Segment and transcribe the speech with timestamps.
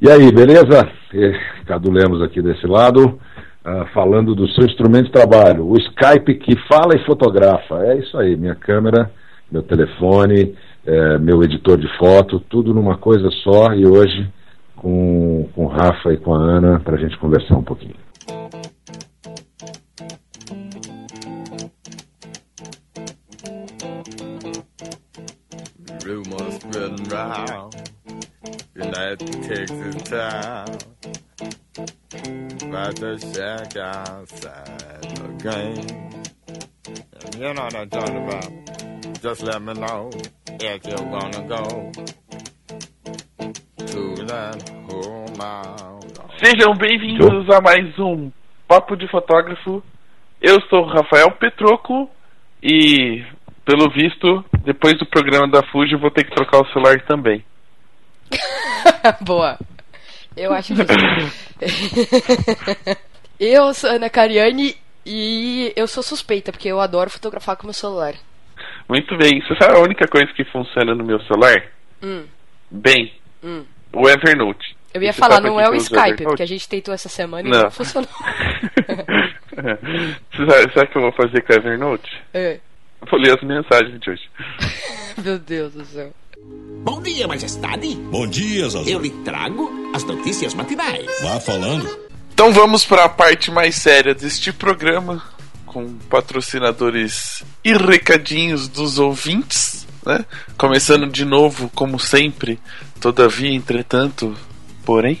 [0.00, 0.88] E aí, beleza?
[1.66, 3.18] Cadu Lemos aqui desse lado,
[3.66, 7.82] uh, falando do seu instrumento de trabalho, o Skype que fala e fotografa.
[7.84, 9.10] É isso aí, minha câmera,
[9.50, 10.54] meu telefone,
[10.86, 14.30] é, meu editor de foto, tudo numa coisa só e hoje
[14.76, 17.96] com, com o Rafa e com a Ana para a gente conversar um pouquinho.
[26.06, 27.87] Rumors spreading round
[28.78, 29.18] United
[33.34, 35.86] shack outside the game
[37.36, 38.52] You know what I'm talking about
[39.20, 40.10] Just let me know
[40.60, 41.90] if you're gonna go
[43.84, 44.78] to that
[46.40, 48.30] Sejam bem-vindos a mais um
[48.68, 49.82] Papo de Fotógrafo.
[50.40, 52.08] Eu sou Rafael Petroco
[52.62, 53.24] e,
[53.64, 57.44] pelo visto, depois do programa da Fuji, vou ter que trocar o celular também.
[59.20, 59.58] Boa.
[60.36, 60.82] Eu acho que.
[63.40, 68.14] eu sou Ana Cariani e eu sou suspeita, porque eu adoro fotografar com meu celular.
[68.88, 69.40] Muito bem.
[69.40, 71.62] Você sabe a única coisa que funciona no meu celular?
[72.02, 72.24] Hum.
[72.70, 73.64] Bem, hum.
[73.92, 74.76] o Evernote.
[74.92, 77.50] Eu ia Você falar, não é o Skype, porque a gente tentou essa semana e
[77.50, 78.08] não, não funcionou.
[80.34, 82.22] sabe, sabe o que eu vou fazer com o Evernote?
[82.32, 82.58] É.
[83.10, 84.22] Vou ler as mensagens de hoje.
[85.22, 86.12] Meu Deus do céu.
[86.84, 87.94] Bom dia, majestade.
[88.10, 88.88] Bom dia, Zazu.
[88.88, 91.06] Eu lhe trago as notícias matinais.
[91.22, 92.08] Vá falando.
[92.32, 95.22] Então vamos para a parte mais séria deste programa,
[95.66, 100.24] com patrocinadores e recadinhos dos ouvintes, né?
[100.56, 102.58] Começando de novo, como sempre,
[103.00, 104.36] todavia, entretanto,
[104.84, 105.20] porém,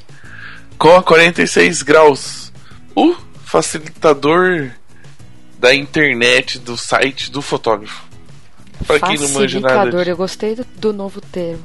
[0.78, 2.52] com a 46 graus,
[2.94, 4.70] o facilitador
[5.58, 8.07] da internet do site do fotógrafo.
[8.86, 10.02] Pra quem não manja nada.
[10.02, 11.64] Eu gostei do, do, novo termo.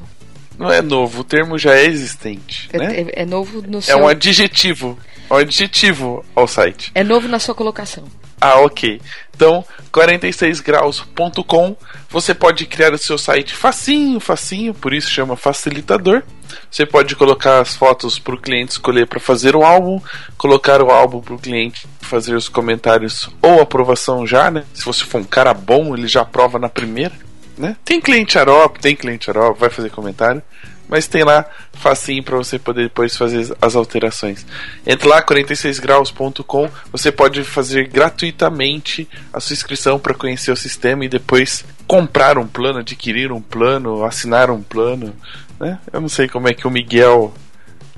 [0.57, 2.69] Não é novo, o termo já é existente.
[2.71, 3.01] É, né?
[3.01, 3.97] é, é novo no seu.
[3.97, 4.97] É um adjetivo.
[5.29, 6.91] É um adjetivo ao site.
[6.93, 8.03] É novo na sua colocação.
[8.39, 9.01] Ah, ok.
[9.35, 11.75] Então, 46graus.com,
[12.09, 16.23] você pode criar o seu site facinho, facinho, por isso chama facilitador.
[16.69, 19.99] Você pode colocar as fotos para o cliente escolher para fazer o álbum,
[20.37, 24.63] colocar o álbum para o cliente fazer os comentários ou aprovação já, né?
[24.73, 27.13] Se você for um cara bom, ele já aprova na primeira,
[27.57, 27.75] né?
[27.83, 30.43] Tem cliente Arop, tem cliente Arop, vai fazer comentário
[30.87, 34.45] mas tem lá facinho para você poder depois fazer as alterações.
[34.85, 41.09] Entre lá 46graus.com, você pode fazer gratuitamente a sua inscrição para conhecer o sistema e
[41.09, 45.15] depois comprar um plano, adquirir um plano, assinar um plano,
[45.59, 45.79] né?
[45.91, 47.33] Eu não sei como é que o Miguel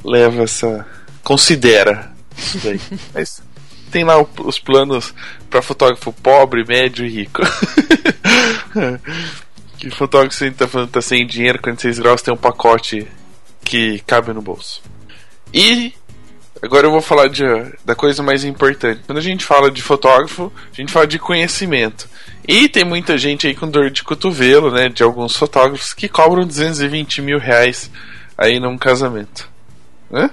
[0.03, 0.85] leva essa
[1.23, 2.79] considera isso daí.
[3.13, 3.41] mas
[3.91, 5.13] tem lá os planos
[5.49, 7.41] para fotógrafo pobre, médio e rico.
[9.85, 13.07] Que fotógrafo você tá falando tá sem dinheiro, 46 graus tem um pacote
[13.63, 14.81] que cabe no bolso.
[15.53, 15.93] E
[16.59, 17.43] agora eu vou falar de,
[17.85, 19.01] da coisa mais importante.
[19.05, 22.09] Quando a gente fala de fotógrafo, a gente fala de conhecimento.
[22.47, 24.89] E tem muita gente aí com dor de cotovelo, né?
[24.89, 27.91] De alguns fotógrafos que cobram 220 mil reais
[28.35, 29.47] aí num casamento.
[30.11, 30.31] Hã?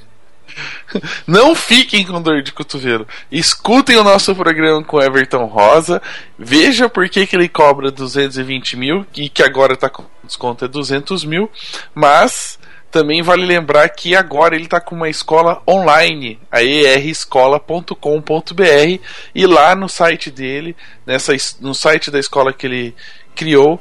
[1.26, 3.06] Não fiquem com dor de cotovelo.
[3.30, 6.02] Escutem o nosso programa com Everton Rosa.
[6.38, 10.68] Veja por que, que ele cobra 220 mil e que agora está com desconto é
[10.68, 11.50] 200 mil.
[11.94, 12.58] Mas
[12.90, 19.00] também vale lembrar que agora ele está com uma escola online, a erescola.com.br,
[19.34, 22.94] e lá no site dele, nessa, no site da escola que ele
[23.34, 23.80] criou,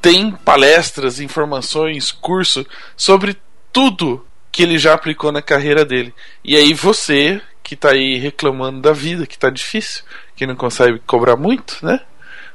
[0.00, 2.64] tem palestras, informações, curso
[2.96, 3.36] sobre
[3.72, 6.14] tudo que ele já aplicou na carreira dele.
[6.44, 10.04] E aí você que está aí reclamando da vida, que está difícil,
[10.36, 11.98] que não consegue cobrar muito, né?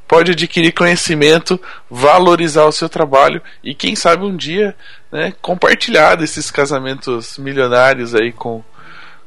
[0.08, 1.60] Pode adquirir conhecimento,
[1.92, 4.74] valorizar o seu trabalho e quem sabe um dia,
[5.12, 8.64] né, compartilhar desses casamentos milionários aí com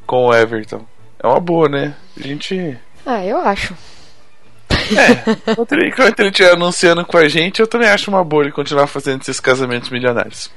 [0.07, 0.87] com o Everton.
[1.23, 1.95] É uma boa, né?
[2.19, 3.77] A gente Ah, eu acho.
[4.71, 8.45] É, enquanto ele, enquanto ele estiver anunciando com a gente, eu também acho uma boa
[8.45, 10.51] ele continuar fazendo esses casamentos milionários.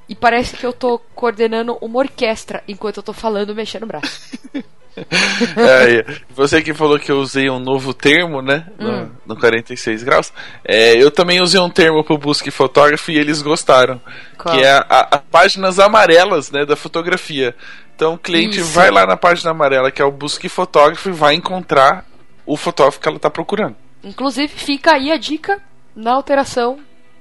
[0.08, 4.38] E parece que eu tô coordenando uma orquestra enquanto eu tô falando, mexendo o braço.
[5.56, 8.66] é, você que falou que eu usei um novo termo, né?
[8.78, 9.10] No, Hum.
[9.26, 10.32] no 46 graus.
[10.64, 14.00] É, eu também usei um termo pro Busque Fotógrafo e eles gostaram.
[14.37, 14.54] Qual?
[14.54, 16.64] Que é as páginas amarelas, né?
[16.66, 17.54] Da fotografia.
[17.94, 18.72] Então o cliente Isso.
[18.72, 22.04] vai lá na página amarela, que é o Busque Fotógrafo, e vai encontrar
[22.46, 23.76] o fotógrafo que ela tá procurando.
[24.02, 25.60] Inclusive, fica aí a dica
[25.94, 26.78] na alteração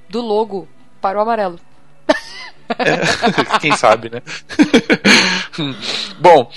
[0.08, 0.66] do logo
[1.00, 1.58] para o amarelo.
[3.60, 4.22] Quem sabe, né?
[6.18, 6.50] Bom,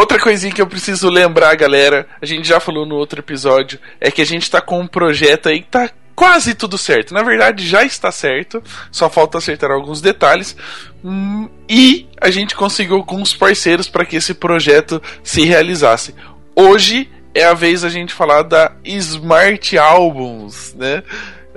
[0.00, 4.10] outra coisinha que eu preciso lembrar, galera, a gente já falou no outro episódio, é
[4.10, 7.12] que a gente tá com um projeto aí que tá quase tudo certo.
[7.12, 10.56] Na verdade, já está certo, só falta acertar alguns detalhes.
[11.04, 16.14] Hum, E a gente conseguiu alguns parceiros para que esse projeto se realizasse.
[16.54, 21.02] Hoje é a vez a gente falar da Smart Albums, né?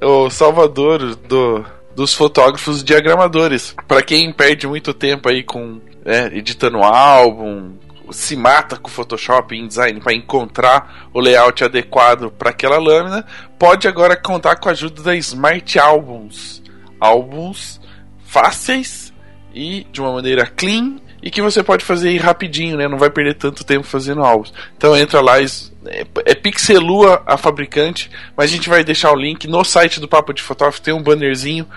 [0.02, 1.64] O salvador do,
[1.96, 3.76] dos fotógrafos diagramadores.
[3.88, 7.74] Para quem perde muito tempo aí com né, editando álbum,
[8.12, 13.26] se mata com Photoshop e InDesign para encontrar o layout adequado para aquela lâmina,
[13.58, 16.62] pode agora contar com a ajuda da Smart Albums.
[17.00, 17.80] Álbuns
[18.26, 19.14] fáceis
[19.54, 22.88] e de uma maneira clean e que você pode fazer rapidinho, né?
[22.88, 24.54] Não vai perder tanto tempo fazendo álbuns.
[24.78, 29.48] Então entra lá, é, é Pixelua a fabricante, mas a gente vai deixar o link
[29.48, 31.68] no site do Papo de Fotógrafo, tem um bannerzinho.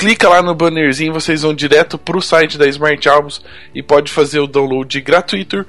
[0.00, 3.42] Clica lá no bannerzinho, vocês vão direto pro site da Smart Albums
[3.74, 5.66] e pode fazer o download gratuito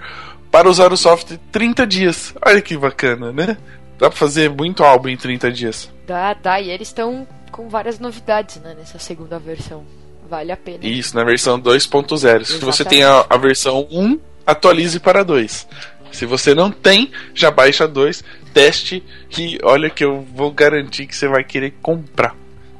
[0.49, 2.33] para usar o software 30 dias.
[2.41, 3.57] Olha que bacana, né?
[3.99, 5.91] Dá pra fazer muito álbum em 30 dias.
[6.07, 9.83] Dá, dá, e eles estão com várias novidades né, nessa segunda versão.
[10.29, 10.79] Vale a pena.
[10.81, 12.45] Isso, na versão 2.0.
[12.45, 14.17] Se você tem a, a versão 1,
[14.47, 15.67] atualize para 2.
[16.13, 18.23] Se você não tem, já baixa 2,
[18.53, 19.03] teste
[19.37, 22.33] e olha que eu vou garantir que você vai querer comprar.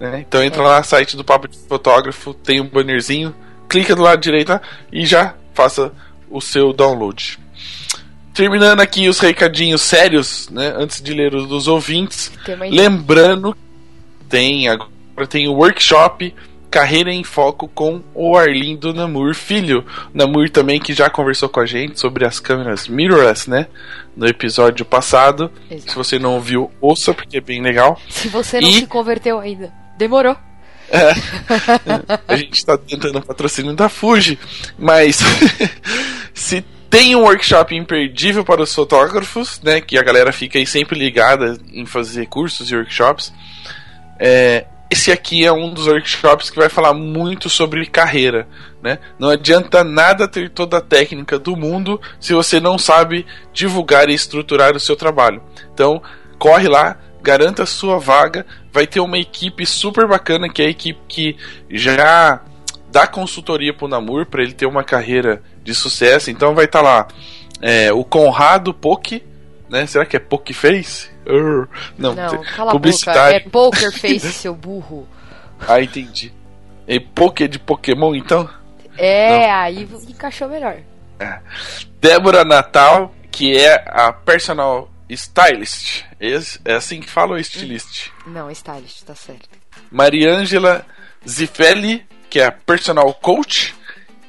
[0.09, 0.25] Né?
[0.27, 3.33] Então entra lá no site do Papo de Fotógrafo, tem um bannerzinho,
[3.69, 4.61] clica do lado direito lá
[4.91, 5.91] e já faça
[6.29, 7.37] o seu download.
[8.33, 10.73] Terminando aqui os recadinhos sérios, né?
[10.77, 12.31] Antes de ler os dos ouvintes.
[12.69, 13.55] Lembrando,
[14.29, 14.89] tem agora
[15.29, 16.33] tem o workshop
[16.71, 19.85] Carreira em Foco com o Arlindo Namur Filho.
[20.13, 23.67] Namur também que já conversou com a gente sobre as câmeras mirrorless, né?
[24.15, 25.51] No episódio passado.
[25.69, 25.89] Exato.
[25.91, 27.99] Se você não ouviu, ouça porque é bem legal.
[28.09, 29.69] Se você não E- se converteu ainda,
[30.01, 30.35] demorou.
[32.27, 34.37] A gente tá tentando um patrocínio da Fuji,
[34.77, 35.19] mas
[36.33, 40.99] se tem um workshop imperdível para os fotógrafos, né, que a galera fica aí sempre
[40.99, 43.31] ligada em fazer cursos e workshops,
[44.19, 48.45] é, esse aqui é um dos workshops que vai falar muito sobre carreira,
[48.83, 48.99] né?
[49.17, 54.13] Não adianta nada ter toda a técnica do mundo se você não sabe divulgar e
[54.13, 55.41] estruturar o seu trabalho.
[55.73, 56.01] Então,
[56.37, 60.69] corre lá, garanta a sua vaga, vai ter uma equipe super bacana que é a
[60.69, 61.37] equipe que
[61.69, 62.41] já
[62.91, 66.29] dá consultoria pro Namur para ele ter uma carreira de sucesso.
[66.29, 67.07] Então vai estar lá
[67.61, 69.23] é, o Conrado Poke,
[69.69, 69.85] né?
[69.85, 71.09] Será que é Poke Face?
[71.25, 71.67] Urr.
[71.97, 73.29] Não, Não, cala a boca.
[73.31, 75.07] É poker face, seu burro.
[75.67, 76.33] Ah, entendi.
[76.87, 78.49] É Poké de Pokémon, então?
[78.97, 80.77] É, aí encaixou melhor.
[81.99, 86.03] Débora Natal, que é a personal stylist.
[86.21, 88.11] Esse- É assim que fala o estilist.
[88.27, 89.49] Não, stylist, tá certo.
[89.91, 90.85] Mariângela
[91.27, 93.73] Zifelli, que é a personal coach.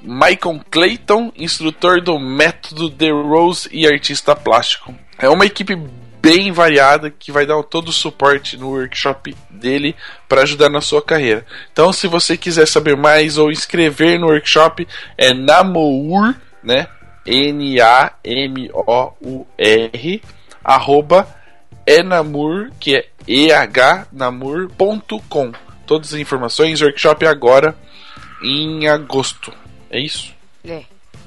[0.03, 4.93] Michael Clayton, instrutor do método The Rose e artista plástico.
[5.17, 9.95] É uma equipe bem variada que vai dar todo o suporte no workshop dele
[10.29, 11.47] para ajudar na sua carreira.
[11.73, 16.35] Então, se você quiser saber mais ou inscrever no workshop, é Namour,
[16.65, 16.89] né?
[18.85, 20.23] N-A-M-O-U-R,
[20.65, 21.29] arroba
[21.87, 24.73] enamur, que é ehnamur.com.
[25.87, 27.77] Todas as informações, workshop agora
[28.43, 29.53] em agosto.
[29.91, 30.33] É isso?
[30.65, 30.85] É.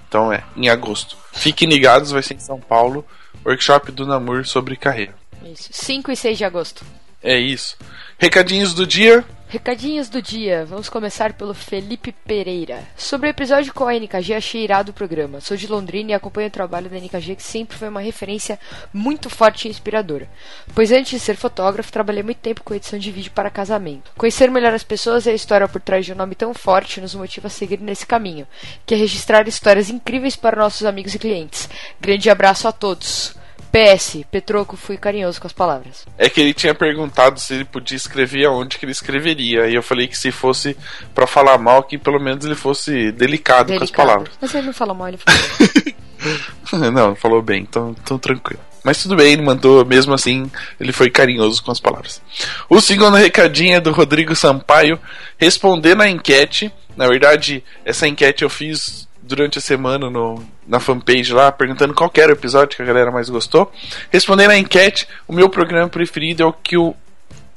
[0.08, 1.18] Então é, em agosto.
[1.34, 3.06] Fiquem ligados, vai ser em São Paulo,
[3.46, 5.14] workshop do Namur sobre carreira.
[5.44, 5.70] Isso.
[5.72, 6.86] 5 e 6 de agosto.
[7.22, 7.78] É isso.
[8.18, 9.24] Recadinhos do dia.
[9.56, 10.66] Recadinhos do dia.
[10.66, 12.84] Vamos começar pelo Felipe Pereira.
[12.98, 15.40] Sobre o episódio com a NKG, achei irado o programa.
[15.40, 18.60] Sou de Londrina e acompanho o trabalho da NKG, que sempre foi uma referência
[18.94, 20.30] muito forte e inspiradora.
[20.74, 24.12] Pois antes de ser fotógrafo, trabalhei muito tempo com edição de vídeo para casamento.
[24.18, 27.16] Conhecer melhor as pessoas e a história por trás de um nome tão forte nos
[27.16, 28.46] motiva a seguir nesse caminho,
[28.86, 31.70] que é registrar histórias incríveis para nossos amigos e clientes.
[32.02, 33.34] Grande abraço a todos.
[33.72, 36.06] PS, Petroco, fui carinhoso com as palavras.
[36.18, 39.68] É que ele tinha perguntado se ele podia escrever aonde que ele escreveria.
[39.68, 40.78] E eu falei que se fosse
[41.14, 44.08] pra falar mal, que pelo menos ele fosse delicado, com as Delicado.
[44.08, 44.34] palavras.
[44.40, 46.92] Mas ele não fala mal, ele fala.
[46.92, 48.62] Não, falou bem, então, então tranquilo.
[48.84, 52.22] Mas tudo bem, ele mandou, mesmo assim, ele foi carinhoso com as palavras.
[52.70, 55.00] O segundo recadinho é do Rodrigo Sampaio,
[55.38, 56.72] respondendo a enquete.
[56.96, 62.12] Na verdade, essa enquete eu fiz durante a semana no, na fanpage lá, perguntando qual
[62.16, 63.72] era o episódio que a galera mais gostou.
[64.12, 66.96] Respondendo a enquete, o meu programa preferido é o que o,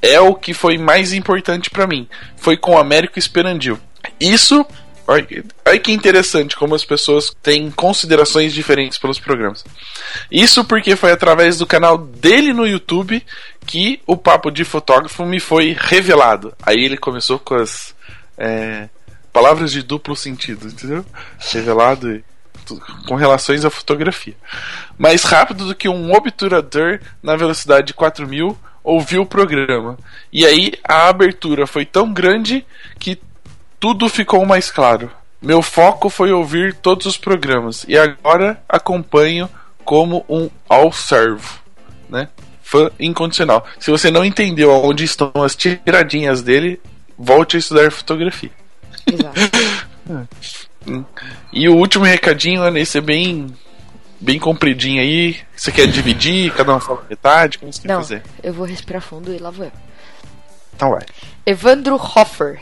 [0.01, 2.09] é o que foi mais importante pra mim.
[2.37, 3.79] Foi com o Américo Esperandil.
[4.19, 4.65] Isso
[5.07, 9.65] olha que interessante como as pessoas têm considerações diferentes pelos programas.
[10.31, 13.25] Isso porque foi através do canal dele no YouTube
[13.67, 16.55] que o papo de fotógrafo me foi revelado.
[16.63, 17.95] Aí ele começou com as
[18.37, 18.89] é,
[19.39, 21.07] palavras de duplo sentido, entendeu?
[21.53, 22.25] Revelado
[23.07, 24.35] com relações à fotografia.
[24.99, 29.97] Mais rápido do que um obturador na velocidade de 4000 ouviu o programa.
[30.33, 32.67] E aí a abertura foi tão grande
[32.99, 33.17] que
[33.79, 35.09] tudo ficou mais claro.
[35.41, 39.49] Meu foco foi ouvir todos os programas e agora acompanho
[39.85, 41.61] como um all servo,
[42.11, 42.29] né?
[42.61, 43.65] Fã incondicional.
[43.79, 46.81] Se você não entendeu onde estão as tiradinhas dele,
[47.17, 48.58] volte a estudar fotografia.
[49.13, 50.29] Exato.
[51.53, 53.55] E o último recadinho é nesse bem
[54.21, 55.37] bem compridinho aí.
[55.55, 56.53] Você quer dividir?
[56.55, 57.59] Cada um fala metade?
[57.59, 58.23] Como você quer Não, fazer?
[58.43, 59.73] eu vou respirar fundo e lá vou eu.
[60.75, 61.03] Então vai.
[61.47, 62.61] Evandro Hoffer.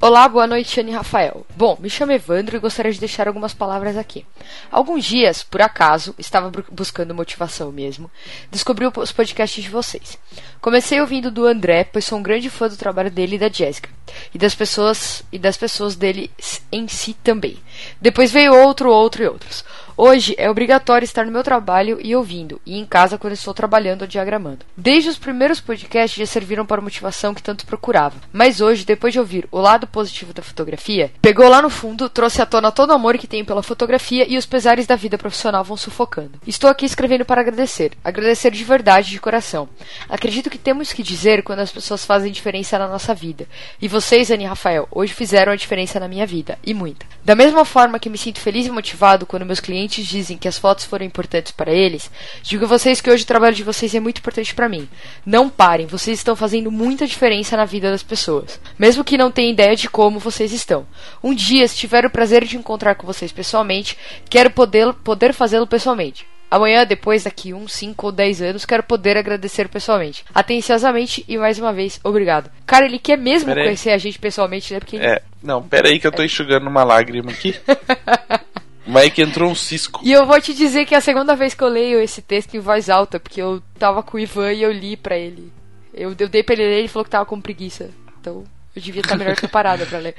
[0.00, 1.44] Olá, boa noite, Anne e Rafael.
[1.56, 4.24] Bom, me chamo Evandro e gostaria de deixar algumas palavras aqui.
[4.70, 8.08] Alguns dias, por acaso, estava bu- buscando motivação mesmo,
[8.48, 10.16] descobri os podcasts de vocês.
[10.60, 13.88] Comecei ouvindo do André, pois sou um grande fã do trabalho dele e da Jéssica,
[14.34, 16.30] e das pessoas e das pessoas dele
[16.72, 17.58] em si também.
[18.00, 19.64] Depois veio outro, outro e outros.
[20.00, 24.02] Hoje é obrigatório estar no meu trabalho e ouvindo, e em casa quando estou trabalhando
[24.02, 24.64] ou diagramando.
[24.76, 28.14] Desde os primeiros podcasts já serviram para a motivação que tanto procurava.
[28.32, 32.40] Mas hoje, depois de ouvir o lado positivo da fotografia, pegou lá no fundo, trouxe
[32.40, 35.64] à tona todo o amor que tenho pela fotografia e os pesares da vida profissional
[35.64, 36.38] vão sufocando.
[36.46, 37.90] Estou aqui escrevendo para agradecer.
[38.04, 39.68] Agradecer de verdade, de coração.
[40.08, 43.46] Acredito que temos que dizer quando as pessoas fazem diferença na nossa vida.
[43.80, 46.58] E vocês, Anne e Rafael, hoje fizeram a diferença na minha vida.
[46.64, 47.06] E muita.
[47.24, 50.58] Da mesma forma que me sinto feliz e motivado quando meus clientes dizem que as
[50.58, 52.10] fotos foram importantes para eles,
[52.42, 54.88] digo a vocês que hoje o trabalho de vocês é muito importante para mim.
[55.26, 58.60] Não parem, vocês estão fazendo muita diferença na vida das pessoas.
[58.78, 60.86] Mesmo que não tenham ideia de como vocês estão.
[61.22, 63.96] Um dia, se tiver o prazer de encontrar com vocês pessoalmente,
[64.30, 66.26] quero poder, poder fazê-lo pessoalmente.
[66.50, 70.24] Amanhã, depois, daqui um, cinco ou dez anos, quero poder agradecer pessoalmente.
[70.34, 72.50] Atenciosamente e mais uma vez, obrigado.
[72.66, 73.66] Cara, ele quer mesmo Pera aí.
[73.66, 74.80] conhecer a gente pessoalmente, né?
[74.80, 77.54] Porque ele- É, não, pera aí que eu tô enxugando uma lágrima aqui.
[78.86, 80.00] Vai que entrou um cisco.
[80.02, 82.54] E eu vou te dizer que é a segunda vez que eu leio esse texto
[82.54, 85.52] em voz alta, porque eu tava com o Ivan e eu li pra ele.
[85.92, 87.90] Eu, eu dei pra ele ler e ele falou que tava com preguiça.
[88.18, 88.44] Então
[88.76, 90.14] eu devia estar melhor preparada pra ler.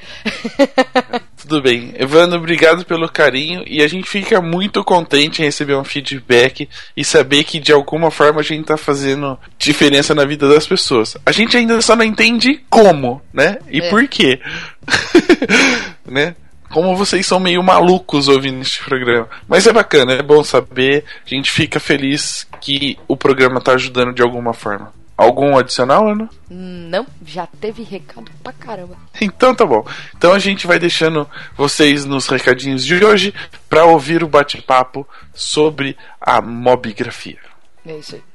[1.42, 1.94] Tudo bem.
[1.98, 7.06] Evandro, obrigado pelo carinho e a gente fica muito contente em receber um feedback e
[7.06, 11.16] saber que de alguma forma a gente tá fazendo diferença na vida das pessoas.
[11.26, 13.60] A gente ainda só não entende como, né?
[13.70, 13.90] E É.
[13.90, 14.40] por quê.
[16.06, 16.36] né?
[16.70, 19.28] Como vocês são meio malucos ouvindo este programa.
[19.48, 21.04] Mas é bacana, é bom saber.
[21.26, 24.94] A gente fica feliz que o programa tá ajudando de alguma forma.
[25.20, 26.30] Algum adicional, Ana?
[26.50, 28.96] Não, já teve recado pra caramba.
[29.20, 29.86] Então tá bom.
[30.16, 33.34] Então a gente vai deixando vocês nos recadinhos de hoje
[33.70, 37.38] para ouvir o bate-papo sobre a mobigrafia.
[37.86, 38.29] É isso aí.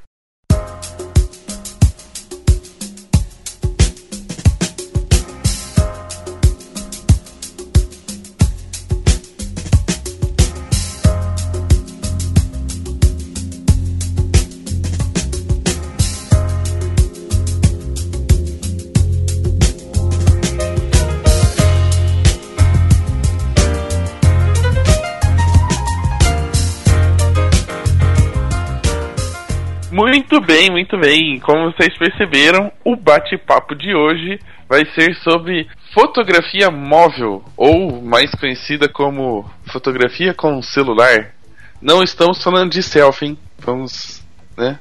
[30.35, 31.39] Muito bem, muito bem.
[31.39, 34.37] Como vocês perceberam, o bate-papo de hoje
[34.67, 41.33] vai ser sobre fotografia móvel, ou mais conhecida como fotografia com celular.
[41.81, 43.37] Não estamos falando de selfie, hein?
[43.59, 44.21] Vamos,
[44.57, 44.77] né?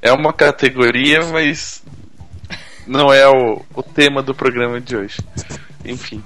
[0.00, 1.84] É uma categoria, mas
[2.86, 5.18] não é o, o tema do programa de hoje.
[5.84, 6.22] Enfim.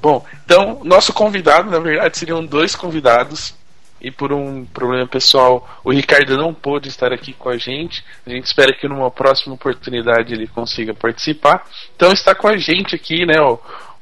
[0.00, 3.55] Bom, então, nosso convidado, na verdade, seriam dois convidados.
[4.00, 8.04] E por um problema pessoal, o Ricardo não pôde estar aqui com a gente.
[8.26, 11.64] A gente espera que numa próxima oportunidade ele consiga participar.
[11.94, 13.58] Então está com a gente aqui, né, o,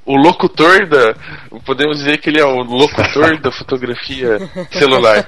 [0.06, 1.14] o locutor da.
[1.64, 4.38] Podemos dizer que ele é o locutor da fotografia
[4.70, 5.24] celular.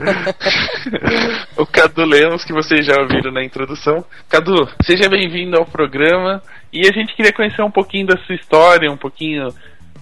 [1.57, 4.05] o Cadu Lemos, que vocês já ouviram na introdução.
[4.29, 6.43] Cadu, seja bem-vindo ao programa.
[6.73, 9.49] E a gente queria conhecer um pouquinho da sua história, um pouquinho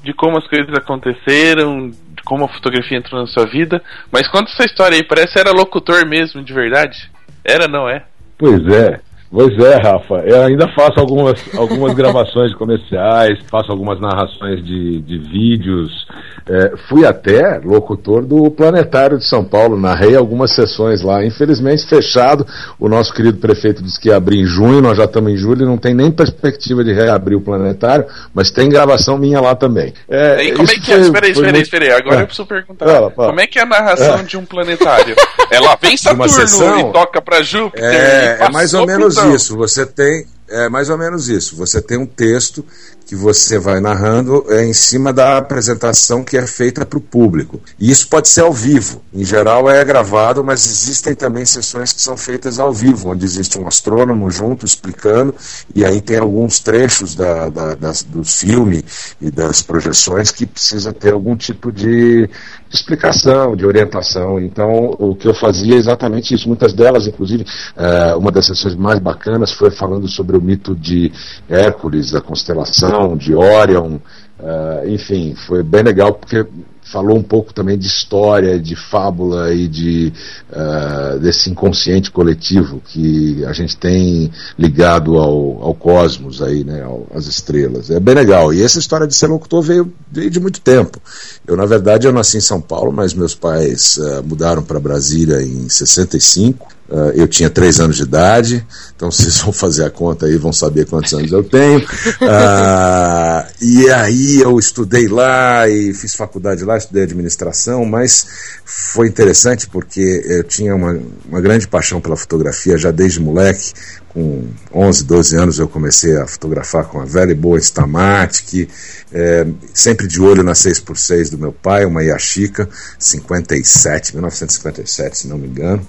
[0.04, 3.82] de como as coisas aconteceram, de como a fotografia entrou na sua vida.
[4.12, 7.10] Mas conta essa história aí, parece que era locutor mesmo, de verdade.
[7.44, 8.04] Era, não é?
[8.38, 9.00] Pois é.
[9.30, 10.22] Pois é, Rafa.
[10.26, 16.06] Eu ainda faço algumas, algumas gravações comerciais, faço algumas narrações de, de vídeos.
[16.46, 21.24] É, fui até locutor do Planetário de São Paulo, narrei algumas sessões lá.
[21.24, 22.46] Infelizmente fechado.
[22.78, 25.62] O nosso querido prefeito disse que ia abrir em junho, nós já estamos em julho
[25.62, 29.94] e não tem nem perspectiva de reabrir o Planetário, mas tem gravação minha lá também.
[30.08, 30.98] É, e como é que é?
[30.98, 31.92] Espera aí, espera aí, espera aí.
[31.92, 32.22] Agora é.
[32.22, 33.10] eu preciso perguntar.
[33.10, 34.22] Como é que é a narração é.
[34.22, 35.16] de um planetário?
[35.50, 37.84] Ela vem Saturno e toca para Júpiter.
[37.84, 39.56] É, é mais ou menos isso.
[39.56, 40.26] Você tem.
[40.46, 41.56] É mais ou menos isso.
[41.56, 42.64] Você tem um texto
[43.14, 47.60] que você vai narrando é, em cima da apresentação que é feita para o público.
[47.78, 49.00] E isso pode ser ao vivo.
[49.14, 53.58] Em geral é gravado, mas existem também sessões que são feitas ao vivo, onde existe
[53.58, 55.34] um astrônomo junto explicando,
[55.74, 58.84] e aí tem alguns trechos da, da, das, do filme
[59.20, 62.28] e das projeções que precisa ter algum tipo de
[62.74, 64.40] explicação, de orientação.
[64.40, 66.48] Então, o que eu fazia é exatamente isso.
[66.48, 71.12] Muitas delas, inclusive, é, uma das sessões mais bacanas foi falando sobre o mito de
[71.48, 73.98] Hércules, da constelação, de Orion.
[74.38, 76.44] Uh, enfim, foi bem legal porque
[76.84, 80.12] falou um pouco também de história, de fábula e de
[80.50, 87.06] uh, desse inconsciente coletivo que a gente tem ligado ao, ao cosmos aí, né, ao,
[87.14, 87.90] às estrelas.
[87.90, 88.52] É bem legal.
[88.52, 91.00] E essa história de ser locutor veio, veio de muito tempo.
[91.46, 95.42] Eu, na verdade, eu nasci em São Paulo, mas meus pais uh, mudaram para Brasília
[95.42, 96.73] em 65.
[96.86, 100.52] Uh, eu tinha três anos de idade, então vocês vão fazer a conta aí, vão
[100.52, 101.78] saber quantos anos eu tenho.
[101.80, 108.26] Uh, e aí eu estudei lá e fiz faculdade lá, estudei administração, mas
[108.64, 113.72] foi interessante porque eu tinha uma, uma grande paixão pela fotografia já desde moleque
[114.14, 118.68] com 11, 12 anos eu comecei a fotografar com a velha e boa Instamatic,
[119.12, 122.68] é, sempre de olho na 6x6 do meu pai, uma Yashica
[122.98, 125.86] 57, 1957, se não me engano,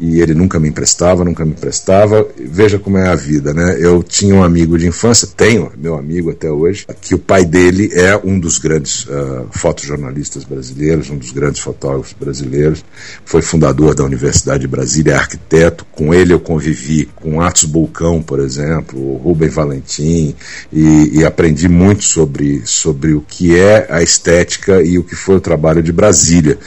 [0.00, 2.26] e ele nunca me emprestava, nunca me emprestava.
[2.36, 3.76] Veja como é a vida, né?
[3.80, 7.90] Eu tinha um amigo de infância, tenho meu amigo até hoje, que o pai dele
[7.92, 12.84] é um dos grandes uh, fotojornalistas brasileiros, um dos grandes fotógrafos brasileiros,
[13.24, 15.84] foi fundador da Universidade de Brasília, arquiteto.
[15.92, 20.34] Com ele eu convivi com Atos Bulcão, por exemplo, o Rubem Valentim,
[20.72, 25.36] e, e, aprendi muito sobre, sobre o que é a estética e o que foi
[25.36, 26.58] o trabalho de Brasília,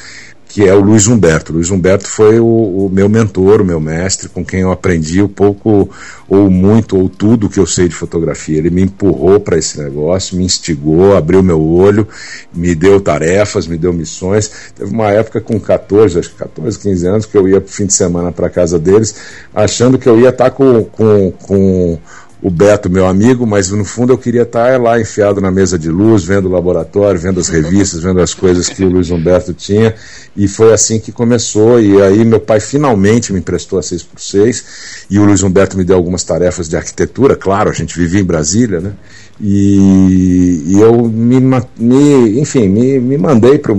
[0.51, 1.53] que é o Luiz Humberto.
[1.53, 5.29] Luiz Humberto foi o, o meu mentor, o meu mestre, com quem eu aprendi o
[5.29, 5.89] pouco,
[6.27, 8.57] ou muito, ou tudo que eu sei de fotografia.
[8.57, 12.05] Ele me empurrou para esse negócio, me instigou, abriu meu olho,
[12.53, 14.51] me deu tarefas, me deu missões.
[14.75, 17.93] Teve uma época com 14, acho que 14, 15 anos, que eu ia fim de
[17.93, 19.15] semana para casa deles,
[19.55, 21.99] achando que eu ia estar tá com, com, com
[22.41, 25.91] o Beto, meu amigo, mas no fundo eu queria estar lá enfiado na mesa de
[25.91, 29.93] luz, vendo o laboratório, vendo as revistas, vendo as coisas que o Luiz Humberto tinha,
[30.35, 31.79] e foi assim que começou.
[31.79, 35.95] E aí meu pai finalmente me emprestou a 6x6, e o Luiz Humberto me deu
[35.95, 38.93] algumas tarefas de arquitetura, claro, a gente vivia em Brasília, né?
[39.39, 41.39] E, e eu me,
[41.77, 43.73] me, enfim, me, me mandei para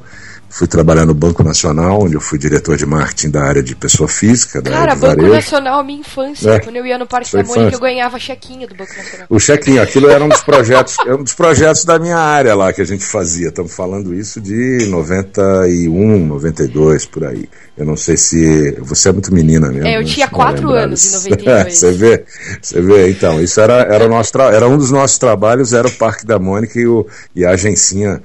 [0.51, 4.09] Fui trabalhar no Banco Nacional, onde eu fui diretor de marketing da área de pessoa
[4.09, 4.63] física.
[4.63, 5.35] Da Cara, área de Banco varejo.
[5.35, 6.51] Nacional, minha infância.
[6.51, 6.59] É.
[6.61, 9.27] Quando eu ia no Parque Sua da Mônica, eu ganhava chequinho do Banco Nacional.
[9.29, 12.73] O chequinho, aquilo era um dos projetos, era um dos projetos da minha área lá
[12.73, 13.49] que a gente fazia.
[13.49, 17.49] Estamos falando isso de 91, 92 por aí.
[17.77, 19.87] Eu não sei se você é muito menina mesmo.
[19.87, 20.07] É, eu né?
[20.07, 21.29] tinha quatro anos em disso.
[21.31, 21.79] 92.
[21.79, 22.25] você vê,
[22.61, 23.11] você vê.
[23.11, 26.39] Então, isso era, era nosso, tra- era um dos nossos trabalhos, era o Parque da
[26.39, 27.07] Mônica e, o,
[27.37, 28.23] e a agencinha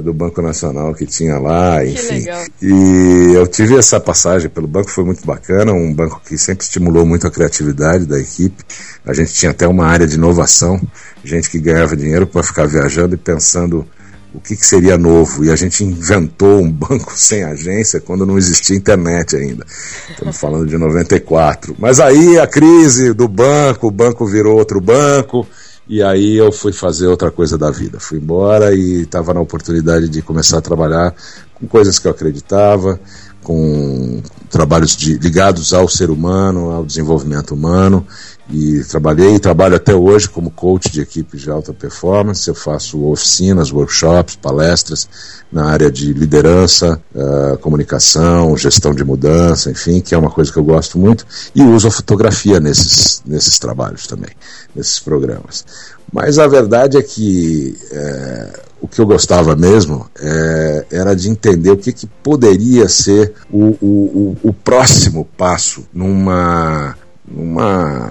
[0.00, 2.24] do Banco Nacional que tinha lá, enfim.
[2.62, 7.04] E eu tive essa passagem pelo banco, foi muito bacana, um banco que sempre estimulou
[7.04, 8.64] muito a criatividade da equipe.
[9.04, 10.80] A gente tinha até uma área de inovação,
[11.24, 13.86] gente que ganhava dinheiro para ficar viajando e pensando
[14.34, 15.44] o que, que seria novo.
[15.44, 19.64] E a gente inventou um banco sem agência quando não existia internet ainda.
[20.10, 21.76] Estamos falando de 94.
[21.78, 25.46] Mas aí a crise do banco, o banco virou outro banco.
[25.88, 27.98] E aí eu fui fazer outra coisa da vida.
[27.98, 31.14] Fui embora e estava na oportunidade de começar a trabalhar
[31.54, 33.00] com coisas que eu acreditava,
[33.42, 38.06] com trabalhos de- ligados ao ser humano, ao desenvolvimento humano.
[38.52, 42.46] E trabalhei e trabalho até hoje como coach de equipes de alta performance.
[42.46, 45.08] Eu faço oficinas, workshops, palestras
[45.50, 50.58] na área de liderança, eh, comunicação, gestão de mudança, enfim, que é uma coisa que
[50.58, 51.26] eu gosto muito.
[51.54, 54.30] E uso a fotografia nesses, nesses trabalhos também,
[54.76, 55.64] nesses programas.
[56.12, 61.70] Mas a verdade é que eh, o que eu gostava mesmo eh, era de entender
[61.70, 66.94] o que, que poderia ser o, o, o, o próximo passo numa,
[67.32, 68.10] numa,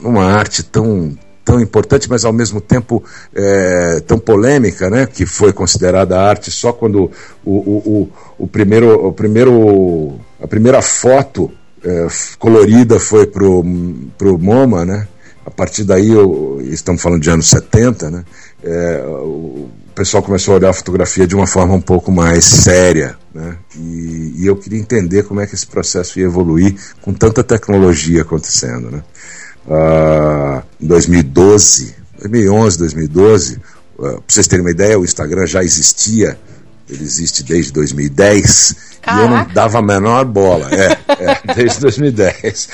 [0.00, 5.06] numa arte tão tão importante, mas ao mesmo tempo eh, tão polêmica, né?
[5.06, 7.10] Que foi considerada arte só quando
[7.44, 11.52] o, o, o, o primeiro, o primeiro, a primeira foto
[11.84, 12.06] eh,
[12.38, 13.62] colorida foi pro
[14.16, 15.06] pro MoMA, né?
[15.44, 18.24] A partir daí, eu, estamos falando de anos 70, né?
[18.64, 23.16] É, o pessoal começou a olhar a fotografia de uma forma um pouco mais séria,
[23.32, 23.56] né?
[23.76, 28.22] E, e eu queria entender como é que esse processo ia evoluir com tanta tecnologia
[28.22, 29.02] acontecendo, né?
[29.68, 33.60] Ah, em 2012, 2011, 2012, ah,
[33.98, 36.38] para vocês terem uma ideia, o Instagram já existia,
[36.88, 39.54] ele existe desde 2010 e eu não Caraca.
[39.54, 40.68] dava a menor bola.
[40.72, 42.68] É, é, desde 2010.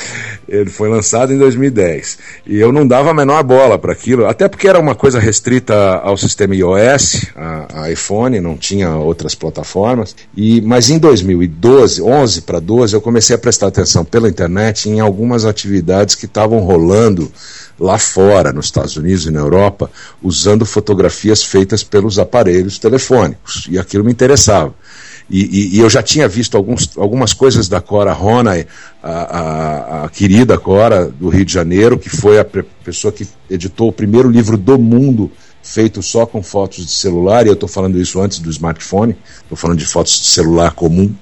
[0.49, 2.19] Ele foi lançado em 2010.
[2.47, 5.75] E eu não dava a menor bola para aquilo, até porque era uma coisa restrita
[5.99, 10.15] ao sistema iOS, a, a iPhone, não tinha outras plataformas.
[10.37, 15.01] E, mas em 2012, 11 para 12, eu comecei a prestar atenção pela internet em
[15.01, 17.31] algumas atividades que estavam rolando
[17.81, 19.91] lá fora, nos Estados Unidos e na Europa,
[20.23, 23.67] usando fotografias feitas pelos aparelhos telefônicos.
[23.71, 24.75] E aquilo me interessava.
[25.31, 28.67] E, e- e eu já tinha visto alguns, algumas coisas da Cora Ronay,
[29.03, 32.45] a, a- a querida Cora do Rio de Janeiro, que foi a
[32.85, 35.31] pessoa que editou o primeiro livro do mundo
[35.63, 39.57] feito só com fotos de celular, e eu estou falando isso antes do smartphone, estou
[39.57, 41.15] falando de fotos de celular comum,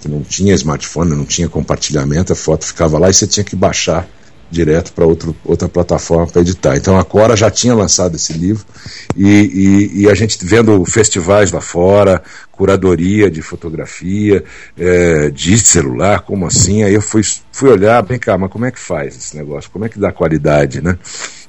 [0.00, 3.56] que não tinha smartphone, não tinha compartilhamento, a foto ficava lá e você tinha que
[3.56, 4.06] baixar
[4.50, 6.76] direto para outra plataforma para editar.
[6.76, 8.64] Então a Cora já tinha lançado esse livro
[9.16, 14.42] e, e- e a gente vendo festivais lá fora, curadoria de fotografia,
[14.76, 16.82] eh, de celular, como assim?
[16.82, 19.70] Aí eu fui, fui olhar, vem cá, mas como é que faz esse negócio?
[19.70, 20.98] Como é que dá qualidade, né?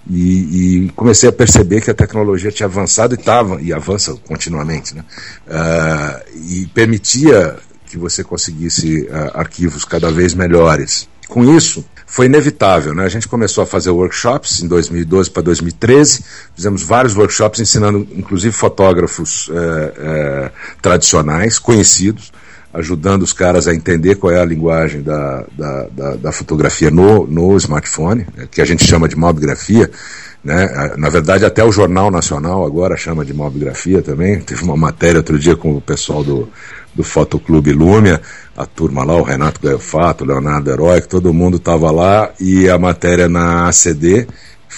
[0.09, 4.95] E, e comecei a perceber que a tecnologia tinha avançado e estava, e avança continuamente,
[4.95, 5.03] né?
[5.47, 11.07] Ah, e permitia que você conseguisse ah, arquivos cada vez melhores.
[11.27, 13.05] Com isso, foi inevitável, né?
[13.05, 18.51] A gente começou a fazer workshops em 2012 para 2013, fizemos vários workshops ensinando, inclusive,
[18.53, 22.31] fotógrafos eh, eh, tradicionais, conhecidos,
[22.73, 27.27] ajudando os caras a entender qual é a linguagem da, da, da, da fotografia no,
[27.27, 29.91] no smartphone, né, que a gente chama de mobigrafia.
[30.43, 30.67] Né?
[30.97, 34.39] Na verdade, até o Jornal Nacional agora chama de mobigrafia também.
[34.39, 36.49] Teve uma matéria outro dia com o pessoal do,
[36.93, 38.21] do Fotoclube Lúmia,
[38.57, 42.77] a turma lá, o Renato Gaiofato, o Leonardo Herói, todo mundo estava lá, e a
[42.77, 44.27] matéria na ACD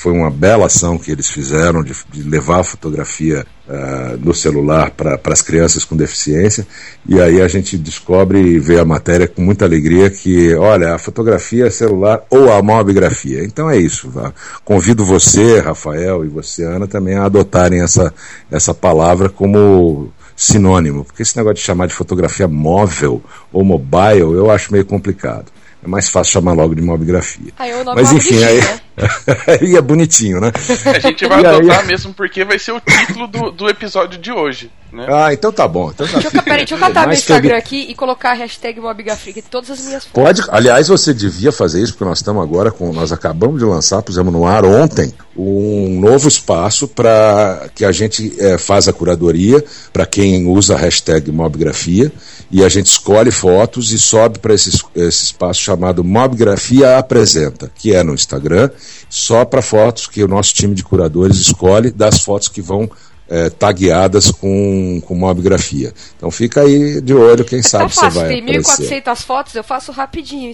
[0.02, 4.90] foi uma bela ação que eles fizeram de, de levar a fotografia uh, no celular
[4.92, 6.66] para as crianças com deficiência.
[7.06, 10.98] E aí a gente descobre e vê a matéria com muita alegria que, olha, a
[10.98, 13.44] fotografia é celular ou a mobigrafia.
[13.44, 14.10] Então é isso.
[14.10, 14.34] Tá?
[14.64, 18.14] Convido você, Rafael, e você, Ana, também a adotarem essa,
[18.50, 23.22] essa palavra como sinônimo, porque esse negócio de chamar de fotografia móvel
[23.54, 25.52] ou mobile eu acho meio complicado.
[25.84, 27.52] É mais fácil chamar logo de mobigrafia.
[27.58, 28.80] Aí o nome Mas é enfim, aí, né?
[29.48, 30.52] aí é bonitinho, né?
[30.86, 34.20] A gente vai E aí- adotar mesmo porque vai ser o título do, do episódio
[34.20, 34.70] de hoje.
[34.94, 35.08] Né?
[35.10, 35.90] Ah, então tá bom.
[35.90, 38.34] Então tá Deixa eu, peraí, deixa eu catar meu Instagram que- aqui e colocar a
[38.34, 40.12] hashtag Mobigafrica em todas as minhas fotos.
[40.24, 42.92] Pode, aliás, você devia fazer isso, porque nós estamos agora com.
[42.94, 48.36] Nós acabamos de lançar, pusemos no ar ontem, um novo espaço para que a gente
[48.38, 49.64] eh, faz a curadoria
[49.94, 52.12] para quem usa a hashtag Mobgrafia
[52.52, 57.94] e a gente escolhe fotos e sobe para esse, esse espaço chamado Mobgrafia Apresenta, que
[57.94, 58.70] é no Instagram,
[59.10, 62.90] só para fotos que o nosso time de curadores escolhe das fotos que vão
[63.30, 65.94] eh, tagueadas com, com mobgrafia.
[66.18, 69.02] Então fica aí de olho, quem É tão sabe você vai tem aparecer.
[69.02, 70.54] 1.400 fotos, eu faço rapidinho.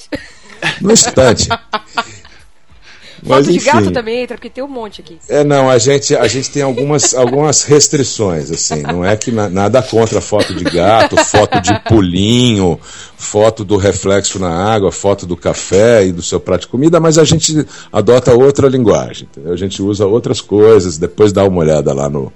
[0.80, 1.50] No instante.
[3.26, 5.18] Foto de gato também entra, porque tem um monte aqui.
[5.28, 9.50] É, não, a gente, a gente tem algumas, algumas restrições, assim, não é que na-
[9.50, 12.80] nada contra foto de gato, foto de pulinho,
[13.18, 17.18] foto do reflexo na água, foto do café e do seu prato de comida, mas
[17.18, 19.54] a gente adota outra linguagem, entendeu?
[19.54, 22.32] a gente usa outras coisas, depois dá uma olhada lá no,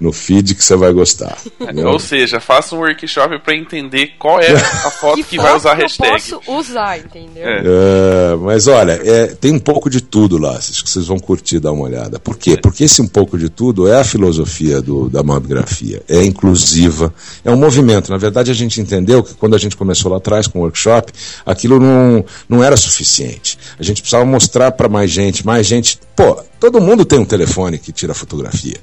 [0.00, 1.38] no feed que você vai gostar.
[1.60, 1.88] entendeu?
[1.88, 5.72] Ou seja, faça um workshop para entender qual é a foto que, vai foto usar
[5.72, 6.08] a que hashtag.
[6.08, 7.46] eu posso usar, entendeu?
[7.46, 7.62] É.
[7.64, 11.58] É, mas olha, é, tem um pouco de tudo lá, acho que vocês vão curtir
[11.58, 12.18] dar uma olhada.
[12.18, 12.56] Por quê?
[12.56, 16.02] Porque esse um pouco de tudo é a filosofia do, da mobigrafia.
[16.08, 17.12] É inclusiva,
[17.44, 18.10] é um movimento.
[18.10, 21.12] Na verdade, a gente entendeu que quando a gente começou lá atrás com o workshop,
[21.44, 23.58] aquilo não, não era suficiente.
[23.78, 25.98] A gente precisava mostrar para mais gente, mais gente.
[26.14, 28.76] Pô, todo mundo tem um telefone que tira fotografia.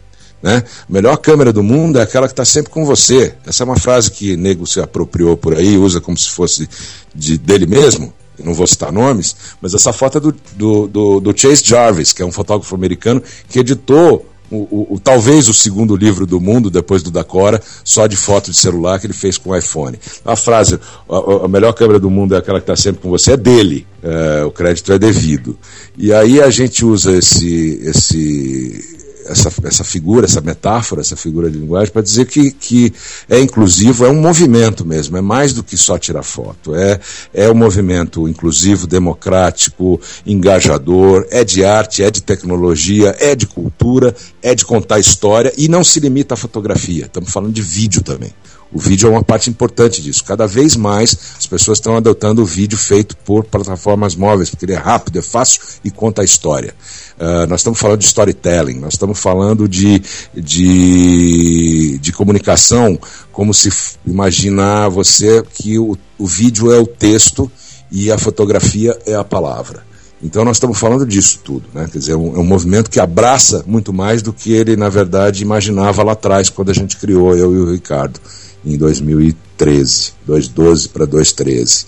[0.43, 0.57] Né?
[0.89, 3.33] A melhor câmera do mundo é aquela que está sempre com você.
[3.47, 6.69] Essa é uma frase que nego se apropriou por aí, usa como se fosse
[7.15, 8.13] de, dele mesmo.
[8.37, 12.11] Eu Não vou citar nomes, mas essa foto é do, do, do, do Chase Jarvis,
[12.11, 16.41] que é um fotógrafo americano que editou o, o- o- talvez o segundo livro do
[16.41, 19.55] mundo, depois do da Cora, só de foto de celular que ele fez com o
[19.55, 19.97] iPhone.
[20.25, 20.77] A frase,
[21.09, 23.87] a, a melhor câmera do mundo é aquela que está sempre com você, é dele.
[24.03, 25.57] É, o crédito é devido.
[25.97, 31.57] E aí a gente usa esse, esse, essa, essa figura, essa metáfora, essa figura de
[31.57, 32.93] linguagem, para dizer que, que
[33.29, 36.75] é inclusivo, é um movimento mesmo, é mais do que só tirar foto.
[36.75, 36.99] É,
[37.33, 44.15] é um movimento inclusivo, democrático, engajador, é de arte, é de tecnologia, é de cultura,
[44.41, 47.05] é de contar história e não se limita à fotografia.
[47.05, 48.33] Estamos falando de vídeo também.
[48.73, 50.23] O vídeo é uma parte importante disso.
[50.23, 54.73] Cada vez mais as pessoas estão adotando o vídeo feito por plataformas móveis, porque ele
[54.73, 56.73] é rápido, é fácil e conta a história.
[57.19, 60.01] Uh, nós estamos falando de storytelling, nós estamos falando de,
[60.33, 62.99] de, de comunicação,
[63.31, 63.69] como se
[64.05, 67.51] imaginar você que o, o vídeo é o texto
[67.91, 69.83] e a fotografia é a palavra.
[70.23, 71.87] Então nós estamos falando disso tudo, né?
[71.91, 74.87] Quer dizer, é um, é um movimento que abraça muito mais do que ele, na
[74.87, 78.19] verdade, imaginava lá atrás, quando a gente criou, eu e o Ricardo,
[78.65, 81.85] em 2013, 2012 para 2013.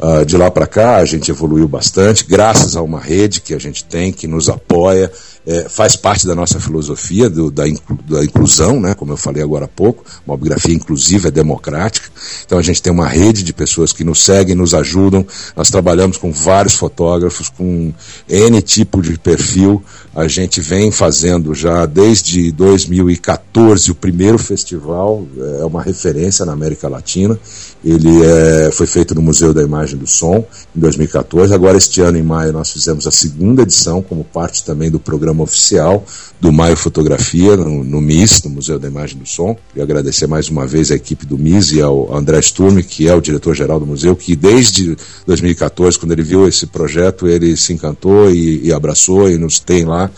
[0.00, 3.58] Ah, de lá para cá a gente evoluiu bastante, graças a uma rede que a
[3.58, 5.10] gente tem, que nos apoia,
[5.46, 8.94] é, faz parte da nossa filosofia do, da, inclu, da, inclusão, né?
[8.94, 12.10] como eu falei agora há pouco, mobigrafia inclusiva é democrática.
[12.44, 15.24] Então a gente tem uma rede de pessoas que nos seguem, nos ajudam.
[15.54, 17.92] Nós trabalhamos com vários fotógrafos, com
[18.28, 19.82] N tipo de perfil.
[20.14, 25.26] A gente vem fazendo já desde 2014 o primeiro festival,
[25.60, 27.38] é uma referência na América Latina.
[27.86, 30.44] Ele é, foi feito no Museu da Imagem do Som
[30.76, 31.54] em 2014.
[31.54, 35.44] Agora, este ano, em maio, nós fizemos a segunda edição, como parte também do programa
[35.44, 36.04] oficial
[36.40, 39.56] do Maio Fotografia, no, no MIS, no Museu da Imagem do Som.
[39.76, 43.14] E agradecer mais uma vez a equipe do MIS e ao André Sturme, que é
[43.14, 48.28] o diretor-geral do museu, que desde 2014, quando ele viu esse projeto, ele se encantou
[48.32, 50.10] e, e abraçou e nos tem lá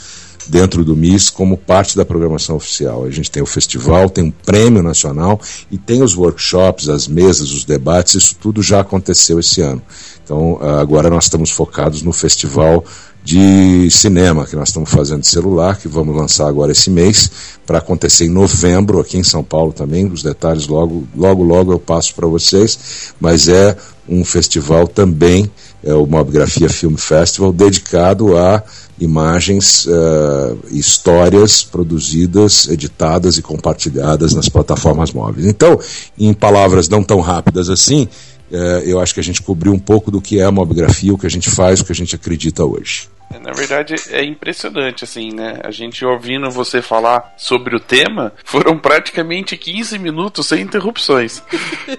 [0.49, 3.05] dentro do MIS como parte da programação oficial.
[3.05, 7.53] A gente tem o festival, tem um prêmio nacional e tem os workshops, as mesas,
[7.53, 9.83] os debates, isso tudo já aconteceu esse ano.
[10.25, 12.85] Então, agora nós estamos focados no festival
[13.25, 17.31] de cinema que nós estamos fazendo de celular, que vamos lançar agora esse mês,
[17.67, 20.07] para acontecer em novembro, aqui em São Paulo também.
[20.07, 23.77] Os detalhes logo, logo, logo eu passo para vocês, mas é
[24.09, 25.51] um festival também,
[25.83, 28.63] é o Mobgrafia Film Festival, dedicado a
[29.01, 35.47] imagens, uh, histórias produzidas, editadas e compartilhadas nas plataformas móveis.
[35.47, 35.79] Então,
[36.19, 38.09] em palavras não tão rápidas assim,
[38.51, 41.19] uh, eu acho que a gente cobriu um pouco do que é a mobgrafia, o
[41.19, 43.09] que a gente faz, o que a gente acredita hoje.
[43.41, 45.61] Na verdade, é impressionante, assim, né?
[45.63, 51.43] A gente ouvindo você falar sobre o tema, foram praticamente 15 minutos sem interrupções.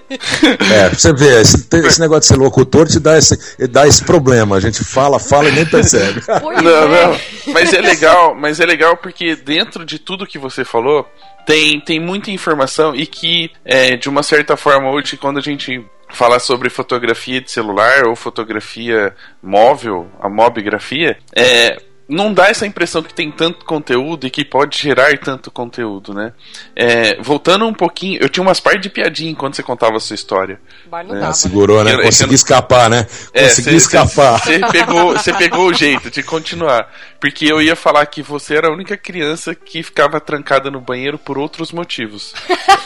[0.72, 3.36] É, você vê, esse, esse negócio de ser locutor te dá esse,
[3.68, 4.56] dá esse problema.
[4.56, 6.20] A gente fala, fala e nem percebe.
[6.40, 7.06] Pois não, é.
[7.06, 7.20] não.
[7.52, 11.06] Mas é legal, mas é legal porque dentro de tudo que você falou,
[11.46, 15.84] tem, tem muita informação e que, é, de uma certa forma, hoje, quando a gente
[16.12, 23.02] falar sobre fotografia de celular ou fotografia móvel, a mobigrafia, é, não dá essa impressão
[23.02, 26.32] que tem tanto conteúdo e que pode gerar tanto conteúdo, né?
[26.74, 30.14] É, voltando um pouquinho, eu tinha umas partes de piadinha enquanto você contava a sua
[30.14, 30.60] história.
[30.90, 31.96] Mas não é, dava, segurou, né?
[32.02, 33.06] Consegui escapar, né?
[33.32, 34.40] É, Consegui escapar.
[34.40, 36.90] Você pegou, pegou o jeito de continuar.
[37.20, 41.18] Porque eu ia falar que você era a única criança que ficava trancada no banheiro
[41.18, 42.32] por outros motivos.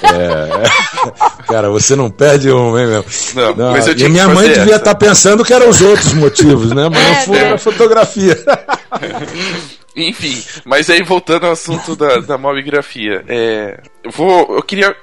[0.03, 1.45] É.
[1.47, 3.05] Cara, você não perde um, hein, meu?
[3.35, 3.73] Não, não.
[3.73, 6.89] Mas eu e minha mãe devia estar tá pensando que eram os outros motivos, né?
[6.89, 8.37] Mas é, no fundo era fotografia.
[9.96, 13.81] Enfim, mas aí voltando ao assunto da, da mobigrafia, é,
[14.12, 14.94] vou, eu queria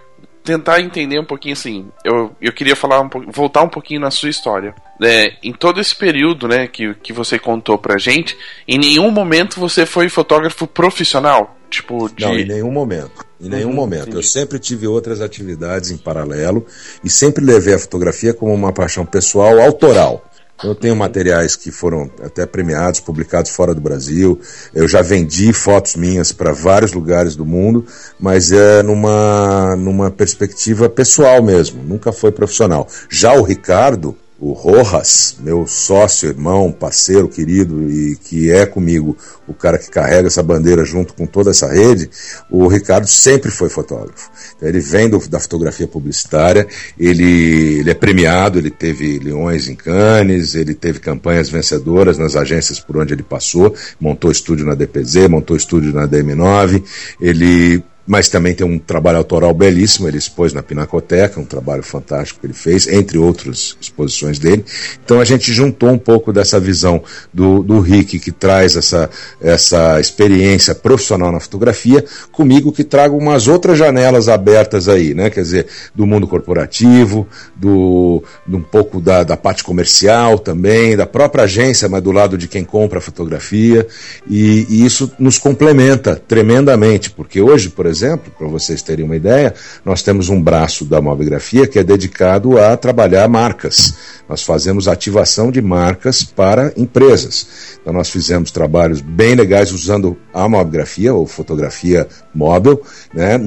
[0.43, 1.87] tentar entender um pouquinho assim.
[2.03, 4.73] Eu, eu queria falar um, voltar um pouquinho na sua história.
[5.01, 9.59] É, em todo esse período, né, que, que você contou pra gente, em nenhum momento
[9.59, 12.25] você foi fotógrafo profissional, tipo de...
[12.25, 13.25] Não, em nenhum momento.
[13.39, 14.01] Em nenhum uhum, momento.
[14.03, 14.17] Entendi.
[14.17, 16.65] Eu sempre tive outras atividades em paralelo
[17.03, 20.23] e sempre levei a fotografia como uma paixão pessoal autoral.
[20.63, 24.39] Eu tenho materiais que foram até premiados, publicados fora do Brasil.
[24.73, 27.85] Eu já vendi fotos minhas para vários lugares do mundo,
[28.19, 32.87] mas é numa, numa perspectiva pessoal mesmo, nunca foi profissional.
[33.09, 39.15] Já o Ricardo, o Rojas, meu sócio, irmão, parceiro querido e que é comigo
[39.47, 42.09] o cara que carrega essa bandeira junto com toda essa rede,
[42.49, 44.31] o Ricardo sempre foi fotógrafo.
[44.57, 49.75] Então, ele vem do, da fotografia publicitária, ele, ele é premiado, ele teve leões em
[49.75, 55.27] Cannes, ele teve campanhas vencedoras nas agências por onde ele passou, montou estúdio na DPZ,
[55.29, 56.83] montou estúdio na DM9,
[57.21, 62.39] ele mas também tem um trabalho autoral belíssimo, ele expôs na Pinacoteca, um trabalho fantástico
[62.39, 64.65] que ele fez, entre outras exposições dele.
[65.03, 69.09] Então a gente juntou um pouco dessa visão do, do Rick, que traz essa,
[69.39, 75.29] essa experiência profissional na fotografia, comigo que trago umas outras janelas abertas aí, né?
[75.29, 81.05] Quer dizer, do mundo corporativo, do, do um pouco da, da parte comercial também, da
[81.05, 83.87] própria agência, mas do lado de quem compra a fotografia,
[84.27, 89.15] e, e isso nos complementa tremendamente, porque hoje, por exemplo, exemplo, para vocês terem uma
[89.15, 89.53] ideia,
[89.85, 93.93] nós temos um braço da mobigrafia que é dedicado a trabalhar marcas.
[94.31, 97.45] Nós fazemos ativação de marcas para empresas.
[97.81, 102.81] Então nós fizemos trabalhos bem legais usando a mobigrafia ou fotografia móvel,
[103.13, 103.37] né,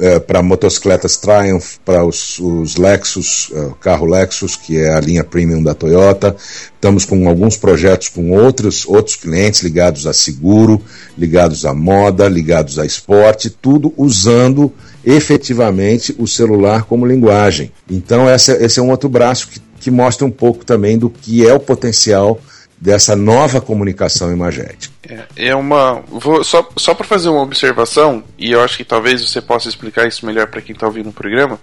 [0.00, 5.24] é, para motocicletas Triumph, para os, os Lexus, o carro Lexus, que é a linha
[5.24, 6.36] premium da Toyota.
[6.72, 10.80] Estamos com alguns projetos com outros, outros clientes ligados a seguro,
[11.18, 14.72] ligados à moda, ligados a esporte, tudo usando
[15.04, 17.72] efetivamente o celular como linguagem.
[17.90, 21.46] Então, essa, esse é um outro braço que, que mostra um pouco também do que
[21.46, 22.40] é o potencial
[22.80, 24.94] dessa nova comunicação imagética.
[25.08, 26.02] É, é uma.
[26.08, 30.06] Vou, só só para fazer uma observação, e eu acho que talvez você possa explicar
[30.06, 31.58] isso melhor para quem está ouvindo o programa.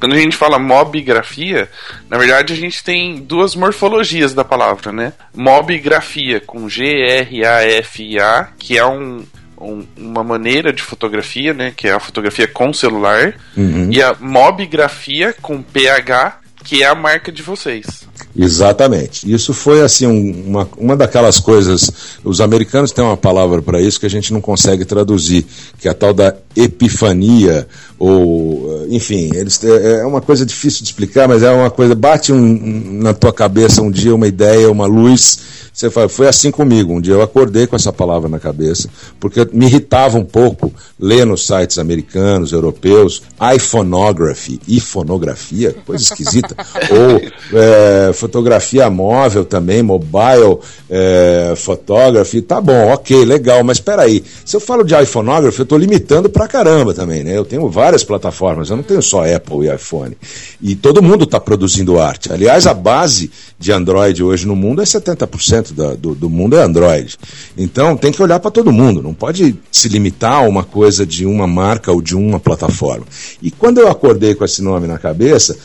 [0.00, 1.70] Quando a gente fala mobigrafia,
[2.10, 5.12] na verdade a gente tem duas morfologias da palavra, né?
[5.32, 9.24] Mobigrafia com G-R-A-F-I-A, que é um,
[9.56, 11.72] um, uma maneira de fotografia, né?
[11.76, 13.34] Que é a fotografia com celular.
[13.56, 13.88] Uhum.
[13.92, 18.02] E a mobigrafia com PH, que é a marca de vocês.
[18.36, 19.30] Exatamente.
[19.30, 21.90] Isso foi assim um, uma, uma daquelas coisas.
[22.24, 25.44] Os americanos têm uma palavra para isso que a gente não consegue traduzir,
[25.78, 27.66] que é a tal da epifania
[27.98, 32.32] ou enfim, eles é, é uma coisa difícil de explicar, mas é uma coisa bate
[32.32, 35.38] um, na tua cabeça um dia uma ideia, uma luz
[35.72, 36.92] você fala, foi assim comigo.
[36.92, 41.24] Um dia eu acordei com essa palavra na cabeça, porque me irritava um pouco ler
[41.24, 43.22] nos sites americanos, europeus,
[43.56, 46.51] iPhonography, ifonografia, coisa esquisita,
[46.90, 50.58] ou é, fotografia móvel também, mobile
[50.90, 55.64] é, photography, tá bom, ok, legal, mas espera aí, se eu falo de iPhoneography, eu
[55.64, 57.36] estou limitando pra caramba também, né?
[57.36, 60.16] Eu tenho várias plataformas, eu não tenho só Apple e iPhone.
[60.60, 62.32] E todo mundo está produzindo arte.
[62.32, 66.62] Aliás, a base de Android hoje no mundo é 70% da, do, do mundo é
[66.62, 67.16] Android.
[67.56, 71.24] Então tem que olhar para todo mundo, não pode se limitar a uma coisa de
[71.24, 73.06] uma marca ou de uma plataforma.
[73.40, 75.56] E quando eu acordei com esse nome na cabeça,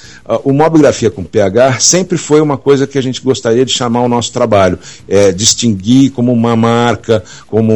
[0.43, 4.07] o Mobigrafia com PH sempre foi uma coisa que a gente gostaria de chamar o
[4.07, 7.73] nosso trabalho, é, distinguir como uma marca, como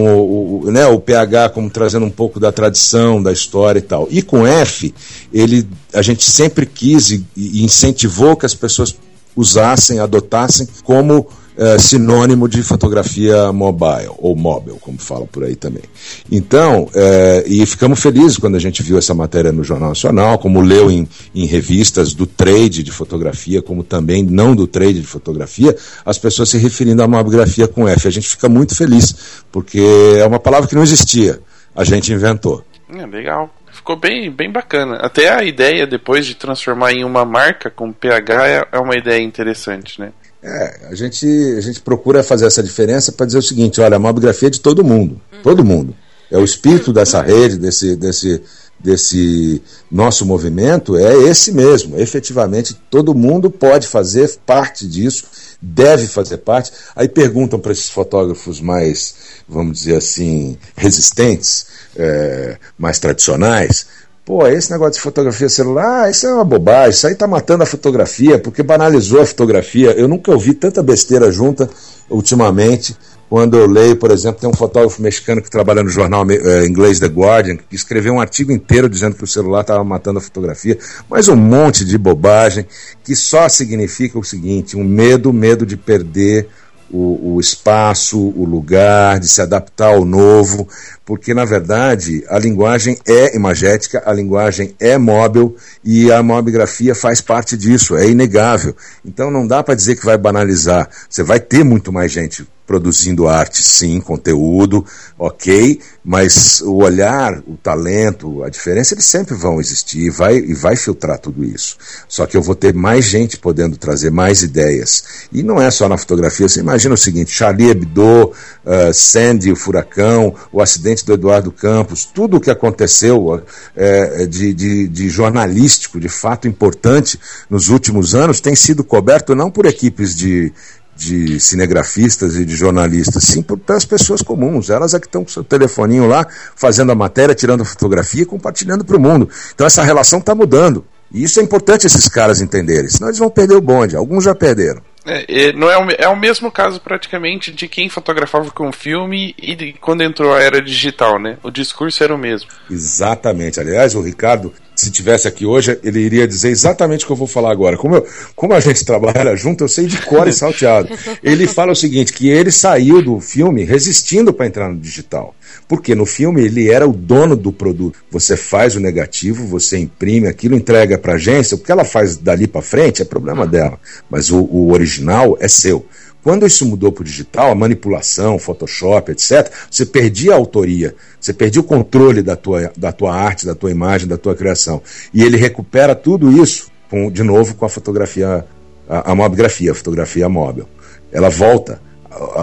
[0.66, 4.08] o, né, o PH como trazendo um pouco da tradição, da história e tal.
[4.12, 4.94] E com F,
[5.34, 8.96] ele, a gente sempre quis e, e incentivou que as pessoas
[9.36, 11.28] usassem, adotassem como
[11.62, 15.84] é, sinônimo de fotografia mobile, ou móvel, como fala por aí também.
[16.32, 20.60] Então, é, e ficamos felizes quando a gente viu essa matéria no Jornal Nacional, como
[20.60, 25.76] leu em, em revistas do trade de fotografia, como também não do trade de fotografia,
[26.04, 28.08] as pessoas se referindo à mobigrafia com F.
[28.08, 29.82] A gente fica muito feliz, porque
[30.18, 31.40] é uma palavra que não existia,
[31.76, 32.64] a gente inventou.
[32.92, 34.98] É, legal ficou bem, bem bacana.
[34.98, 39.22] Até a ideia depois de transformar em uma marca com PH é, é uma ideia
[39.22, 40.12] interessante, né?
[40.44, 41.26] É, a gente,
[41.58, 44.60] a gente procura fazer essa diferença para dizer o seguinte: olha, a mobigrafia é de
[44.60, 45.96] todo mundo, todo mundo.
[46.32, 48.42] É o espírito dessa rede, desse, desse,
[48.80, 49.62] desse
[49.92, 52.00] nosso movimento, é esse mesmo.
[52.00, 55.26] Efetivamente, todo mundo pode fazer parte disso,
[55.62, 56.72] deve fazer parte.
[56.96, 59.14] Aí perguntam para esses fotógrafos mais,
[59.48, 61.66] vamos dizer assim, resistentes,
[61.98, 63.86] é, mais tradicionais
[64.32, 67.66] Pô, esse negócio de fotografia celular, isso é uma bobagem, isso aí tá matando a
[67.66, 69.92] fotografia, porque banalizou a fotografia.
[69.92, 71.70] Eu nunca ouvi tanta besteira junta
[72.10, 72.96] ultimamente.
[73.30, 76.98] Quando eu leio, por exemplo, tem um fotógrafo mexicano que trabalha no jornal eh, inglês
[76.98, 80.80] The Guardian, que escreveu um artigo inteiro dizendo que o celular estava matando a fotografia,
[81.10, 82.66] mas um monte de bobagem
[83.04, 86.48] que só significa o seguinte: um medo, medo de perder
[86.92, 90.68] o, o, espaço, o lugar, de se adaptar ao novo,
[91.06, 97.22] porque na verdade a linguagem é imagética, a linguagem é móvel e a mobigrafia faz
[97.22, 98.76] parte disso, é inegável.
[99.06, 100.90] Então não dá para dizer que vai banalizar.
[101.10, 104.86] Você vai ter muito mais gente produzindo arte, sim, conteúdo,
[105.20, 110.54] ok, mas o olhar, o talento, a diferença, eles sempre vão existir e vai, e
[110.54, 111.76] vai filtrar tudo isso.
[112.08, 115.28] Só que eu vou ter mais gente podendo trazer mais ideias.
[115.34, 119.56] E não é só na fotografia, você imagina o seguinte: Charlie Hebdo, uh, Sandy, o
[119.58, 126.00] furacão, o acidente do Eduardo Campos, tudo o que aconteceu uh, de, de, de jornalístico,
[126.00, 127.20] de fato importante
[127.50, 130.54] nos últimos anos, tem sido coberto não por equipes de
[131.02, 134.70] de cinegrafistas e de jornalistas, sim para as pessoas comuns.
[134.70, 138.26] Elas é que estão com seu telefoninho lá, fazendo a matéria, tirando a fotografia e
[138.26, 139.28] compartilhando para o mundo.
[139.54, 140.86] Então essa relação está mudando.
[141.12, 143.96] E isso é importante esses caras entenderem, senão eles vão perder o bonde.
[143.96, 144.82] Alguns já perderam.
[145.06, 149.56] É, não é, o, é o mesmo caso praticamente de quem fotografava com filme e
[149.56, 151.38] de, quando entrou a era digital, né?
[151.42, 152.50] O discurso era o mesmo.
[152.70, 153.60] Exatamente.
[153.60, 157.28] Aliás, o Ricardo se tivesse aqui hoje, ele iria dizer exatamente o que eu vou
[157.28, 157.78] falar agora.
[157.78, 160.90] Como, eu, como a gente trabalha junto, eu sei de cor e salteado.
[161.22, 165.36] Ele fala o seguinte: que ele saiu do filme resistindo para entrar no digital.
[165.72, 167.98] Porque no filme ele era o dono do produto.
[168.12, 171.56] Você faz o negativo, você imprime aquilo, entrega para a agência.
[171.56, 173.80] O que ela faz dali para frente é problema dela.
[174.10, 175.86] Mas o, o original é seu.
[176.22, 181.32] Quando isso mudou para o digital, a manipulação, Photoshop, etc., você perdia a autoria, você
[181.32, 184.82] perdia o controle da tua, da tua arte, da tua imagem, da tua criação.
[185.14, 188.46] E ele recupera tudo isso, com, de novo, com a fotografia,
[188.90, 190.68] a, a a fotografia móvel.
[191.14, 191.82] Ela volta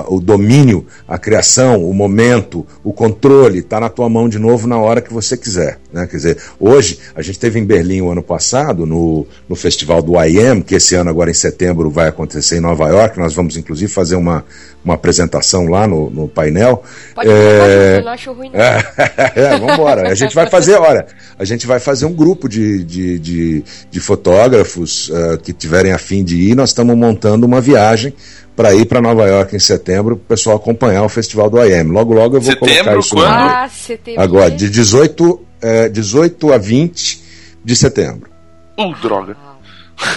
[0.08, 4.78] o domínio, a criação, o momento, o controle está na tua mão de novo na
[4.78, 5.78] hora que você quiser.
[5.92, 6.06] Né?
[6.06, 10.14] Quer dizer, hoje, a gente teve em Berlim o ano passado, no, no festival do
[10.22, 13.18] IM, que esse ano, agora em setembro, vai acontecer em Nova York.
[13.18, 14.44] Nós vamos, inclusive, fazer uma,
[14.88, 16.82] uma apresentação lá no, no painel.
[17.14, 17.98] Pode é...
[17.98, 18.50] eu não acho ruim.
[18.50, 18.58] Não.
[19.18, 20.08] É, é, vamos embora.
[20.08, 21.06] A gente vai fazer, olha,
[21.38, 25.98] a gente vai fazer um grupo de, de, de, de fotógrafos uh, que tiverem a
[25.98, 26.54] fim de ir.
[26.54, 28.14] Nós estamos montando uma viagem
[28.56, 31.84] para ir para Nova York em setembro, para o pessoal acompanhar o festival do IM.
[31.84, 33.26] Logo, logo eu vou setembro, colocar isso quando?
[33.26, 34.22] Ah, setembro.
[34.22, 37.22] Agora, de 18, é, 18 a 20
[37.64, 38.30] de setembro.
[38.78, 39.36] Uh, droga.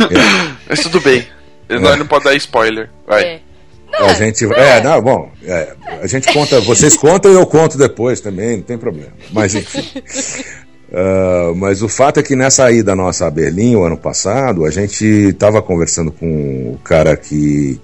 [0.09, 0.51] É.
[0.69, 1.25] Mas tudo bem.
[1.69, 1.79] É.
[1.79, 2.89] Nós não pode dar spoiler.
[3.07, 3.23] Vai.
[3.23, 3.41] É.
[3.91, 7.45] Não, a gente, é, é, não, bom, é, a gente conta, vocês contam e eu
[7.45, 9.11] conto depois também, não tem problema.
[9.31, 9.81] Mas enfim.
[10.89, 14.71] Uh, mas o fato é que nessa ida nossa a Berlim, o ano passado, a
[14.71, 17.79] gente estava conversando com o cara que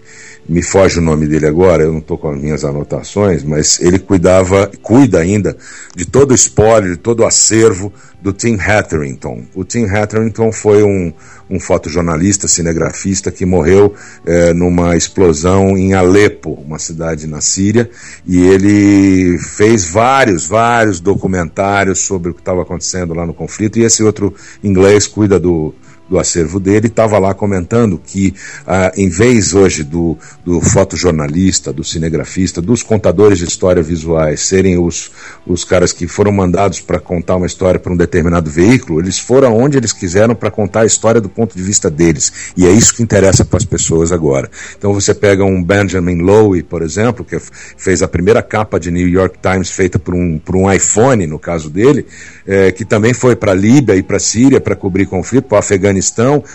[0.48, 4.00] me foge o nome dele agora, eu não estou com as minhas anotações, mas ele
[4.00, 5.58] cuidava, cuida ainda
[5.96, 7.92] de todo o espólio, de todo o acervo
[8.22, 9.44] do Tim Hetherington.
[9.54, 11.14] O Tim Hetherington foi um,
[11.50, 13.94] um fotojornalista, cinegrafista que morreu
[14.26, 17.90] é, numa explosão em Alepo, uma cidade na Síria,
[18.26, 23.84] e ele fez vários, vários documentários sobre o que estava acontecendo lá no conflito, e
[23.84, 24.34] esse outro
[24.64, 25.74] inglês cuida do,
[26.10, 28.34] do acervo dele, estava lá comentando que,
[28.66, 34.78] ah, em vez hoje do, do fotojornalista, do cinegrafista, dos contadores de história visuais serem
[34.78, 35.12] os,
[35.46, 39.50] os caras que foram mandados para contar uma história para um determinado veículo, eles foram
[39.50, 42.54] aonde eles quiseram para contar a história do ponto de vista deles.
[42.56, 44.50] E é isso que interessa para as pessoas agora.
[44.78, 47.38] Então você pega um Benjamin Lowe, por exemplo, que
[47.78, 51.40] fez a primeira capa de New York Times feita por um, por um iPhone, no
[51.40, 52.06] caso dele,
[52.46, 55.56] é, que também foi para a Líbia e para a Síria para cobrir conflito, para
[55.56, 55.97] o Afeganistão,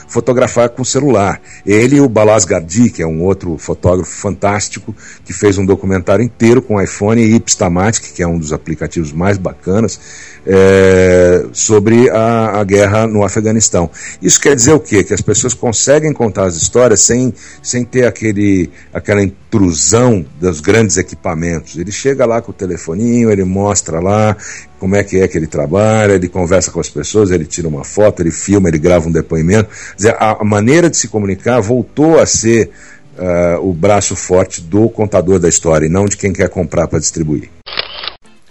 [0.09, 1.41] fotografar com celular.
[1.67, 6.25] Ele e o Balaz Gardi, que é um outro fotógrafo fantástico, que fez um documentário
[6.25, 9.99] inteiro com iPhone e Ipstamatic, que é um dos aplicativos mais bacanas,
[10.47, 13.91] é, sobre a, a, guerra no Afeganistão.
[14.21, 15.05] Isso quer dizer o quê?
[15.05, 17.33] Que as pessoas conseguem contar as histórias sem,
[17.63, 19.23] sem ter aquele, aquela
[19.53, 21.77] intrusão dos grandes equipamentos.
[21.77, 24.35] Ele chega lá com o telefoninho, ele mostra lá
[24.79, 27.85] como é que é que ele trabalha, ele conversa com as pessoas, ele tira uma
[27.85, 29.69] foto, ele filma, ele grava um depoimento.
[29.95, 32.71] Dizer, a, a maneira de se comunicar voltou a ser
[33.19, 36.99] uh, o braço forte do contador da história e não de quem quer comprar para
[36.99, 37.51] distribuir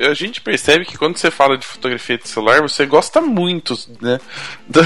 [0.07, 4.19] a gente percebe que quando você fala de fotografia de celular, você gosta muito, né?
[4.67, 4.81] Da,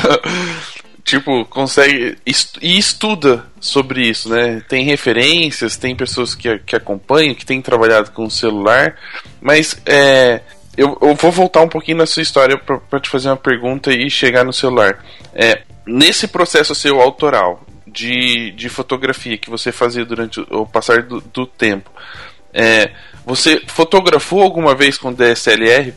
[1.06, 2.18] tipo, consegue.
[2.26, 4.62] Est e estuda sobre isso, né?
[4.68, 8.98] Tem referências, tem pessoas que, que acompanham, que têm trabalhado com o celular,
[9.40, 10.42] mas é,
[10.76, 14.10] eu, eu vou voltar um pouquinho na sua história para te fazer uma pergunta e
[14.10, 15.06] chegar no celular.
[15.34, 21.04] É, nesse processo seu autoral de, de fotografia que você fazia durante o, o passar
[21.04, 21.92] do, do tempo,
[22.52, 22.92] é,
[23.26, 25.94] você fotografou alguma vez com DSLR?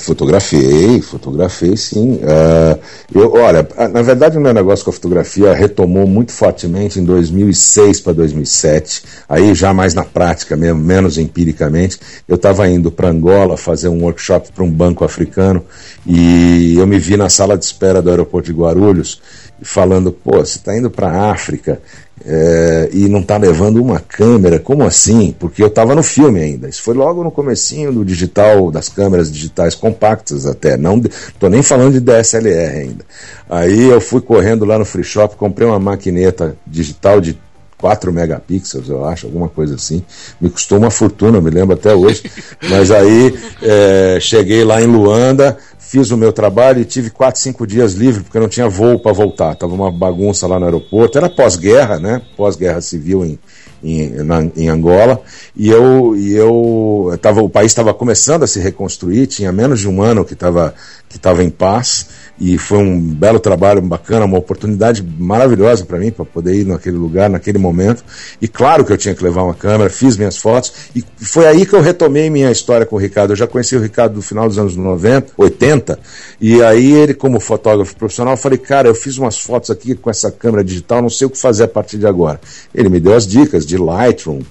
[0.00, 2.14] Fotografei, fotografei sim.
[2.14, 2.78] Uh,
[3.14, 8.00] eu, olha, na verdade o meu negócio com a fotografia retomou muito fortemente em 2006
[8.00, 12.00] para 2007, aí já mais na prática mesmo, menos empiricamente.
[12.26, 15.64] Eu estava indo para Angola fazer um workshop para um banco africano
[16.04, 19.20] e eu me vi na sala de espera do aeroporto de Guarulhos
[19.62, 21.80] falando, pô, você está indo para a África
[22.28, 25.34] é, e não está levando uma câmera, como assim?
[25.38, 26.68] Porque eu estava no filme ainda.
[26.68, 30.76] Isso foi logo no comecinho do digital, das câmeras digitais compactas até.
[30.76, 33.04] Não estou nem falando de DSLR ainda.
[33.48, 37.38] Aí eu fui correndo lá no free shop, comprei uma maquineta digital de
[37.78, 40.02] 4 megapixels, eu acho, alguma coisa assim.
[40.40, 42.24] Me custou uma fortuna, me lembro até hoje.
[42.68, 45.56] Mas aí é, cheguei lá em Luanda,
[45.88, 49.12] fiz o meu trabalho e tive quatro, cinco dias livre, porque não tinha voo para
[49.12, 49.54] voltar.
[49.54, 51.16] Tava uma bagunça lá no aeroporto.
[51.16, 52.20] Era pós-guerra, né?
[52.36, 53.38] Pós-guerra civil em,
[53.82, 55.20] em, na, em Angola.
[55.54, 59.88] E eu, e eu tava, o país estava começando a se reconstruir, tinha menos de
[59.88, 60.74] um ano que estava
[61.08, 62.06] que tava em paz
[62.38, 66.96] e foi um belo trabalho bacana, uma oportunidade maravilhosa para mim para poder ir naquele
[66.96, 68.04] lugar, naquele momento.
[68.40, 71.64] E claro que eu tinha que levar uma câmera, fiz minhas fotos e foi aí
[71.64, 73.32] que eu retomei minha história com o Ricardo.
[73.32, 75.98] Eu já conheci o Ricardo no final dos anos 90, 80,
[76.40, 80.10] e aí ele como fotógrafo profissional, eu falei: "Cara, eu fiz umas fotos aqui com
[80.10, 82.40] essa câmera digital, não sei o que fazer a partir de agora".
[82.74, 84.42] Ele me deu as dicas de Lightroom,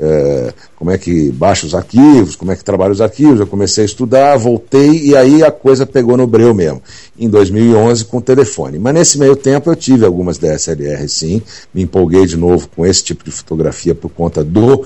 [0.00, 3.38] é, como é que baixa os arquivos, como é que trabalha os arquivos.
[3.38, 6.82] Eu comecei a estudar, voltei e aí a coisa pegou no breu mesmo,
[7.18, 8.78] em 2011 com o telefone.
[8.78, 11.42] Mas nesse meio tempo eu tive algumas DSLR sim,
[11.74, 14.84] me empolguei de novo com esse tipo de fotografia por conta do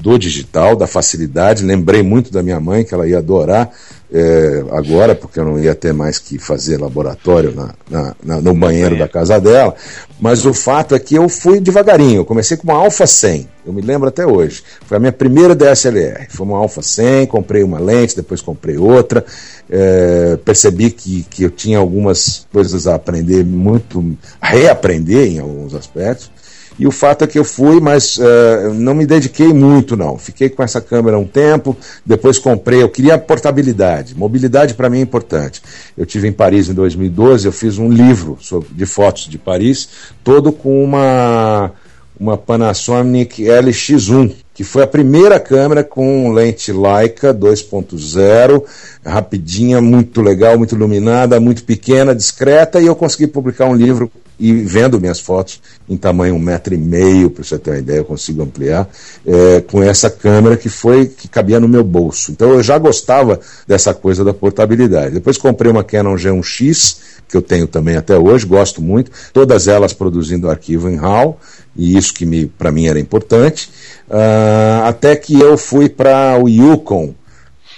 [0.00, 1.64] do digital, da facilidade.
[1.64, 3.70] Lembrei muito da minha mãe, que ela ia adorar
[4.12, 8.52] é, agora, porque eu não ia ter mais que fazer laboratório na, na, na, no
[8.52, 9.74] banheiro da casa dela.
[10.20, 12.20] Mas o fato é que eu fui devagarinho.
[12.20, 14.62] Eu comecei com uma Alpha 100, eu me lembro até hoje.
[14.86, 16.26] Foi a minha primeira DSLR.
[16.28, 19.24] Foi uma Alpha 100, comprei uma lente, depois comprei outra.
[19.70, 26.30] É, percebi que, que eu tinha algumas coisas a aprender, muito, reaprender em alguns aspectos.
[26.78, 30.16] E o fato é que eu fui, mas uh, não me dediquei muito, não.
[30.16, 32.82] Fiquei com essa câmera um tempo, depois comprei.
[32.82, 34.14] Eu queria portabilidade.
[34.16, 35.62] Mobilidade para mim é importante.
[35.96, 39.88] Eu tive em Paris em 2012, eu fiz um livro sobre, de fotos de Paris,
[40.24, 41.72] todo com uma,
[42.18, 48.62] uma Panasonic LX1, que foi a primeira câmera com lente Leica 2.0,
[49.04, 54.10] rapidinha, muito legal, muito iluminada, muito pequena, discreta, e eu consegui publicar um livro
[54.42, 57.98] e vendo minhas fotos em tamanho um metro e meio, para você ter uma ideia,
[57.98, 58.88] eu consigo ampliar,
[59.24, 62.32] é, com essa câmera que foi que cabia no meu bolso.
[62.32, 63.38] Então eu já gostava
[63.68, 65.14] dessa coisa da portabilidade.
[65.14, 66.96] Depois comprei uma Canon G1X,
[67.28, 71.38] que eu tenho também até hoje, gosto muito, todas elas produzindo arquivo em RAW,
[71.76, 73.70] e isso que para mim era importante,
[74.08, 77.14] uh, até que eu fui para o Yukon,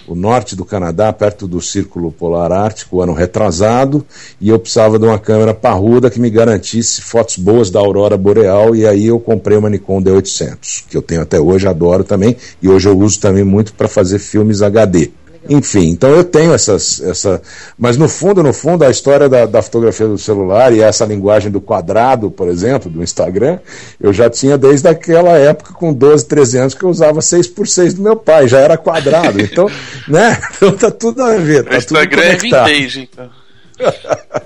[0.07, 4.05] o norte do Canadá, perto do Círculo Polar Ártico, ano retrasado,
[4.41, 8.75] e eu precisava de uma câmera parruda que me garantisse fotos boas da aurora boreal,
[8.75, 12.69] e aí eu comprei uma Nikon D800, que eu tenho até hoje, adoro também, e
[12.69, 15.11] hoje eu uso também muito para fazer filmes HD.
[15.49, 17.01] Enfim, então eu tenho essas.
[17.01, 17.43] Essa,
[17.79, 21.51] mas no fundo, no fundo, a história da, da, fotografia do celular e essa linguagem
[21.51, 23.59] do quadrado, por exemplo, do Instagram,
[24.01, 28.03] eu já tinha desde aquela época, com 12, 13 anos, que eu usava 6x6 do
[28.03, 29.41] meu pai, já era quadrado.
[29.41, 29.71] Então,
[30.09, 30.39] né?
[30.57, 31.65] Então tá tudo a ver.
[31.65, 33.31] Tá o Instagram é vintage, então.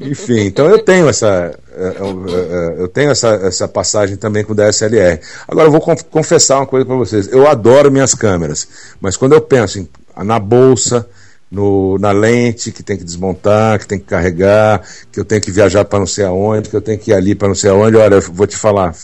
[0.00, 2.26] Enfim, então eu tenho essa eu,
[2.78, 5.20] eu tenho essa, essa passagem também com o DSLR.
[5.46, 7.28] Agora eu vou confessar uma coisa para vocês.
[7.30, 8.66] Eu adoro minhas câmeras,
[9.00, 9.88] mas quando eu penso em
[10.24, 11.08] na bolsa,
[11.50, 15.50] no, na lente que tem que desmontar, que tem que carregar, que eu tenho que
[15.50, 17.96] viajar para não sei aonde, que eu tenho que ir ali para não sei aonde.
[17.96, 18.94] Olha, eu vou te falar,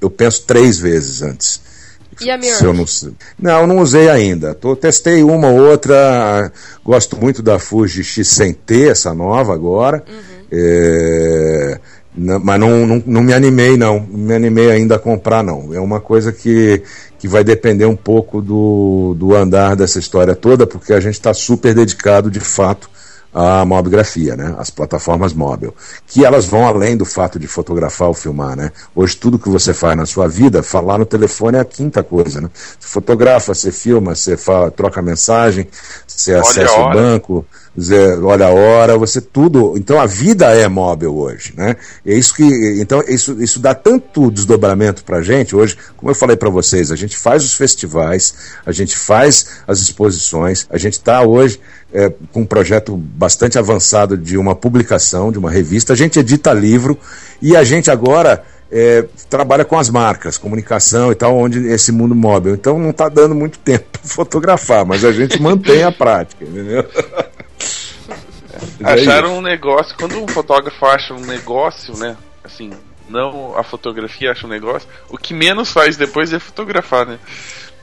[0.00, 1.60] eu penso três vezes antes.
[2.20, 2.62] E a mirror?
[2.62, 2.84] Eu não,
[3.38, 4.54] não, não usei ainda.
[4.54, 6.52] Tô, testei uma ou outra.
[6.84, 10.04] Gosto muito da Fuji X100T, essa nova agora.
[10.06, 10.46] Uhum.
[10.52, 11.80] É,
[12.16, 14.06] não, mas não, não, não me animei, não.
[14.10, 15.72] Não me animei ainda a comprar, não.
[15.72, 16.82] É uma coisa que
[17.20, 21.34] que vai depender um pouco do, do andar dessa história toda, porque a gente está
[21.34, 22.88] super dedicado de fato
[23.32, 24.54] à mobigrafia, né?
[24.58, 25.74] As plataformas móvel,
[26.06, 28.72] que elas vão além do fato de fotografar ou filmar, né?
[28.94, 32.40] Hoje tudo que você faz na sua vida, falar no telefone é a quinta coisa,
[32.40, 32.48] né?
[32.54, 35.68] Você fotografa, você filma, você fala, troca mensagem,
[36.06, 37.46] você Olha acessa o banco,
[38.24, 39.74] olha a hora, você tudo.
[39.76, 41.76] Então a vida é móvel hoje, né?
[42.04, 42.44] É isso que,
[42.80, 45.76] então isso, isso dá tanto desdobramento para gente hoje.
[45.96, 48.34] Como eu falei para vocês, a gente faz os festivais,
[48.66, 51.60] a gente faz as exposições, a gente está hoje
[51.92, 55.92] é, com um projeto bastante avançado de uma publicação, de uma revista.
[55.92, 56.98] A gente edita livro
[57.40, 62.14] e a gente agora é, trabalha com as marcas, comunicação e tal, onde esse mundo
[62.14, 62.54] móvel.
[62.54, 66.84] Então não está dando muito tempo para fotografar, mas a gente mantém a prática, entendeu?
[68.82, 72.16] Acharam um negócio, quando um fotógrafo acha um negócio, né?
[72.42, 72.70] Assim,
[73.08, 77.18] não a fotografia acha um negócio, o que menos faz depois é fotografar, né?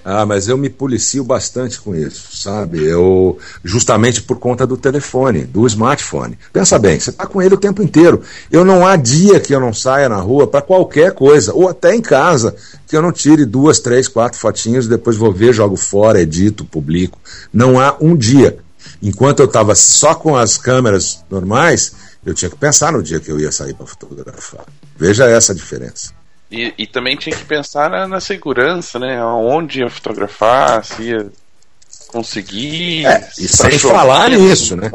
[0.10, 2.82] Ah, mas eu me policio bastante com isso, sabe?
[2.82, 6.39] Eu justamente por conta do telefone, do smartphone.
[6.54, 8.22] Pensa bem, você está com ele o tempo inteiro.
[8.50, 11.93] Eu não há dia que eu não saia na rua para qualquer coisa, ou até
[11.93, 12.56] em casa,
[12.88, 17.20] que eu não tire duas, três, quatro fotinhos, depois vou ver, jogo fora, edito, publico.
[17.52, 18.60] Não há um dia.
[19.02, 21.93] Enquanto eu estava só com as câmeras normais,
[22.26, 24.66] eu tinha que pensar no dia que eu ia sair para fotografar.
[24.98, 26.12] Veja essa diferença.
[26.50, 29.24] E, e também tinha que pensar na, na, segurança, né?
[29.24, 31.28] Onde ia fotografar, se ia
[32.08, 33.06] conseguir.
[33.06, 34.89] É, e sem falar nisso, né?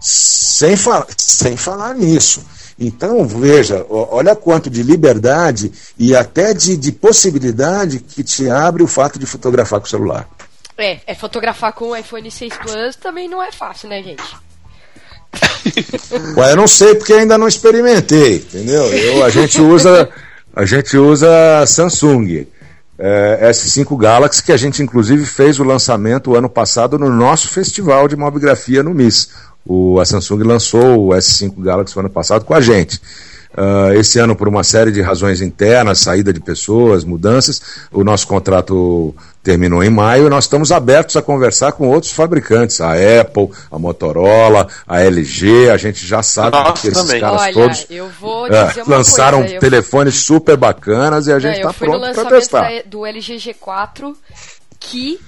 [0.00, 2.42] Sem, fa sem falar nisso.
[2.78, 8.88] Então, veja, olha quanto de liberdade e até de, de possibilidade que te abre o
[8.88, 10.28] fato de fotografar com o celular.
[10.76, 14.22] É, é fotografar com o iPhone 6 Plus também não é fácil, né, gente?
[16.36, 18.84] Ué, eu não sei porque ainda não experimentei, entendeu?
[18.84, 20.08] Eu, a gente usa
[20.54, 22.46] a gente usa Samsung
[22.98, 28.06] é, S5 Galaxy, que a gente inclusive fez o lançamento ano passado no nosso festival
[28.06, 29.30] de mobigrafia no MIS.
[29.66, 33.00] O, a Samsung lançou o S5 Galaxy ano passado com a gente.
[33.56, 38.26] Uh, esse ano, por uma série de razões internas, saída de pessoas, mudanças, o nosso
[38.26, 43.50] contrato terminou em maio e nós estamos abertos a conversar com outros fabricantes, a Apple,
[43.70, 47.20] a Motorola, a LG, a gente já sabe Nossa, que esses também.
[47.20, 47.86] caras Olha, todos
[48.50, 50.36] é, lançaram coisa, telefones fui...
[50.36, 52.70] super bacanas e a gente está pronto para testar.
[52.86, 54.16] do LG G4,
[54.80, 55.20] que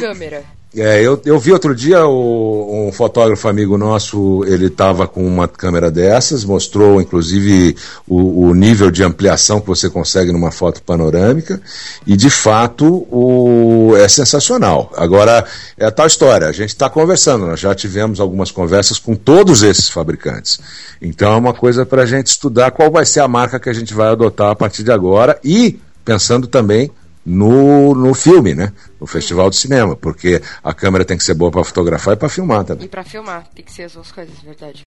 [0.00, 0.44] câmera!
[0.76, 5.46] É, eu, eu vi outro dia o, um fotógrafo amigo nosso, ele estava com uma
[5.46, 7.76] câmera dessas, mostrou inclusive
[8.08, 11.60] o, o, nível de ampliação que você consegue numa foto panorâmica,
[12.04, 14.92] e de fato o, é sensacional.
[14.96, 15.44] Agora,
[15.78, 19.62] é a tal história, a gente está conversando, nós já tivemos algumas conversas com todos
[19.62, 20.58] esses fabricantes.
[21.00, 23.74] Então é uma coisa para a gente estudar qual vai ser a marca que a
[23.74, 26.90] gente vai adotar a partir de agora e pensando também
[27.24, 28.72] no, no filme, né?
[29.00, 32.28] No festival de cinema, porque a câmera tem que ser boa para fotografar e para
[32.28, 32.86] filmar também.
[32.86, 34.82] E para filmar, tem que ser as duas coisas, verdade.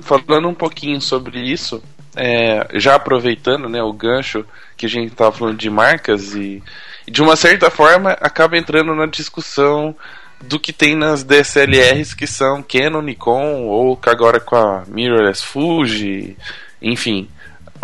[0.00, 1.82] Falando um pouquinho sobre isso,
[2.16, 4.44] é, já aproveitando né, o gancho
[4.76, 6.62] que a gente estava falando de marcas e,
[7.06, 9.94] e, de uma certa forma acaba entrando na discussão
[10.42, 16.36] do que tem nas DSLRs que são Canon, Nikon ou agora com a mirrorless Fuji
[16.82, 17.28] enfim,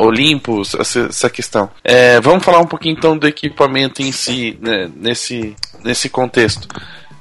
[0.01, 1.71] Olympus, essa questão.
[1.85, 6.67] É, vamos falar um pouquinho então do equipamento em si, né, nesse, nesse contexto.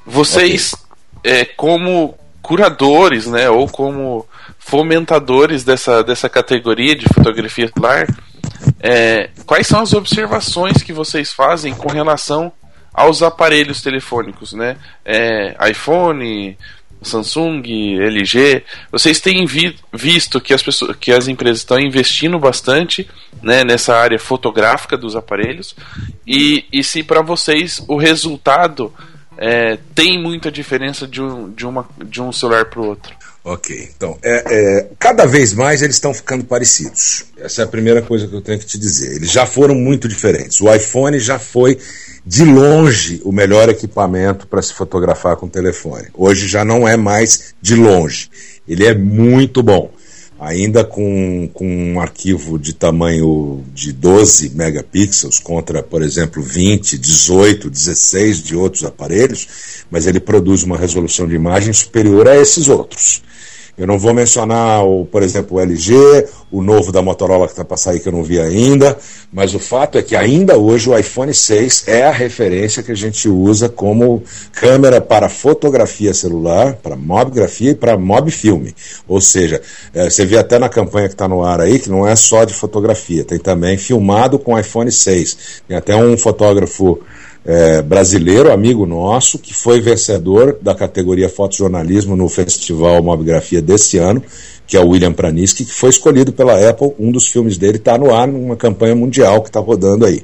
[0.06, 0.74] Vocês,
[1.18, 1.40] okay.
[1.40, 4.26] é, como curadores, né, ou como
[4.58, 8.06] fomentadores dessa, dessa categoria de fotografia celular,
[8.80, 12.52] é, quais são as observações que vocês fazem com relação
[12.92, 14.76] aos aparelhos telefônicos, né?
[15.04, 16.56] É, iPhone,
[17.02, 17.62] Samsung,
[17.98, 23.08] LG, vocês têm vi visto que as, pessoas, que as empresas estão investindo bastante
[23.42, 25.74] né, nessa área fotográfica dos aparelhos
[26.26, 28.92] e, e se para vocês o resultado
[29.38, 33.19] é, tem muita diferença de um, de uma, de um celular para o outro.
[33.42, 37.24] Ok, então, é, é, cada vez mais eles estão ficando parecidos.
[37.38, 39.16] Essa é a primeira coisa que eu tenho que te dizer.
[39.16, 40.60] Eles já foram muito diferentes.
[40.60, 41.78] O iPhone já foi
[42.24, 46.08] de longe o melhor equipamento para se fotografar com telefone.
[46.12, 48.28] Hoje já não é mais de longe.
[48.68, 49.90] Ele é muito bom.
[50.40, 57.68] Ainda com, com um arquivo de tamanho de 12 megapixels contra, por exemplo, 20, 18,
[57.68, 63.22] 16 de outros aparelhos, mas ele produz uma resolução de imagem superior a esses outros.
[63.78, 65.94] Eu não vou mencionar, o, por exemplo, o LG,
[66.50, 68.96] o novo da Motorola que está para sair que eu não vi ainda,
[69.32, 72.96] mas o fato é que ainda hoje o iPhone 6 é a referência que a
[72.96, 78.74] gente usa como câmera para fotografia celular, para mobgrafia e para mob filme.
[79.06, 79.62] Ou seja,
[79.94, 82.44] é, você vê até na campanha que está no ar aí que não é só
[82.44, 85.62] de fotografia, tem também filmado com iPhone 6.
[85.68, 87.00] Tem até um fotógrafo
[87.44, 94.22] é, brasileiro, amigo nosso, que foi vencedor da categoria fotojornalismo no Festival Mobigrafia desse ano,
[94.66, 96.92] que é o William Praniski, que foi escolhido pela Apple.
[96.98, 100.22] Um dos filmes dele está no ar numa campanha mundial que está rodando aí.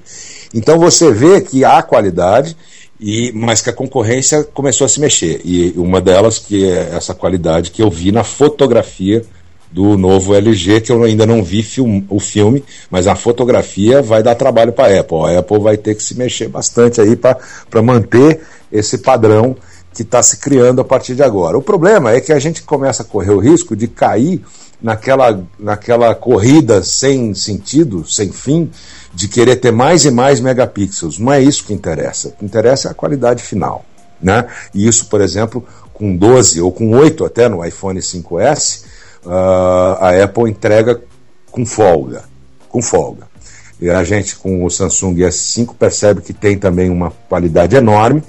[0.55, 2.57] Então você vê que há qualidade,
[3.01, 5.41] e, mas que a concorrência começou a se mexer.
[5.45, 9.25] E uma delas, que é essa qualidade que eu vi na fotografia
[9.77, 14.23] do novo LG, que eu ainda não vi film, o filme, mas a fotografia vai
[14.23, 15.19] dar trabalho para a Apple.
[15.19, 18.41] A Apple vai ter que se mexer bastante aí para manter
[18.73, 19.55] esse padrão
[19.93, 21.59] que está se criando a partir de agora.
[21.59, 24.43] O problema é que a gente começa a correr o risco de cair
[24.81, 28.71] naquela, naquela corrida sem sentido, sem fim,
[29.13, 31.19] de querer ter mais e mais megapixels.
[31.19, 32.29] Não é isso que interessa.
[32.29, 33.85] O que interessa é a qualidade final.
[34.23, 34.47] Né?
[34.75, 35.63] E isso, por exemplo,
[35.93, 38.86] com 12 ou com 8 até no iPhone 5S, uh,
[39.29, 41.03] a Apple entrega
[41.51, 42.25] com folga.
[42.69, 43.27] Com folga.
[43.81, 48.23] E a gente, com o Samsung S5, percebe que tem também uma qualidade enorme,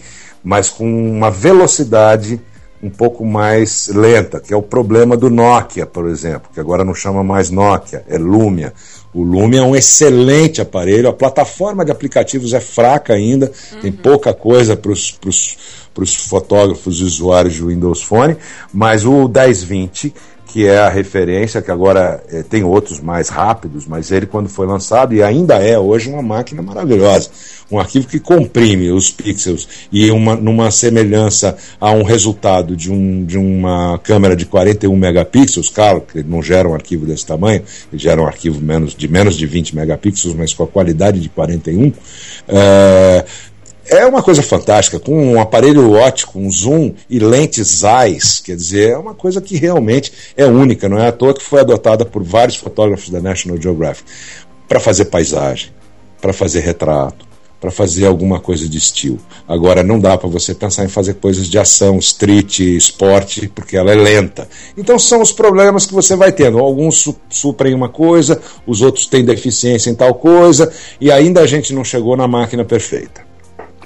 [0.44, 2.42] mas com uma velocidade
[2.82, 6.94] um pouco mais lenta, que é o problema do Nokia, por exemplo, que agora não
[6.94, 8.74] chama mais Nokia, é Lumia.
[9.14, 13.80] O Lumia é um excelente aparelho, a plataforma de aplicativos é fraca ainda, uhum.
[13.82, 18.38] tem pouca coisa para os fotógrafos e usuários de Windows Phone,
[18.72, 20.14] mas o 1020
[20.58, 24.66] que é a referência, que agora é, tem outros mais rápidos, mas ele, quando foi
[24.66, 27.30] lançado, e ainda é hoje uma máquina maravilhosa.
[27.72, 33.24] Um arquivo que comprime os pixels e uma, numa semelhança a um resultado de, um,
[33.24, 37.62] de uma câmera de 41 megapixels, claro que não gera um arquivo desse tamanho,
[37.94, 41.30] ele gera um arquivo menos, de menos de 20 megapixels, mas com a qualidade de
[41.30, 41.94] 41.
[42.48, 43.26] É,
[43.90, 48.92] é uma coisa fantástica, com um aparelho ótico, um zoom e lentes ZEISS, quer dizer,
[48.92, 52.24] é uma coisa que realmente é única, não é à toa que foi adotada por
[52.24, 54.10] vários fotógrafos da National Geographic
[54.68, 55.70] para fazer paisagem,
[56.22, 57.26] para fazer retrato,
[57.60, 59.20] para fazer alguma coisa de estilo.
[59.48, 63.92] Agora, não dá para você pensar em fazer coisas de ação, street, esporte, porque ela
[63.92, 64.48] é lenta.
[64.78, 66.60] Então, são os problemas que você vai tendo.
[66.60, 70.72] Alguns su suprem uma coisa, os outros têm deficiência em tal coisa,
[71.02, 73.27] e ainda a gente não chegou na máquina perfeita.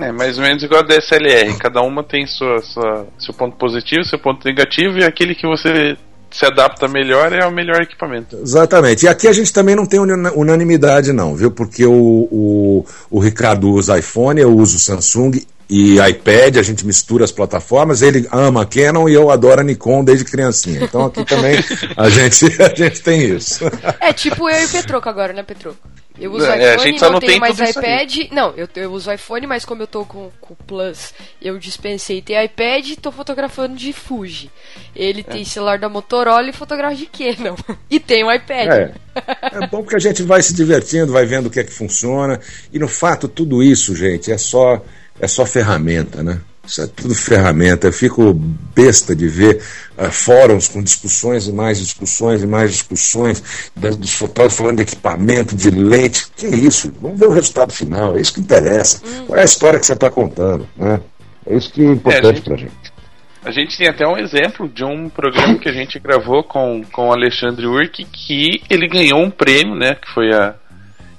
[0.04, 1.58] É mais ou menos igual a DSLR.
[1.58, 5.98] Cada uma tem sua, sua, seu ponto positivo, seu ponto negativo, e aquele que você
[6.32, 8.38] se adapta melhor é o melhor equipamento.
[8.38, 9.06] Exatamente.
[9.06, 11.52] E aqui a gente também não tem unanimidade, não, viu?
[11.52, 11.94] Porque o,
[12.32, 18.02] o, o Ricardo usa iPhone, eu uso Samsung e iPad, a gente mistura as plataformas,
[18.02, 20.84] ele ama Canon e eu adoro a Nikon desde criancinha.
[20.84, 21.64] Então aqui também
[21.96, 23.64] a gente, a gente tem isso.
[24.02, 25.78] É tipo eu e o Petroco agora, né, Petroco?
[26.20, 28.32] Eu uso é, iPhone, não, não tenho mais iPad.
[28.32, 32.44] Não, eu, eu uso iPhone, mas como eu tô com o Plus, eu dispensei ter
[32.44, 34.52] iPad e tô fotografando de Fuji.
[34.94, 35.24] Ele é.
[35.24, 37.56] tem celular da Motorola e fotografa de Canon.
[37.90, 38.68] E tem um iPad.
[38.68, 38.94] É.
[39.54, 42.40] é bom porque a gente vai se divertindo, vai vendo o que é que funciona.
[42.72, 44.82] E no fato, tudo isso, gente, é só,
[45.22, 46.42] é só ferramenta, né?
[46.66, 47.88] Isso é tudo ferramenta.
[47.88, 49.62] Eu fico besta de ver
[49.98, 55.56] uh, fóruns com discussões e mais discussões e mais discussões dos fotógrafos falando de equipamento,
[55.56, 56.28] de lente.
[56.36, 56.94] Que isso?
[57.02, 58.18] Vamos ver o resultado final.
[58.18, 59.02] É isso que interessa.
[59.06, 59.26] Hum.
[59.28, 60.68] Qual é a história que você está contando?
[60.78, 61.00] Né?
[61.46, 62.94] É isso que é importante é, para a gente.
[63.44, 67.10] A gente tem até um exemplo de um programa que a gente gravou com, com
[67.10, 69.96] o Alexandre Urk que ele ganhou um prêmio, né?
[69.96, 70.56] Que foi a.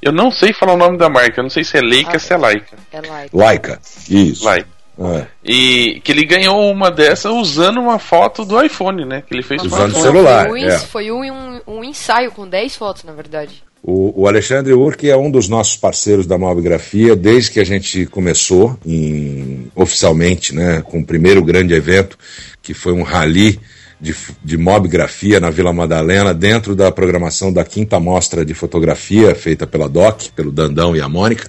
[0.03, 2.19] Eu não sei falar o nome da marca, eu não sei se é Leica ou
[2.19, 2.77] se é Laika.
[2.93, 3.37] É like.
[3.37, 3.81] Laika,
[4.11, 4.45] isso.
[4.45, 4.69] Laika.
[4.99, 5.27] É.
[5.43, 9.23] E que ele ganhou uma dessa usando uma foto do iPhone, né?
[9.27, 10.49] Que ele fez Usando o celular.
[10.49, 10.79] Foi, um, é.
[10.79, 13.63] foi um, um, ensaio com 10 fotos, na verdade.
[13.83, 18.07] O, o Alexandre Urque é um dos nossos parceiros da Mobigrafia desde que a gente
[18.07, 22.19] começou em- oficialmente, né, com o primeiro grande evento,
[22.61, 23.59] que foi um rally
[24.03, 29.65] de, de mobigrafia na Vila Madalena, dentro da programação da quinta mostra de fotografia feita
[29.65, 31.49] pela DOC, pelo Dandão e a Mônica.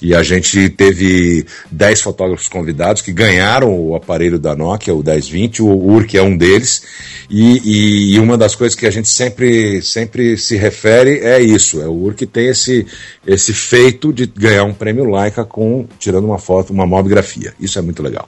[0.00, 5.62] E a gente teve 10 fotógrafos convidados que ganharam o aparelho da Nokia, o 1020,
[5.62, 6.82] o Urque é um deles.
[7.28, 11.82] E, e- e uma das coisas que a gente sempre, sempre se refere é isso:
[11.82, 12.86] é o Urque tem esse,
[13.26, 17.52] esse feito de ganhar um prêmio Leica com tirando uma foto, uma mobigrafia.
[17.60, 18.26] Isso é muito legal.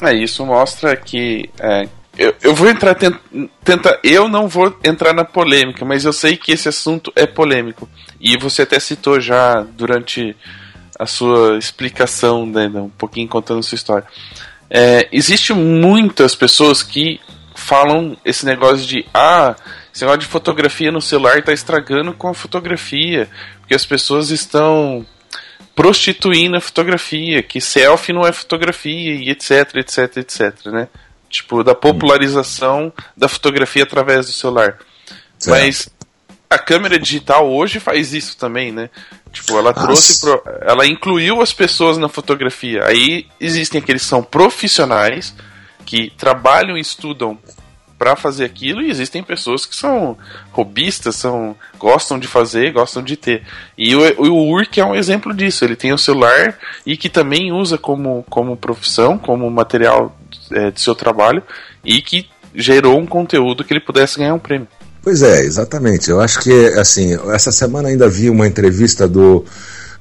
[0.00, 1.50] É, isso mostra que.
[1.58, 1.88] é,
[2.18, 2.94] eu, eu vou entrar.
[2.94, 3.18] tent-
[3.64, 7.88] Tenta, eu não vou entrar na polêmica, mas eu sei que esse assunto é polêmico.
[8.20, 10.36] E você até citou já durante
[10.98, 14.06] a sua explicação, né, um pouquinho contando sua história.
[14.68, 17.20] É, existe muitas pessoas que
[17.54, 19.54] falam esse negócio de ah,
[19.94, 23.28] esse negócio de fotografia no celular está estragando com a fotografia,
[23.60, 25.06] porque as pessoas estão
[25.74, 30.88] prostituindo a fotografia, que selfie não é fotografia e etc, etc, etc, né?
[31.28, 34.78] Tipo, da popularização da fotografia através do celular.
[35.38, 35.50] Certo.
[35.60, 35.88] Mas
[36.48, 38.88] a câmera digital hoje faz isso também, né?
[39.30, 42.84] Tipo, ela trouxe, pro- ela incluiu as pessoas na fotografia.
[42.86, 45.34] Aí existem aqueles que são profissionais
[45.84, 47.38] que trabalham e estudam
[47.98, 50.16] para fazer aquilo e existem pessoas que são
[50.52, 53.42] robistas, são gostam de fazer, gostam de ter.
[53.76, 55.64] E o, o Urk é um exemplo disso.
[55.64, 60.17] Ele tem o celular e que também usa como, como profissão, como material
[60.52, 61.42] é, de seu trabalho
[61.84, 64.68] e que gerou um conteúdo que ele pudesse ganhar um prêmio.
[65.02, 66.10] Pois é, exatamente.
[66.10, 69.44] Eu acho que, assim, essa semana ainda vi uma entrevista do,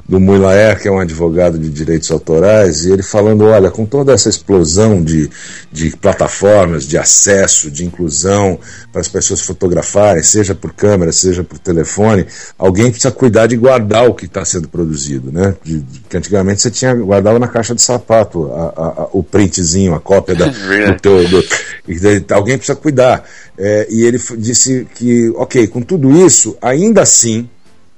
[0.07, 4.13] do Muilaer, que é um advogado de direitos autorais, e ele falando, olha, com toda
[4.13, 5.29] essa explosão de,
[5.69, 8.57] de plataformas, de acesso, de inclusão
[8.91, 12.25] para as pessoas fotografarem, seja por câmera, seja por telefone,
[12.57, 15.55] alguém precisa cuidar de guardar o que está sendo produzido, né?
[15.61, 19.21] De, de- que antigamente você tinha guardava na caixa de sapato a- a- a- o
[19.21, 20.45] printzinho, a cópia da,
[20.93, 21.43] do teu, do-
[21.85, 23.25] e daí alguém precisa cuidar.
[23.57, 27.49] É, e ele disse que, ok, com tudo isso, ainda assim,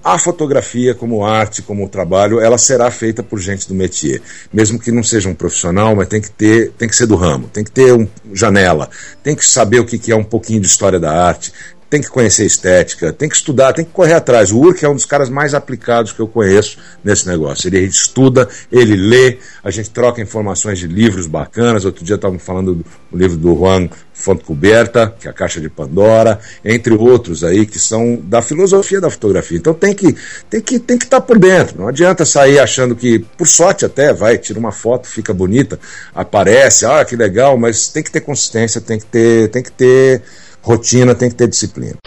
[0.03, 4.21] a fotografia como arte, como trabalho, ela será feita por gente do métier.
[4.51, 7.49] Mesmo que não seja um profissional, mas tem que ter, tem que ser do ramo,
[7.51, 8.89] tem que ter um janela,
[9.21, 11.51] tem que saber o que que é um pouquinho de história da arte,
[11.89, 14.51] tem que conhecer estética, tem que estudar, tem que correr atrás.
[14.51, 17.67] O Urk é um dos caras mais aplicados que eu conheço nesse negócio.
[17.67, 21.85] Ele estuda, ele lê, a gente troca informações de livros bacanas.
[21.85, 26.39] Outro dia estávamos falando do, livro do Juan Fontcuberta, que é a Caixa de Pandora,
[26.63, 29.57] entre outros aí que são da filosofia da fotografia.
[29.57, 30.15] Então tem que
[30.47, 31.79] tem que tem que estar por dentro.
[31.79, 35.79] Não adianta sair achando que por sorte até vai tira uma foto, fica bonita,
[36.13, 40.21] aparece, ah que legal, mas tem que ter consistência, tem que ter tem que ter
[40.61, 41.97] rotina, tem que ter disciplina.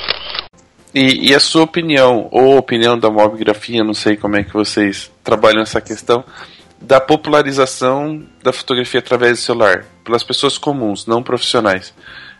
[0.95, 4.53] E, e a sua opinião, ou a opinião da mobigrafia, não sei como é que
[4.53, 6.25] vocês trabalham essa questão,
[6.81, 11.95] da popularização da fotografia através do celular, pelas pessoas comuns, não profissionais.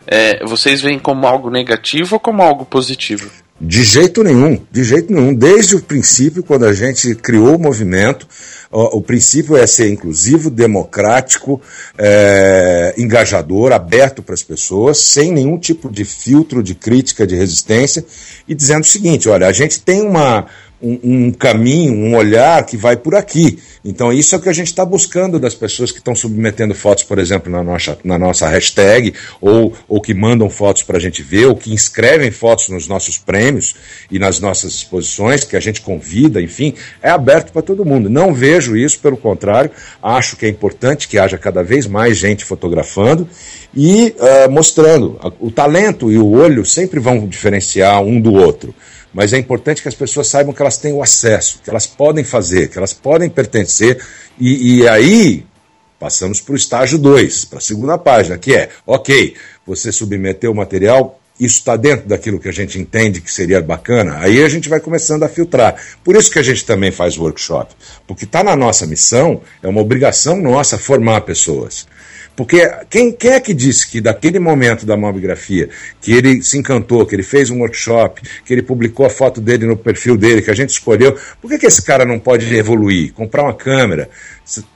[0.05, 3.31] É, vocês veem como algo negativo ou como algo positivo?
[3.61, 5.33] De jeito nenhum, de jeito nenhum.
[5.33, 8.27] Desde o princípio, quando a gente criou o movimento,
[8.71, 11.61] o, o princípio é ser inclusivo, democrático,
[11.97, 18.03] é, engajador, aberto para as pessoas, sem nenhum tipo de filtro de crítica, de resistência,
[18.47, 20.47] e dizendo o seguinte: olha, a gente tem uma,
[20.83, 23.57] um, um caminho, um olhar que vai por aqui.
[23.85, 27.03] Então, isso é o que a gente está buscando das pessoas que estão submetendo fotos,
[27.03, 31.21] por exemplo, na nossa, na nossa hashtag, ou, ou que mandam fotos para a gente
[31.21, 33.75] ver, ou que inscrevem fotos nos nossos prêmios
[34.11, 38.09] e nas nossas exposições, que a gente convida, enfim, é aberto para todo mundo.
[38.09, 39.71] Não vejo isso, pelo contrário,
[40.01, 43.27] acho que é importante que haja cada vez mais gente fotografando
[43.75, 45.19] e uh, mostrando.
[45.39, 48.73] O talento e o olho sempre vão diferenciar um do outro
[49.13, 52.23] mas é importante que as pessoas saibam que elas têm o acesso, que elas podem
[52.23, 54.03] fazer, que elas podem pertencer,
[54.39, 55.45] e, e aí
[55.99, 59.35] passamos para o estágio 2, para a segunda página, que é, ok,
[59.65, 64.17] você submeteu o material, isso está dentro daquilo que a gente entende que seria bacana,
[64.19, 65.75] aí a gente vai começando a filtrar.
[66.03, 67.73] Por isso que a gente também faz workshop,
[68.05, 71.87] porque está na nossa missão, é uma obrigação nossa formar pessoas.
[72.35, 75.69] Porque quem, é que disse que daquele momento da mobigrafia,
[76.01, 79.67] que ele se encantou, que ele fez um workshop, que ele publicou a foto dele
[79.67, 83.13] no perfil dele, que a gente escolheu, por que, que esse cara não pode evoluir,
[83.13, 84.09] comprar uma câmera,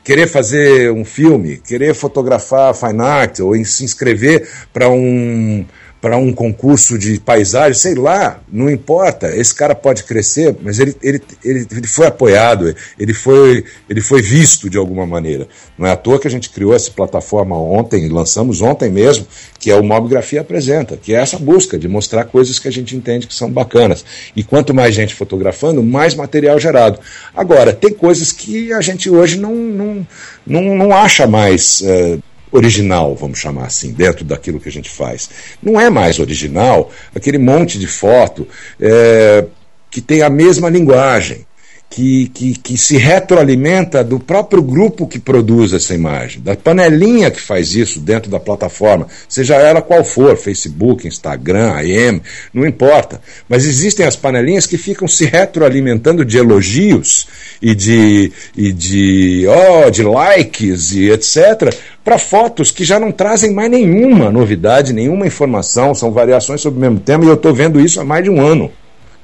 [0.03, 5.65] querer fazer um filme, querer fotografar fine art, ou se inscrever para um
[6.07, 9.27] para um concurso de paisagem, sei lá, não importa.
[9.35, 14.21] Esse cara pode crescer, mas ele, ele, ele, ele foi apoiado, ele foi, ele foi
[14.21, 15.49] visto de alguma maneira.
[15.77, 19.27] Não é à toa que a gente criou essa plataforma ontem, lançamos ontem mesmo,
[19.59, 22.95] que é o Mobgrafia Apresenta, que é essa busca de mostrar coisas que a gente
[22.95, 24.05] entende que são bacanas.
[24.33, 27.01] E quanto mais gente fotografando, mais material gerado.
[27.35, 30.07] Agora, tem coisas que a gente hoje não, não,
[30.45, 31.81] não, não acha mais.
[31.83, 32.17] É,
[32.51, 35.29] original, vamos chamar assim, dentro daquilo que a gente faz.
[35.61, 38.47] Não é mais original aquele monte de foto
[38.79, 39.45] é,
[39.89, 41.46] que tem a mesma linguagem
[41.89, 47.39] que, que, que se retroalimenta do próprio grupo que produz essa imagem, da panelinha que
[47.39, 52.21] faz isso dentro da plataforma, seja ela qual for, Facebook, Instagram, AM,
[52.53, 53.21] não importa.
[53.47, 57.27] Mas existem as panelinhas que ficam se retroalimentando de elogios
[57.61, 61.73] e de, e de, oh, de likes e etc.,
[62.03, 66.81] para fotos que já não trazem mais nenhuma novidade, nenhuma informação, são variações sobre o
[66.81, 68.71] mesmo tema, e eu estou vendo isso há mais de um ano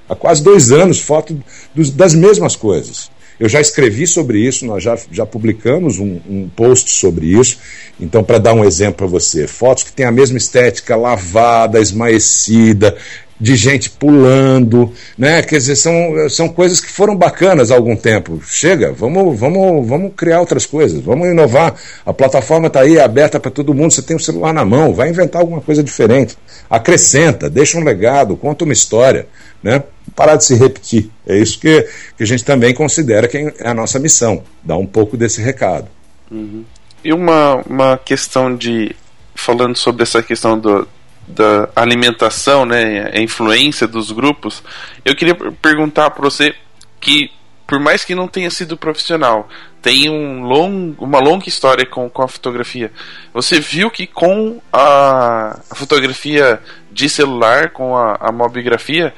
[0.07, 1.37] há quase dois anos, foto
[1.73, 3.11] dos, das mesmas coisas.
[3.39, 7.57] Eu já escrevi sobre isso, nós já, já publicamos um, um post sobre isso.
[7.99, 12.95] Então, para dar um exemplo para você, fotos que têm a mesma estética, lavada, esmaecida,
[13.39, 15.41] de gente pulando, né?
[15.41, 18.39] Quer dizer, são, são coisas que foram bacanas há algum tempo.
[18.45, 21.75] Chega, vamos, vamos, vamos criar outras coisas, vamos inovar.
[22.05, 24.63] A plataforma está aí, é aberta para todo mundo, você tem o um celular na
[24.63, 26.37] mão, vai inventar alguma coisa diferente.
[26.69, 29.27] Acrescenta, deixa um legado, conta uma história
[29.63, 29.81] né?
[30.15, 31.09] Parar de se repetir.
[31.25, 31.87] É isso que,
[32.17, 35.87] que a gente também considera que é a nossa missão, dar um pouco desse recado.
[36.29, 36.65] Uhum.
[37.03, 38.95] E uma, uma questão de.
[39.35, 40.87] Falando sobre essa questão do,
[41.27, 44.63] da alimentação, né, a influência dos grupos,
[45.03, 46.53] eu queria perguntar para você
[47.01, 47.31] que,
[47.65, 49.49] por mais que não tenha sido profissional,
[49.81, 52.91] tem um long, uma longa história com, com a fotografia.
[53.33, 59.13] Você viu que com a, fotografia de celular, com a, a mobigrafia,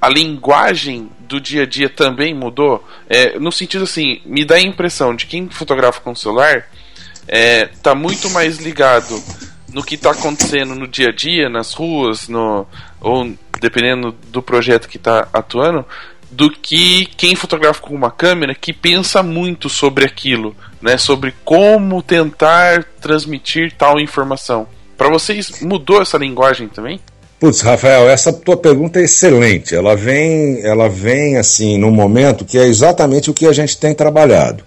[0.00, 2.84] a linguagem do dia a dia também mudou?
[3.08, 6.66] É, no sentido assim, me dá a impressão de quem fotografa com celular
[7.28, 9.22] é, tá muito mais ligado
[9.72, 12.66] no que está acontecendo no dia a dia, nas ruas, no,
[13.00, 15.84] ou dependendo do projeto que está atuando,
[16.30, 22.02] do que quem fotografa com uma câmera que pensa muito sobre aquilo, né, sobre como
[22.02, 24.66] tentar transmitir tal informação.
[24.96, 27.00] Para vocês mudou essa linguagem também?
[27.40, 29.74] Putz, Rafael, essa tua pergunta é excelente.
[29.74, 33.94] Ela vem, ela vem assim num momento que é exatamente o que a gente tem
[33.94, 34.64] trabalhado.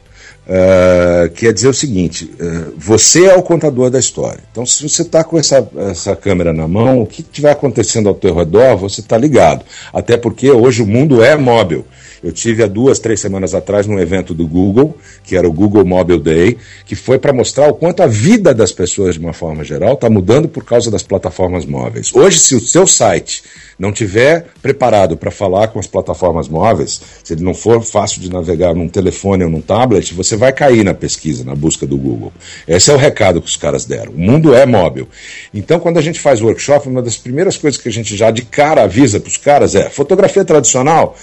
[0.48, 4.40] Uh, quer dizer o seguinte: uh, você é o contador da história.
[4.52, 8.16] Então, se você está com essa, essa câmera na mão, o que estiver acontecendo ao
[8.16, 9.64] teu redor, você está ligado.
[9.94, 11.86] Até porque hoje o mundo é móvel.
[12.24, 15.84] Eu tive há duas, três semanas atrás num evento do Google, que era o Google
[15.84, 19.64] Mobile Day, que foi para mostrar o quanto a vida das pessoas, de uma forma
[19.64, 22.14] geral, está mudando por causa das plataformas móveis.
[22.14, 23.44] Hoje, se o seu site
[23.80, 28.30] não tiver preparado para falar com as plataformas móveis, se ele não for fácil de
[28.30, 32.32] navegar num telefone ou num tablet, você vai cair na pesquisa, na busca do Google.
[32.68, 34.12] Esse é o recado que os caras deram.
[34.12, 35.08] O mundo é móvel.
[35.52, 38.44] Então, quando a gente faz workshop, uma das primeiras coisas que a gente já de
[38.44, 41.18] cara avisa para os caras é: fotografia tradicional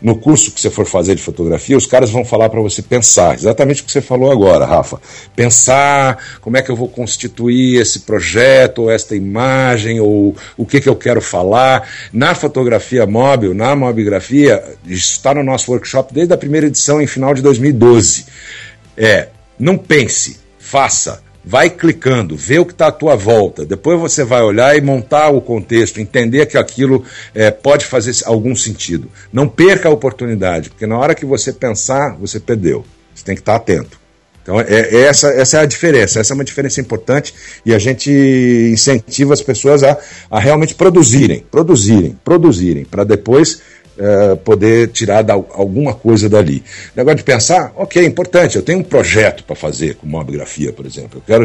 [0.00, 3.34] no curso que você for fazer de fotografia, os caras vão falar para você pensar,
[3.34, 5.00] exatamente o que você falou agora, Rafa.
[5.36, 10.80] Pensar como é que eu vou constituir esse projeto, ou esta imagem, ou o que,
[10.80, 11.88] que eu quero falar.
[12.12, 17.34] Na fotografia móvel, na mobigrafia, está no nosso workshop desde a primeira edição em final
[17.34, 18.26] de 2012.
[18.96, 19.28] É,
[19.58, 23.64] não pense, faça vai clicando, vê o que está à tua volta.
[23.64, 28.54] Depois você vai olhar e montar o contexto, entender que aquilo é, pode fazer algum
[28.54, 29.10] sentido.
[29.32, 32.84] Não perca a oportunidade, porque na hora que você pensar, você perdeu.
[33.14, 34.00] Você tem que estar tá atento.
[34.42, 36.20] Então, é, é, essa, essa é a diferença.
[36.20, 37.34] Essa é uma diferença importante
[37.64, 38.10] e a gente
[38.72, 39.96] incentiva as pessoas a,
[40.30, 43.60] a realmente produzirem, produzirem, produzirem, para depois
[43.98, 46.62] uh, poder tirar da, alguma coisa dali.
[46.94, 50.72] O negócio de pensar, ok, é importante, eu tenho um projeto para fazer com mobigrafia,
[50.72, 51.18] por exemplo.
[51.18, 51.44] Eu quero,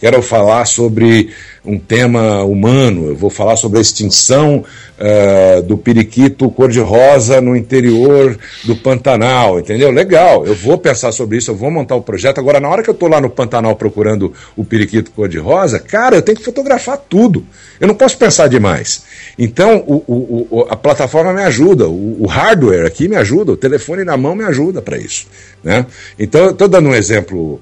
[0.00, 1.30] quero falar sobre
[1.64, 4.64] um tema humano, eu vou falar sobre a extinção
[4.98, 9.90] uh, do periquito cor-de-rosa no interior do Pantanal, entendeu?
[9.90, 12.38] Legal, eu vou pensar sobre isso, eu vou montar o projeto.
[12.38, 16.22] Agora, na hora que eu estou lá no Pantanal procurando o periquito cor-de-rosa, cara, eu
[16.22, 17.44] tenho que fotografar tudo.
[17.80, 19.02] Eu não posso pensar demais.
[19.38, 24.04] Então, o, o, o, a plataforma me ajuda, o, hardware aqui me ajuda, o telefone
[24.04, 25.26] na mão me ajuda para isso.
[25.62, 25.86] Né?
[26.18, 27.60] Então, estou dando um exemplo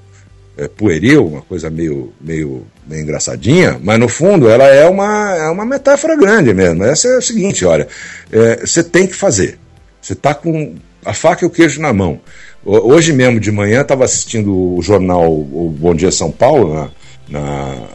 [0.57, 5.49] é, pueril, uma coisa meio, meio, meio engraçadinha, mas no fundo ela é uma, é
[5.49, 6.85] uma metáfora grande mesmo.
[6.85, 7.89] Essa é o seguinte: olha,
[8.31, 9.59] é, você tem que fazer.
[10.01, 12.21] Você está com a faca e o queijo na mão.
[12.65, 16.91] Hoje mesmo de manhã estava assistindo o jornal O Bom Dia São Paulo na,
[17.29, 17.89] na,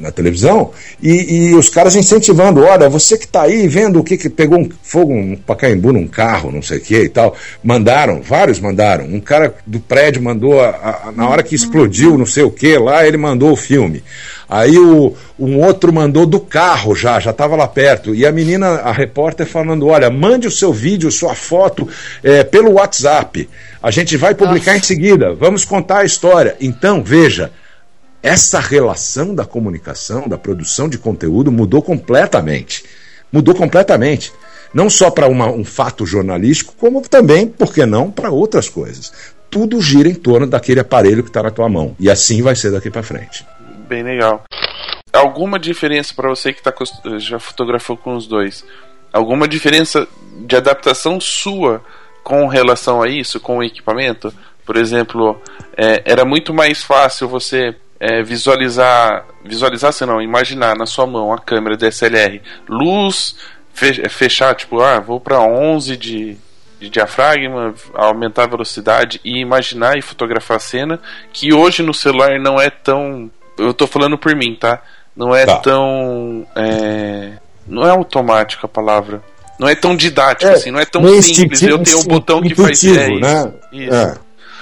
[0.00, 0.70] na televisão
[1.02, 4.58] e, e, os caras incentivando: olha, você que está aí vendo o que, que pegou
[4.58, 7.34] um fogo um Pacaembu num carro, não sei o que e tal.
[7.62, 9.04] Mandaram, vários mandaram.
[9.04, 10.68] Um cara do prédio mandou, a,
[11.08, 14.02] a, na hora que explodiu, não sei o que lá, ele mandou o filme.
[14.48, 18.14] Aí o, um outro mandou do carro já, já estava lá perto.
[18.14, 21.86] E a menina, a repórter, falando: olha, mande o seu vídeo, sua foto
[22.22, 23.48] é, pelo WhatsApp.
[23.82, 24.84] A gente vai publicar Nossa.
[24.84, 26.56] em seguida, vamos contar a história.
[26.60, 27.52] Então, veja,
[28.22, 32.84] essa relação da comunicação, da produção de conteúdo mudou completamente.
[33.32, 34.32] Mudou completamente.
[34.72, 39.12] Não só para um fato jornalístico, como também, por que não, para outras coisas.
[39.50, 41.96] Tudo gira em torno daquele aparelho que está na tua mão.
[41.98, 43.44] E assim vai ser daqui para frente
[43.88, 44.44] bem legal.
[45.12, 46.72] Alguma diferença para você que tá,
[47.16, 48.64] já fotografou com os dois?
[49.12, 50.06] Alguma diferença
[50.46, 51.82] de adaptação sua
[52.22, 54.32] com relação a isso, com o equipamento?
[54.66, 55.40] Por exemplo,
[55.74, 61.32] é, era muito mais fácil você é, visualizar, visualizar, se não, imaginar na sua mão
[61.32, 63.36] a câmera DSLR, luz,
[63.72, 66.36] fechar, tipo, ah, vou para 11 de,
[66.80, 71.00] de diafragma, aumentar a velocidade e imaginar e fotografar a cena,
[71.32, 74.80] que hoje no celular não é tão eu tô falando por mim, tá?
[75.16, 75.56] Não é tá.
[75.56, 76.46] tão.
[76.54, 77.32] É,
[77.66, 79.22] não é automático a palavra.
[79.58, 81.60] Não é tão didático é, assim, não é tão simples.
[81.60, 83.52] Eu tenho um botão que faz é, né?
[83.72, 83.92] isso.
[83.92, 84.14] É.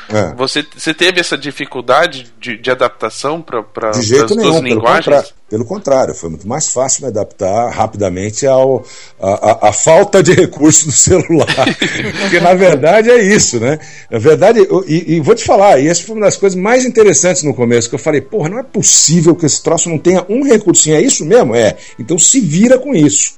[0.09, 0.35] É.
[0.35, 5.05] Você, você teve essa dificuldade de, de adaptação para as duas linguagens?
[5.05, 8.85] Pelo, pelo contrário, foi muito mais fácil me adaptar rapidamente ao,
[9.21, 11.47] a, a, a falta de recursos do celular.
[12.21, 13.79] Porque na verdade é isso, né?
[14.11, 16.85] Na verdade, eu, e, e, vou te falar, e essa foi uma das coisas mais
[16.85, 20.25] interessantes no começo, que eu falei, porra, não é possível que esse troço não tenha
[20.29, 20.97] um recursinho.
[20.97, 21.55] É isso mesmo?
[21.55, 21.77] É.
[21.99, 23.35] Então se vira com isso.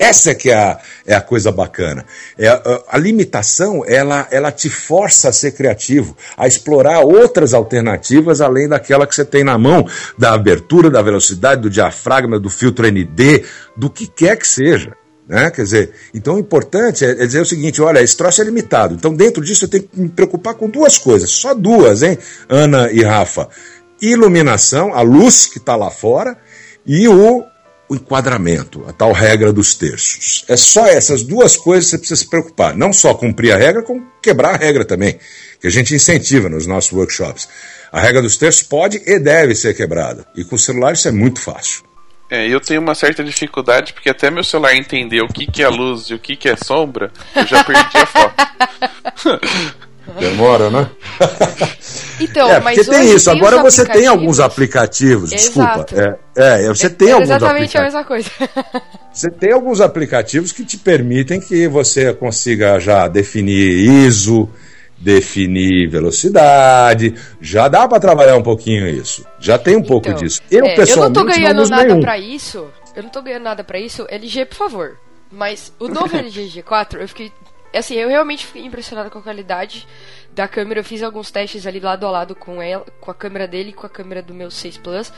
[0.00, 2.06] Essa é que é a, é a coisa bacana.
[2.38, 8.40] É, a, a, limitação, ela, ela te força a ser criativo, a explorar outras alternativas
[8.40, 9.86] além daquela que você tem na mão,
[10.16, 13.44] da abertura, da velocidade, do diafragma, do filtro ND,
[13.76, 14.96] do que quer que seja.
[15.28, 15.50] Né?
[15.50, 18.94] Quer dizer, então o importante é, é dizer o seguinte: olha, esse troço é limitado.
[18.94, 22.16] Então, dentro disso, eu tenho que me preocupar com duas coisas, só duas, hein,
[22.48, 23.50] Ana e Rafa?
[24.00, 26.38] Iluminação, a luz que está lá fora,
[26.86, 27.44] e o
[27.90, 30.44] o enquadramento, a tal regra dos terços.
[30.46, 32.76] É só essas duas coisas que você precisa se preocupar.
[32.76, 35.18] Não só cumprir a regra, como quebrar a regra também,
[35.60, 37.48] que a gente incentiva nos nossos workshops.
[37.90, 40.24] A regra dos terços pode e deve ser quebrada.
[40.36, 41.82] E com o celular isso é muito fácil.
[42.30, 45.68] É, eu tenho uma certa dificuldade, porque até meu celular entender o que, que é
[45.68, 48.34] luz e o que, que é sombra, eu já perdi a foto.
[50.18, 50.90] Demora, né?
[52.22, 53.30] Então, é, mas tem isso.
[53.30, 55.86] Tem Agora você tem alguns aplicativos, desculpa.
[56.36, 58.30] É, é, você é, tem é alguns exatamente a mesma coisa.
[59.12, 64.48] Você tem alguns aplicativos que te permitem que você consiga já definir ISO,
[64.96, 67.16] definir velocidade.
[67.40, 69.26] Já dá para trabalhar um pouquinho isso.
[69.40, 70.40] Já tem um então, pouco disso.
[70.48, 72.68] Eu, é, pessoalmente, eu não tô ganhando não nada para isso.
[72.94, 74.06] Eu não tô ganhando nada para isso.
[74.08, 74.96] LG, por favor.
[75.30, 77.32] Mas o novo LG G4, eu fiquei
[77.78, 79.86] assim, eu realmente fiquei impressionado com a qualidade
[80.32, 80.80] da câmera.
[80.80, 83.72] Eu fiz alguns testes ali lado a lado com ela, com a câmera dele e
[83.72, 85.12] com a câmera do meu 6 Plus.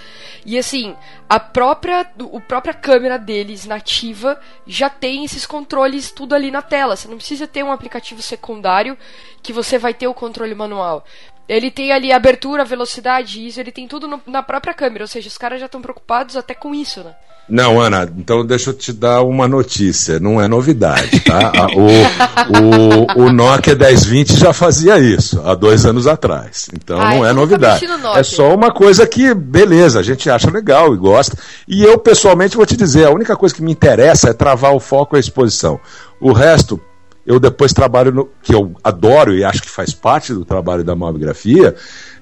[0.44, 0.96] E assim,
[1.28, 6.96] a própria, o própria câmera deles nativa já tem esses controles tudo ali na tela.
[6.96, 8.96] Você não precisa ter um aplicativo secundário
[9.42, 11.04] que você vai ter o controle manual.
[11.48, 15.04] Ele tem ali abertura, velocidade, isso, ele tem tudo no, na própria câmera.
[15.04, 17.14] Ou seja, os caras já estão preocupados até com isso, né?
[17.48, 21.52] Não, Ana, então deixa eu te dar uma notícia, não é novidade, tá?
[21.76, 27.26] o, o, o Nokia 1020 já fazia isso há dois anos atrás, então Ai, não
[27.26, 27.84] é novidade.
[28.14, 31.36] É só uma coisa que, beleza, a gente acha legal e gosta.
[31.66, 34.80] E eu, pessoalmente, vou te dizer, a única coisa que me interessa é travar o
[34.80, 35.80] foco e a exposição.
[36.20, 36.80] O resto,
[37.26, 40.94] eu depois trabalho no, que eu adoro e acho que faz parte do trabalho da
[40.94, 41.74] mobigrafia,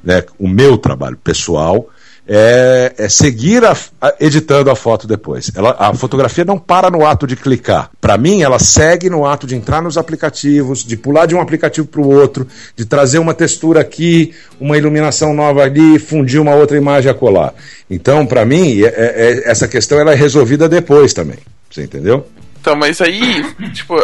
[0.02, 1.88] né, o meu trabalho pessoal,
[2.32, 5.50] é, é seguir a, a, editando a foto depois.
[5.52, 7.90] Ela, a fotografia não para no ato de clicar.
[8.00, 11.88] Para mim, ela segue no ato de entrar nos aplicativos, de pular de um aplicativo
[11.88, 16.76] para o outro, de trazer uma textura aqui, uma iluminação nova ali, fundir uma outra
[16.76, 17.52] imagem a colar.
[17.90, 21.38] Então, para mim, é, é, é, essa questão ela é resolvida depois também.
[21.68, 22.24] Você entendeu?
[22.60, 23.96] Então, mas aí, tipo,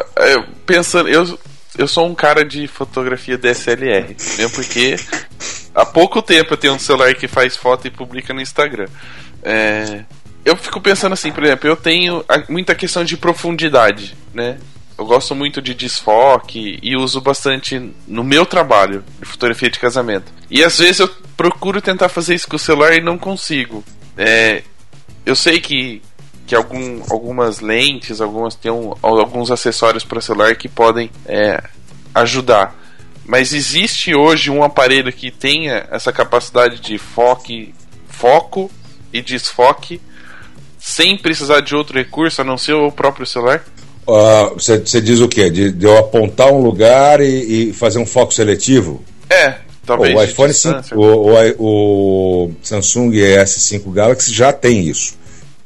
[0.66, 1.38] pensando, eu,
[1.78, 4.96] eu sou um cara de fotografia DSLR, mesmo porque
[5.76, 8.88] há pouco tempo eu tenho um celular que faz foto e publica no Instagram.
[9.42, 10.04] É,
[10.44, 14.58] eu fico pensando assim, por exemplo, eu tenho muita questão de profundidade, né?
[14.98, 20.32] eu gosto muito de desfoque e uso bastante no meu trabalho de fotografia de casamento.
[20.50, 23.84] E às vezes eu procuro tentar fazer isso com o celular e não consigo.
[24.16, 24.62] É,
[25.26, 26.00] eu sei que,
[26.46, 31.62] que algum, algumas lentes, algumas tem um, alguns acessórios para celular que podem é,
[32.14, 32.74] ajudar.
[33.26, 37.74] Mas existe hoje um aparelho que tenha essa capacidade de foque,
[38.08, 38.70] foco
[39.12, 40.00] e desfoque
[40.78, 43.64] sem precisar de outro recurso a não ser o próprio celular?
[44.06, 45.50] Uh, você, você diz o quê?
[45.50, 49.02] De, de eu apontar um lugar e, e, fazer um foco seletivo?
[49.28, 50.14] É, talvez.
[50.14, 55.14] O iPhone 5, o, o, o, Samsung S5 Galaxy já tem isso.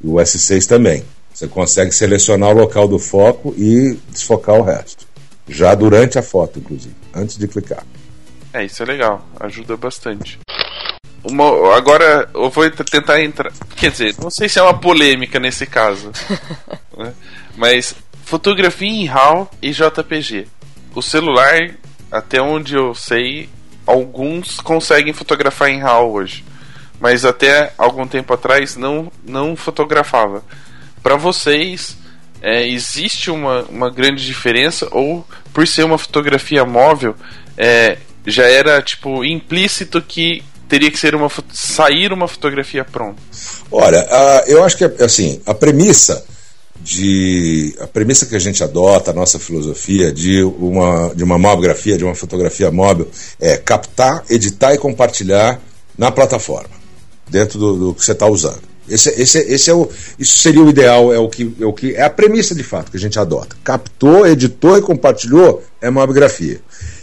[0.02, 1.04] E o S6 também.
[1.34, 5.09] Você consegue selecionar o local do foco e desfocar o resto.
[5.48, 7.84] Já durante a foto, inclusive, antes de clicar.
[8.52, 9.24] É, isso é legal.
[9.38, 10.38] Ajuda bastante.
[11.22, 13.52] Uma, agora eu vou tentar entrar.
[13.76, 16.10] Quer dizer, não sei se é uma polêmica nesse caso.
[16.96, 17.12] né?
[17.56, 17.94] Mas
[18.30, 20.46] Fotografia em RAW e JPG.
[20.94, 21.68] O celular,
[22.12, 23.48] até onde eu sei,
[23.84, 26.44] alguns conseguem fotografar em RAW hoje.
[27.00, 30.44] Mas até algum tempo atrás não, não fotografava.
[31.02, 31.96] Para vocês,
[32.42, 34.88] é, existe uma, uma grande diferença?
[34.90, 37.14] Ou por ser uma fotografia móvel,
[37.56, 43.20] é, já era tipo implícito que teria que ser uma sair uma fotografia pronta?
[43.70, 46.24] Olha, uh, eu acho que assim a premissa
[46.80, 51.98] de a premissa que a gente adota, a nossa filosofia de uma, de uma mobgrafia,
[51.98, 53.08] de uma fotografia móvel,
[53.38, 55.60] é captar, editar e compartilhar
[55.98, 56.70] na plataforma,
[57.28, 58.69] dentro do, do que você está usando.
[58.90, 59.88] Esse, esse, esse é o,
[60.18, 62.90] isso seria o ideal, é o, que, é o que é a premissa de fato
[62.90, 63.56] que a gente adota.
[63.62, 66.60] Captou, editou e compartilhou é mobgrafia.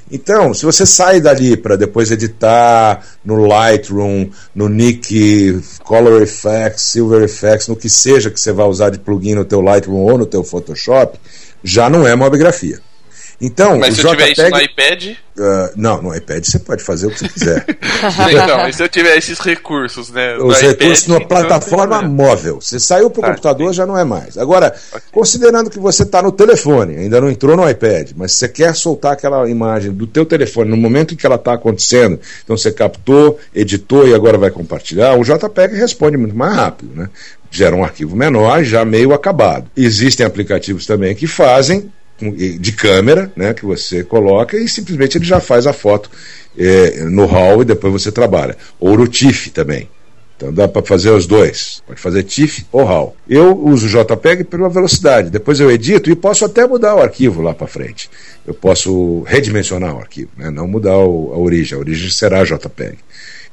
[0.09, 7.23] Então, se você sai dali para depois editar no Lightroom, no Nick, Color Effects, Silver
[7.23, 10.25] Effects, no que seja que você vai usar de plugin no teu Lightroom ou no
[10.25, 11.19] teu Photoshop,
[11.61, 12.79] já não é mobigrafia.
[13.39, 15.05] Então, mas se eu tiver isso no iPad?
[15.37, 17.65] Uh, não, no iPad você pode fazer o que você quiser.
[18.31, 20.35] então, mas se eu tiver esses recursos, né?
[20.37, 22.59] Os recursos iPad, na então plataforma móvel.
[22.59, 24.39] Você saiu para o tá, computador, já não é mais.
[24.39, 25.01] Agora, okay.
[25.11, 29.13] considerando que você está no telefone, ainda não entrou no iPad, mas você quer soltar
[29.13, 33.39] aquela imagem do teu telefone no momento em que ela está acontecendo, então você captou,
[33.53, 37.07] editou e agora vai compartilhar, o JPEG responde muito mais rápido, né?
[37.51, 39.69] Gera um arquivo menor, já meio acabado.
[39.77, 45.39] Existem aplicativos também que fazem de câmera, né, que você coloca e simplesmente ele já
[45.39, 46.09] faz a foto
[46.57, 48.57] é, no RAW e depois você trabalha.
[48.79, 49.87] Ou no TIFF também.
[50.35, 51.81] Então dá para fazer os dois.
[51.85, 53.15] Pode fazer TIFF ou RAW.
[53.27, 55.31] Eu uso JPEG pela velocidade.
[55.31, 58.09] Depois eu edito e posso até mudar o arquivo lá para frente.
[58.45, 60.51] Eu posso redimensionar o arquivo, né?
[60.51, 61.75] não mudar o, a origem.
[61.75, 62.99] A origem será JPEG.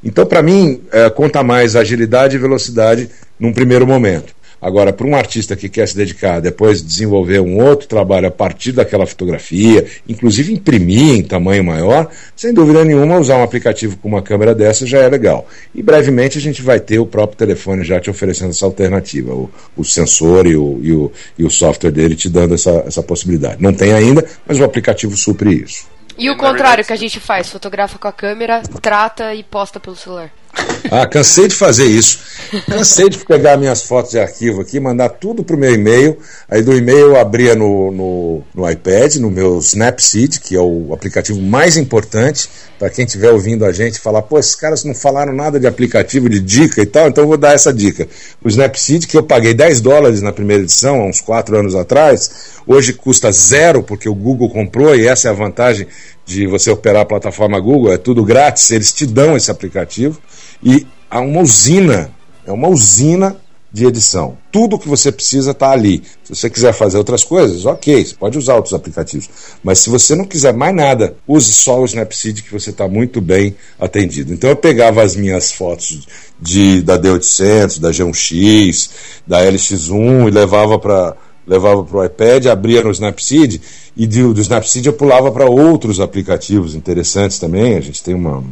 [0.02, 3.08] Então, para mim, é, conta mais agilidade e velocidade
[3.40, 4.34] num primeiro momento.
[4.64, 8.72] Agora, para um artista que quer se dedicar, depois desenvolver um outro trabalho a partir
[8.72, 14.22] daquela fotografia, inclusive imprimir em tamanho maior, sem dúvida nenhuma, usar um aplicativo com uma
[14.22, 15.46] câmera dessa já é legal.
[15.74, 19.50] E brevemente a gente vai ter o próprio telefone já te oferecendo essa alternativa, o,
[19.76, 23.62] o sensor e o, e, o, e o software dele te dando essa, essa possibilidade.
[23.62, 25.86] Não tem ainda, mas o aplicativo supre isso.
[26.16, 29.94] E o contrário que a gente faz, fotografa com a câmera, trata e posta pelo
[29.94, 30.30] celular.
[30.90, 32.20] Ah, cansei de fazer isso.
[32.66, 36.18] Cansei de pegar minhas fotos de arquivo aqui, mandar tudo pro meu e-mail.
[36.48, 40.92] Aí do e-mail eu abria no, no, no iPad, no meu Snapseed, que é o
[40.92, 42.48] aplicativo mais importante
[42.78, 46.28] para quem estiver ouvindo a gente falar, pô, esses caras não falaram nada de aplicativo,
[46.28, 48.06] de dica e tal, então eu vou dar essa dica.
[48.42, 52.30] O Snapseed, que eu paguei 10 dólares na primeira edição, há uns 4 anos atrás,
[52.66, 55.86] hoje custa zero, porque o Google comprou, e essa é a vantagem
[56.24, 60.20] de você operar a plataforma Google, é tudo grátis, eles te dão esse aplicativo.
[60.62, 62.10] E há uma usina,
[62.46, 63.36] é uma usina
[63.74, 64.38] de edição.
[64.52, 66.00] Tudo que você precisa está ali.
[66.22, 69.28] Se você quiser fazer outras coisas, ok, você pode usar outros aplicativos.
[69.64, 73.20] Mas se você não quiser mais nada, use só o Snapseed que você está muito
[73.20, 74.32] bem atendido.
[74.32, 76.06] Então eu pegava as minhas fotos
[76.40, 78.90] de, da D800, da G1X,
[79.26, 81.16] da LX1 e levava para
[81.46, 83.60] levava para o iPad, abria no Snapseed
[83.96, 87.76] e do, do Snapseed eu pulava para outros aplicativos interessantes também.
[87.76, 88.42] A gente tem uma.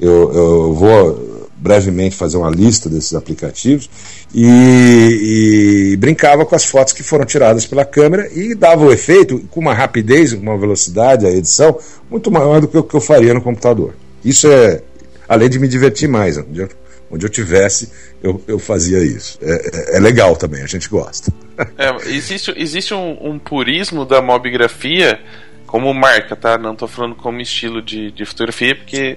[0.00, 3.88] Eu, eu vou brevemente fazer uma lista desses aplicativos
[4.34, 9.40] e, e, brincava com as fotos que foram tiradas pela câmera e dava o efeito
[9.50, 11.78] com uma rapidez, com uma velocidade, a edição
[12.10, 13.94] muito maior do que o que eu faria no computador.
[14.24, 14.82] Isso é,
[15.28, 16.68] além de me divertir mais, onde eu,
[17.10, 17.90] onde eu tivesse,
[18.22, 19.38] eu, eu fazia isso.
[19.42, 21.30] É, é, é legal também, a gente gosta.
[21.76, 25.20] É, existe existe um, um purismo da mobigrafia
[25.66, 26.58] como marca, tá?
[26.58, 29.16] Não estou falando como estilo de, de fotografia, porque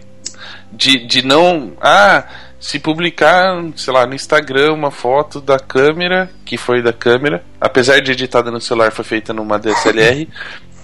[0.71, 1.73] de, de não.
[1.81, 2.25] Ah,
[2.59, 7.99] se publicar, sei lá, no Instagram uma foto da câmera, que foi da câmera, apesar
[8.01, 10.29] de editada no celular, foi feita numa DSLR.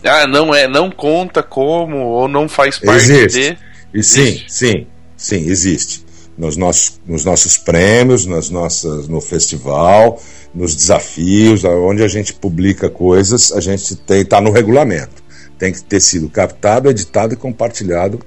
[0.03, 3.57] ah, não é, não conta como ou não faz parte existe.
[3.94, 4.03] de.
[4.03, 6.06] Sim, sim, sim, existe.
[6.38, 10.22] Nos nossos, nos nossos prêmios, nas nossas, no festival,
[10.53, 15.23] nos desafios, onde a gente publica coisas, a gente tem tá no regulamento.
[15.57, 18.19] Tem que ter sido captado, editado e compartilhado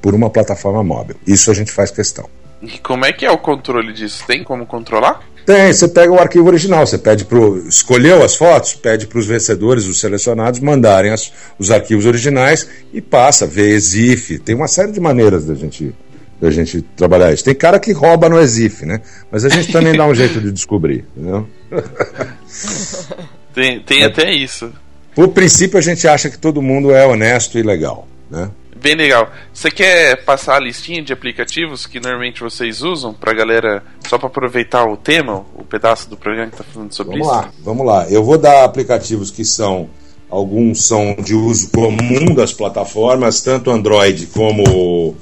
[0.00, 1.16] por uma plataforma móvel.
[1.26, 2.28] Isso a gente faz questão.
[2.60, 4.24] E como é que é o controle disso?
[4.26, 5.20] Tem como controlar?
[5.44, 7.58] Tem, você pega o arquivo original, você pede pro.
[7.68, 13.00] Escolheu as fotos, pede para os vencedores, os selecionados, mandarem as, os arquivos originais e
[13.02, 14.38] passa, vê EXIF.
[14.38, 15.94] Tem uma série de maneiras da gente,
[16.40, 17.44] da gente trabalhar isso.
[17.44, 19.02] Tem cara que rouba no EXIF, né?
[19.30, 21.04] Mas a gente também dá um jeito de descobrir.
[21.14, 21.46] Entendeu?
[23.54, 24.72] Tem, tem é, até isso.
[25.14, 28.08] Por princípio, a gente acha que todo mundo é honesto e legal.
[28.28, 28.50] Né?
[28.74, 29.30] Bem legal.
[29.52, 34.26] Você quer passar a listinha de aplicativos que normalmente vocês usam pra galera, só para
[34.26, 37.36] aproveitar o tema, o pedaço do programa que tá falando sobre vamos isso?
[37.36, 38.10] Vamos lá, vamos lá.
[38.10, 39.88] Eu vou dar aplicativos que são
[40.28, 45.14] alguns são de uso comum das plataformas, tanto Android como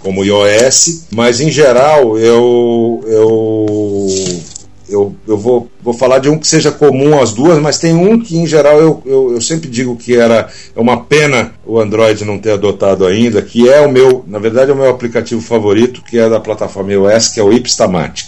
[0.00, 4.06] como iOS, mas em geral eu eu
[4.90, 8.18] eu, eu vou, vou falar de um que seja comum às duas, mas tem um
[8.18, 12.24] que, em geral, eu, eu, eu, sempre digo que era é uma pena o Android
[12.24, 16.02] não ter adotado ainda, que é o meu, na verdade, é o meu aplicativo favorito,
[16.02, 18.26] que é da plataforma iOS, que é o Ipstamatic.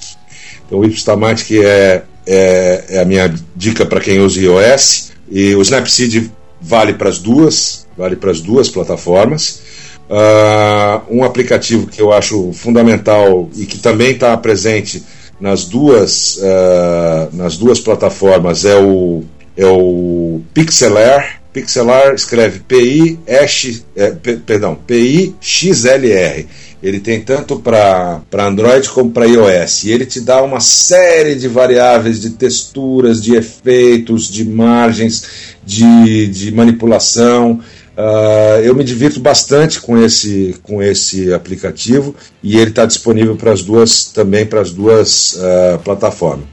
[0.65, 5.63] Então, o Ipstamatic é, é, é a minha dica para quem usa iOS, e o
[5.63, 6.31] Snapseed
[6.61, 9.61] vale para as duas, vale para as duas plataformas.
[10.09, 15.03] Uh, um aplicativo que eu acho fundamental e que também está presente
[15.43, 19.25] nas duas, uh, nas duas plataformas é o,
[19.57, 21.43] é o Pixelar.
[21.53, 24.13] Pixelar escreve P-I-X, é,
[24.47, 26.47] perdão, P-I-X-L-R.
[26.81, 29.85] Ele tem tanto para Android como para iOS.
[29.85, 35.25] E ele te dá uma série de variáveis, de texturas, de efeitos, de margens,
[35.67, 37.61] de, de manipulação.
[37.97, 43.53] Uh, eu me divirto bastante com esse, com esse aplicativo e ele está disponível para
[43.53, 46.47] as duas também para as duas uh, plataformas.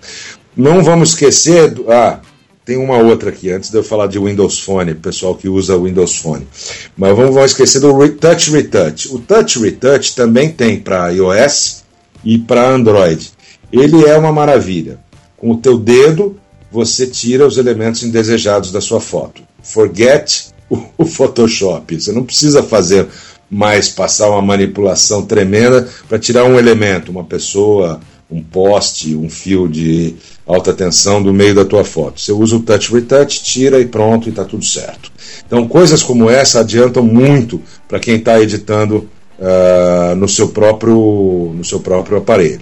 [0.55, 2.19] Não vamos esquecer, do, ah,
[2.65, 6.17] tem uma outra aqui antes de eu falar de Windows Phone, pessoal que usa Windows
[6.17, 6.45] Phone.
[6.97, 9.07] Mas vamos, vamos esquecer do Touch Retouch.
[9.13, 11.83] O Touch Retouch também tem para iOS
[12.23, 13.31] e para Android.
[13.71, 14.99] Ele é uma maravilha.
[15.37, 16.37] Com o teu dedo
[16.71, 19.41] você tira os elementos indesejados da sua foto.
[19.63, 21.99] Forget o, Photoshop.
[21.99, 23.07] Você não precisa fazer
[23.49, 29.67] mais passar uma manipulação tremenda para tirar um elemento, uma pessoa, um poste, um fio
[29.67, 30.15] de
[30.45, 32.21] alta tensão do meio da tua foto.
[32.21, 35.11] Você usa o Touch Retouch, tira e pronto, e está tudo certo.
[35.45, 39.09] Então, coisas como essa adiantam muito para quem está editando
[39.39, 42.61] uh, no, seu próprio, no seu próprio aparelho.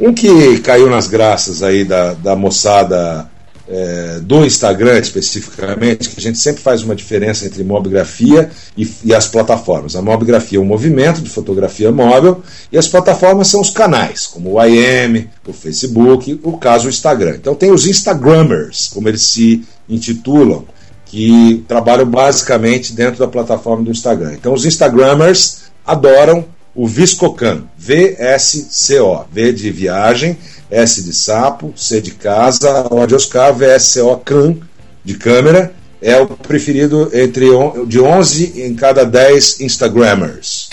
[0.00, 3.28] Um que caiu nas graças aí da, da moçada
[3.70, 9.14] é, do Instagram especificamente, que a gente sempre faz uma diferença entre mobigrafia e, e,
[9.14, 9.94] as plataformas.
[9.94, 12.42] A mobigrafia é um movimento de fotografia móvel
[12.72, 17.36] e as plataformas são os canais, como o IM, o Facebook, o caso o Instagram.
[17.36, 20.64] Então tem os Instagrammers, como eles se intitulam,
[21.04, 24.32] que trabalham basicamente dentro da plataforma do Instagram.
[24.34, 30.36] Então os Instagrammers adoram o Viscocan, V-S-C-O, V de viagem,
[30.70, 34.56] S de sapo, C de casa, O de Oscar, VSCO CAN
[35.04, 40.68] de câmera, é o preferido entre on, de 11 em cada 10 Instagrammers.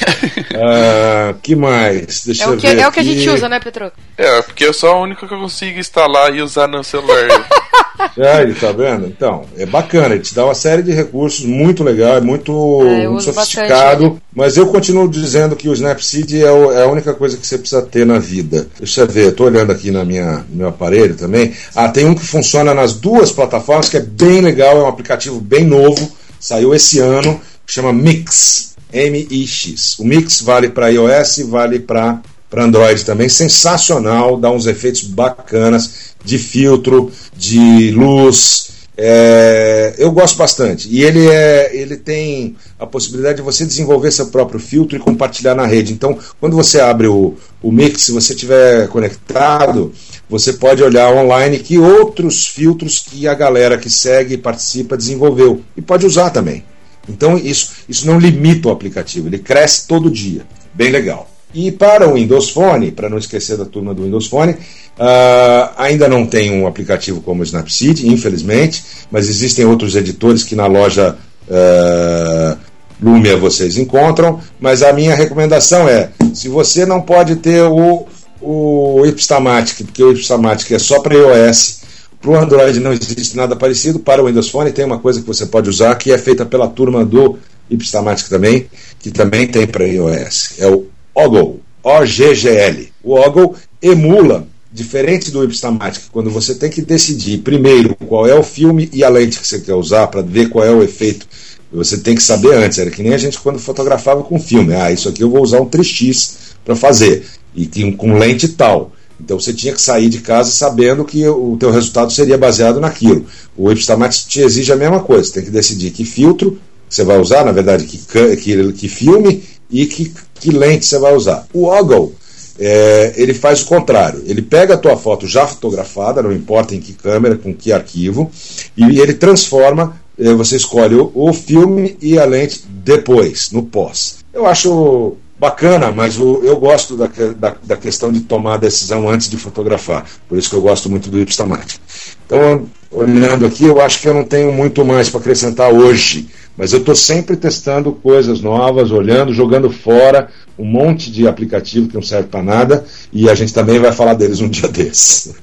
[0.52, 2.26] uh, que mais?
[2.26, 3.92] Deixa é o que, é o que a gente usa, né, Petro?
[4.18, 7.28] É, porque eu sou a única que eu consigo instalar e usar no celular.
[8.18, 9.08] É, tá vendo?
[9.08, 13.24] Então, é bacana, ele te dá uma série de recursos muito legal, muito, é, muito
[13.24, 14.22] sofisticado.
[14.34, 17.58] Mas eu continuo dizendo que o Snapseed é, o, é, a única coisa que você
[17.58, 18.68] precisa ter na vida.
[18.78, 21.54] Deixa eu ver, eu tô olhando aqui na minha, no meu aparelho também.
[21.74, 25.15] Ah, tem um que funciona nas duas plataformas, que é bem legal, é um aplicativo
[25.42, 28.76] bem novo, saiu esse ano, chama Mix.
[28.94, 30.00] M-I-X.
[30.00, 32.22] O Mix vale para iOS vale para
[32.56, 33.28] Android também.
[33.28, 38.70] Sensacional, dá uns efeitos bacanas de filtro, de luz.
[38.98, 40.88] É, eu gosto bastante.
[40.90, 45.54] E ele, é, ele tem a possibilidade de você desenvolver seu próprio filtro e compartilhar
[45.54, 45.92] na rede.
[45.92, 49.92] Então, quando você abre o, o Mix, se você estiver conectado,
[50.30, 55.62] você pode olhar online que outros filtros que a galera que segue e participa desenvolveu.
[55.78, 56.64] E pode usar também.
[57.08, 60.42] Então, isso, isso não limita o aplicativo, ele cresce todo dia.
[60.74, 61.30] Bem legal.
[61.54, 66.08] E para o Windows Phone, para não esquecer da turma do Windows Phone, uh, ainda
[66.10, 71.16] não tem um aplicativo como o Snapseed, infelizmente, mas existem outros editores que na loja
[71.48, 72.58] uh,
[73.02, 74.42] Lumia vocês encontram.
[74.60, 78.06] Mas a minha recomendação é: se você não pode ter o,
[78.46, 81.82] o Ipstamatic, porque o Ipstamatic é só para iOS.
[82.22, 84.00] Para o Android não existe nada parecido.
[84.00, 86.68] Para o Windows Phone tem uma coisa que você pode usar que é feita pela
[86.68, 87.40] turma do
[87.70, 88.68] Ipstamatic também,
[89.00, 90.60] que também tem para iOS.
[90.60, 92.90] É o Ogle, O-G-G-L.
[93.04, 98.44] O Ogle emula, diferente do Ipstamatic, quando você tem que decidir primeiro qual é o
[98.44, 101.28] filme e a lente que você quer usar para ver qual é o efeito
[101.76, 102.78] você tem que saber antes.
[102.78, 104.74] Era que nem a gente quando fotografava com filme.
[104.74, 107.26] Ah, isso aqui eu vou usar um 3x para fazer.
[107.56, 108.92] E com lente tal.
[109.22, 113.26] Então você tinha que sair de casa sabendo que o teu resultado seria baseado naquilo.
[113.56, 115.24] O Ipstamatic te exige a mesma coisa.
[115.24, 116.60] Você tem que decidir que filtro
[116.90, 117.98] você vai usar, na verdade, que,
[118.38, 121.48] que, que filme e que, que lente você vai usar.
[121.54, 122.14] O Ogle,
[122.60, 124.24] é, ele faz o contrário.
[124.26, 128.32] Ele pega a tua foto já fotografada, não importa em que câmera, com que arquivo,
[128.78, 134.20] e ele transforma eh, você escolhe o, o, filme e a lente depois, no pós.
[134.34, 137.08] Eu acho bacana, mas o, eu gosto da,
[137.38, 140.06] da, da, questão de tomar a decisão antes de fotografar.
[140.28, 141.80] Por isso que eu gosto muito do Ipstamate.
[142.26, 146.28] Então, olhando aqui, eu acho que eu não tenho muito mais para acrescentar hoje.
[146.58, 151.96] Mas eu estou sempre testando coisas novas, olhando, jogando fora um monte de aplicativo que
[151.96, 155.36] não serve para nada e a gente também vai falar deles um dia desses.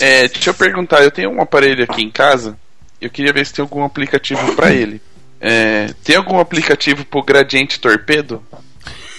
[0.00, 2.56] é, deixa eu perguntar, eu tenho um aparelho aqui em casa
[3.00, 5.00] eu queria ver se tem algum aplicativo para ele.
[5.40, 8.42] É, tem algum aplicativo pro Gradiente Torpedo?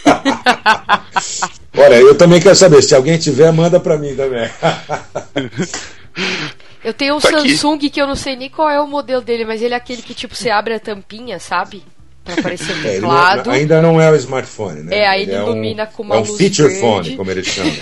[1.78, 2.82] Olha, eu também quero saber.
[2.82, 4.49] Se alguém tiver, manda para mim também.
[6.84, 7.90] eu tenho um tá Samsung aqui.
[7.90, 10.14] que eu não sei nem qual é o modelo dele, mas ele é aquele que
[10.14, 11.84] tipo você abre a tampinha, sabe?
[12.23, 13.52] Pra aparecer o teclado.
[13.52, 14.98] É, ainda não é o smartphone, né?
[14.98, 16.82] É, aí ele, ele ilumina é um, com uma é um luz feature verde.
[16.82, 17.72] phone, como eles chamam.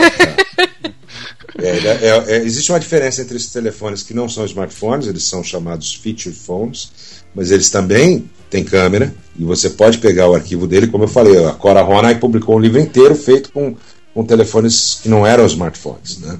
[1.61, 5.43] É, é, é, existe uma diferença entre esses telefones que não são smartphones, eles são
[5.43, 6.89] chamados feature phones,
[7.35, 11.45] mas eles também têm câmera e você pode pegar o arquivo dele, como eu falei,
[11.45, 13.76] a Cora Ronay publicou um livro inteiro feito com,
[14.13, 16.19] com telefones que não eram smartphones.
[16.19, 16.38] Né?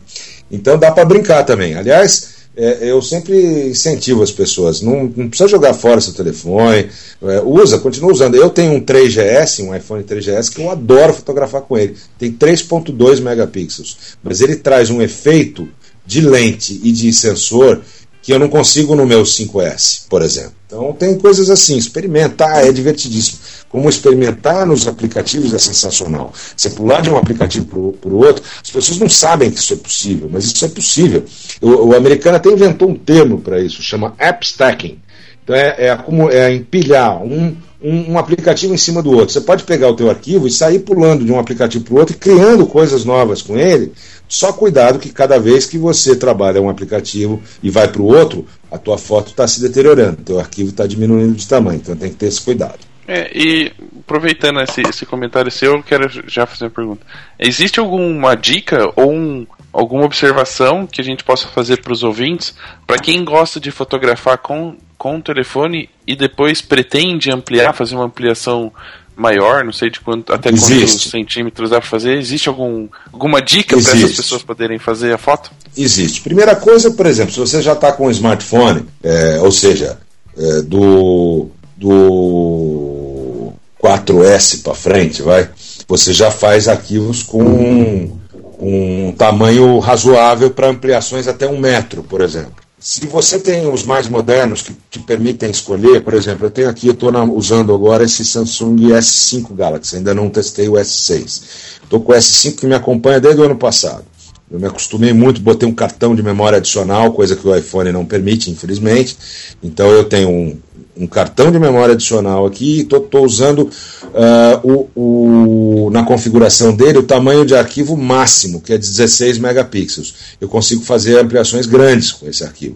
[0.52, 1.76] Então dá para brincar também.
[1.76, 6.90] Aliás, é, eu sempre incentivo as pessoas, não, não precisa jogar fora seu telefone,
[7.22, 8.36] é, usa, continua usando.
[8.36, 11.95] Eu tenho um 3GS, um iPhone 3GS, que eu adoro fotografar com ele.
[12.18, 15.69] Tem 3.2 megapixels, mas ele traz um efeito
[16.06, 17.81] de lente e de sensor
[18.22, 20.54] que eu não consigo no meu 5S, por exemplo.
[20.66, 23.40] Então tem coisas assim, experimentar é divertidíssimo.
[23.70, 26.34] Como experimentar nos aplicativos é sensacional.
[26.56, 29.78] Você pular de um aplicativo para o outro, as pessoas não sabem que isso é
[29.78, 31.24] possível, mas isso é possível.
[31.62, 35.00] O, o americano até inventou um termo para isso, chama app stacking.
[35.49, 39.34] Então é, é, como, é empilhar um, um, um, aplicativo em cima do outro.
[39.34, 42.15] Você pode pegar o teu arquivo e sair pulando de um aplicativo para o outro
[42.15, 43.91] e criando coisas novas com ele.
[44.27, 48.45] Só cuidado que cada vez que você trabalha um aplicativo e vai para o outro,
[48.71, 51.80] a tua foto está se deteriorando, o teu arquivo está diminuindo de tamanho.
[51.81, 52.77] Então tem que ter esse cuidado.
[53.07, 53.71] É, e
[54.01, 57.03] aproveitando esse, esse comentário seu, eu quero já fazer uma pergunta.
[57.39, 62.53] Existe alguma dica ou um, alguma observação que a gente possa fazer para os ouvintes
[62.85, 68.03] para quem gosta de fotografar com, com o telefone e depois pretende ampliar, fazer uma
[68.03, 68.71] ampliação
[69.15, 70.73] maior, não sei de quanto, até Existe.
[70.73, 72.17] quantos centímetros dá para fazer.
[72.17, 75.51] Existe algum, alguma dica para essas pessoas poderem fazer a foto?
[75.76, 76.21] Existe.
[76.21, 79.97] Primeira coisa, por exemplo, se você já está com um smartphone, é, ou seja,
[80.38, 85.49] é, do, do 4S para frente, vai,
[85.88, 88.19] você já faz arquivos com um,
[88.59, 92.59] um tamanho razoável para ampliações até um metro, por exemplo.
[92.81, 96.88] Se você tem os mais modernos que te permitem escolher, por exemplo, eu tenho aqui,
[96.88, 101.41] eu estou usando agora esse Samsung S5 Galaxy, ainda não testei o S6.
[101.84, 104.06] Estou com o S5 que me acompanha desde o ano passado.
[104.49, 108.06] Eu me acostumei muito, botei um cartão de memória adicional, coisa que o iPhone não
[108.06, 109.18] permite, infelizmente.
[109.61, 110.57] Então eu tenho um,
[110.99, 117.03] um cartão de memória adicional aqui estou usando uh, o, o, na configuração dele o
[117.03, 120.13] tamanho de arquivo máximo, que é 16 megapixels.
[120.41, 122.76] Eu consigo fazer ampliações grandes com esse arquivo.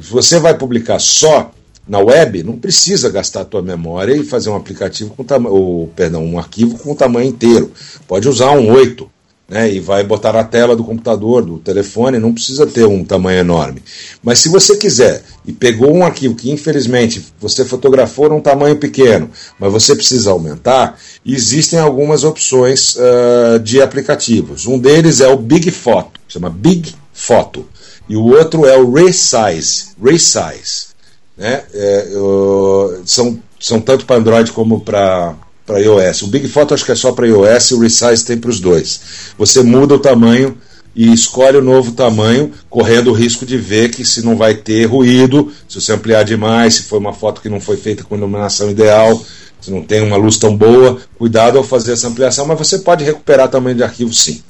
[0.00, 1.50] Se você vai publicar só
[1.88, 6.24] na web, não precisa gastar a tua memória e fazer um aplicativo com tamanho, perdão,
[6.24, 7.72] um arquivo com o tamanho inteiro.
[8.06, 9.10] Pode usar um 8
[9.48, 13.40] né, e vai botar na tela do computador, do telefone, não precisa ter um tamanho
[13.40, 13.82] enorme.
[14.22, 19.30] Mas se você quiser e pegou um arquivo que infelizmente você fotografou num tamanho pequeno,
[19.58, 24.66] mas você precisa aumentar, existem algumas opções uh, de aplicativos.
[24.66, 27.66] Um deles é o Big Photo, chama Big Photo,
[28.08, 29.88] e o outro é o Resize.
[30.02, 30.92] Resize
[31.36, 31.62] né?
[31.74, 35.34] É, uh, são, são tanto para Android como para
[35.72, 36.22] para iOS.
[36.22, 38.60] O Big Photo acho que é só para iOS e o Resize tem para os
[38.60, 39.32] dois.
[39.38, 40.58] Você muda o tamanho
[40.94, 44.84] e escolhe o novo tamanho, correndo o risco de ver que se não vai ter
[44.84, 48.70] ruído, se você ampliar demais, se foi uma foto que não foi feita com iluminação
[48.70, 49.24] ideal,
[49.58, 53.04] se não tem uma luz tão boa, cuidado ao fazer essa ampliação, mas você pode
[53.04, 54.42] recuperar tamanho de arquivo sim.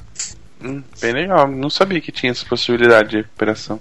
[0.61, 3.79] Hum, bem legal, não sabia que tinha essa possibilidade de recuperação.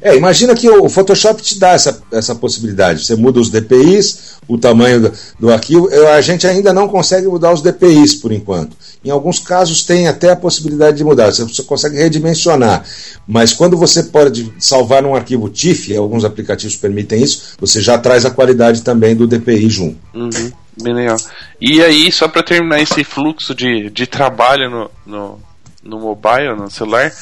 [0.00, 3.04] É, imagina que o Photoshop te dá essa, essa possibilidade.
[3.04, 5.88] Você muda os DPIs, o tamanho do, do arquivo.
[6.14, 8.76] A gente ainda não consegue mudar os DPIs por enquanto.
[9.04, 11.32] Em alguns casos tem até a possibilidade de mudar.
[11.32, 12.84] Você, você consegue redimensionar.
[13.26, 18.24] Mas quando você pode salvar num arquivo TIFF, alguns aplicativos permitem isso, você já traz
[18.24, 19.98] a qualidade também do DPI junto.
[20.14, 21.16] Uhum, bem legal.
[21.60, 25.40] E aí, só para terminar esse fluxo de, de trabalho no, no,
[25.82, 27.12] no mobile, no celular,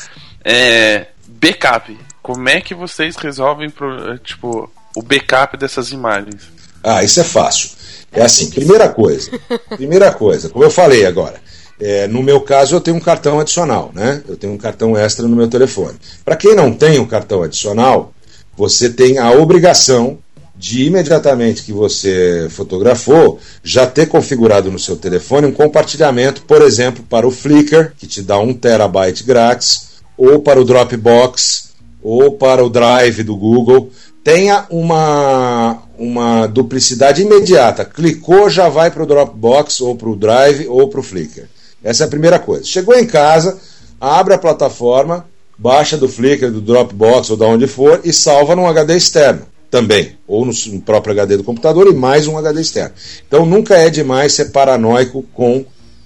[0.45, 1.97] é, backup
[2.27, 6.43] como é que vocês resolvem pro, tipo, o backup dessas imagens?
[6.83, 7.71] Ah, isso é fácil.
[8.11, 9.31] É assim, primeira coisa.
[9.77, 11.37] Primeira coisa, como eu falei agora.
[11.81, 14.25] É, no meu caso, eu tenho um cartão adicional, né?
[14.27, 15.97] Eu tenho um cartão extra no meu telefone.
[16.25, 18.13] Para quem não tem um cartão adicional,
[18.57, 20.19] você tem a obrigação
[20.57, 27.05] de imediatamente que você fotografou, já ter configurado no seu telefone um compartilhamento, por exemplo,
[27.09, 31.67] para o Flickr, que te dá um terabyte grátis, ou para o Dropbox,
[32.03, 33.91] ou para o Drive do Google,
[34.23, 37.85] tenha uma, uma duplicidade imediata.
[37.85, 41.49] Clicou, já vai para o Dropbox, ou para o Drive, ou para o Flickr.
[41.83, 42.65] Essa é a primeira coisa.
[42.65, 43.59] Chegou em casa,
[44.01, 48.67] abre a plataforma, baixa do Flickr, do Dropbox ou da onde for e salva num
[48.67, 52.95] HD externo também, ou no próprio HD do computador e mais um HD externo.
[53.27, 55.59] Então nunca é demais ser paranoico com,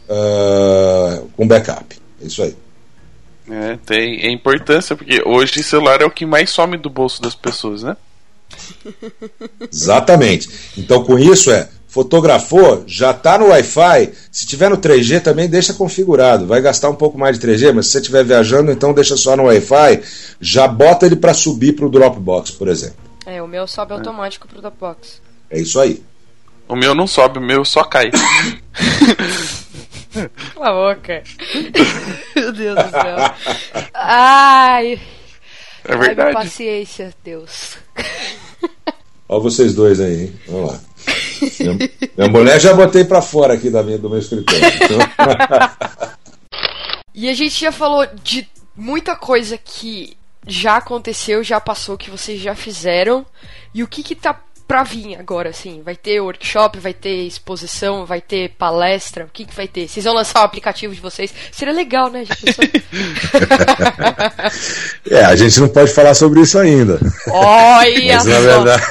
[0.09, 1.97] uh, com backup.
[2.23, 2.55] É isso aí.
[3.51, 7.21] É, tem a importância, porque hoje o celular é o que mais some do bolso
[7.21, 7.97] das pessoas, né?
[9.73, 10.49] Exatamente.
[10.79, 14.13] Então, com isso é, fotografou, já está no Wi-Fi.
[14.31, 16.47] Se tiver no 3G também deixa configurado.
[16.47, 19.37] Vai gastar um pouco mais de 3G, mas se você estiver viajando, então deixa só
[19.37, 20.01] no Wi-Fi.
[20.41, 22.97] Já bota ele para subir para o Dropbox, por exemplo.
[23.27, 25.21] É, o meu sobe automático para o Dropbox.
[25.51, 26.03] É isso aí.
[26.69, 28.11] O meu não sobe, o meu só cai.
[30.55, 31.23] Cala a boca.
[32.35, 33.17] Meu Deus do céu.
[33.95, 35.01] Ai.
[35.85, 36.37] É verdade.
[36.37, 37.79] Ai, paciência, Deus.
[39.29, 40.41] Olha vocês dois aí, hein?
[40.49, 40.81] Vamos lá.
[41.61, 44.61] Minha, minha mulher já botei pra fora aqui da minha, do meu escritório.
[47.15, 48.47] e a gente já falou de
[48.77, 50.17] muita coisa que
[50.47, 53.25] já aconteceu, já passou, que vocês já fizeram.
[53.73, 54.39] E o que que tá
[54.71, 55.83] pra vir agora, assim?
[55.85, 59.25] Vai ter workshop, vai ter exposição, vai ter palestra?
[59.25, 59.89] O que, que vai ter?
[59.89, 61.35] Vocês vão lançar o aplicativo de vocês?
[61.51, 62.25] Seria legal, né?
[65.11, 67.01] É, a gente não pode falar sobre isso ainda.
[67.29, 68.83] Olha Mas, na verdade,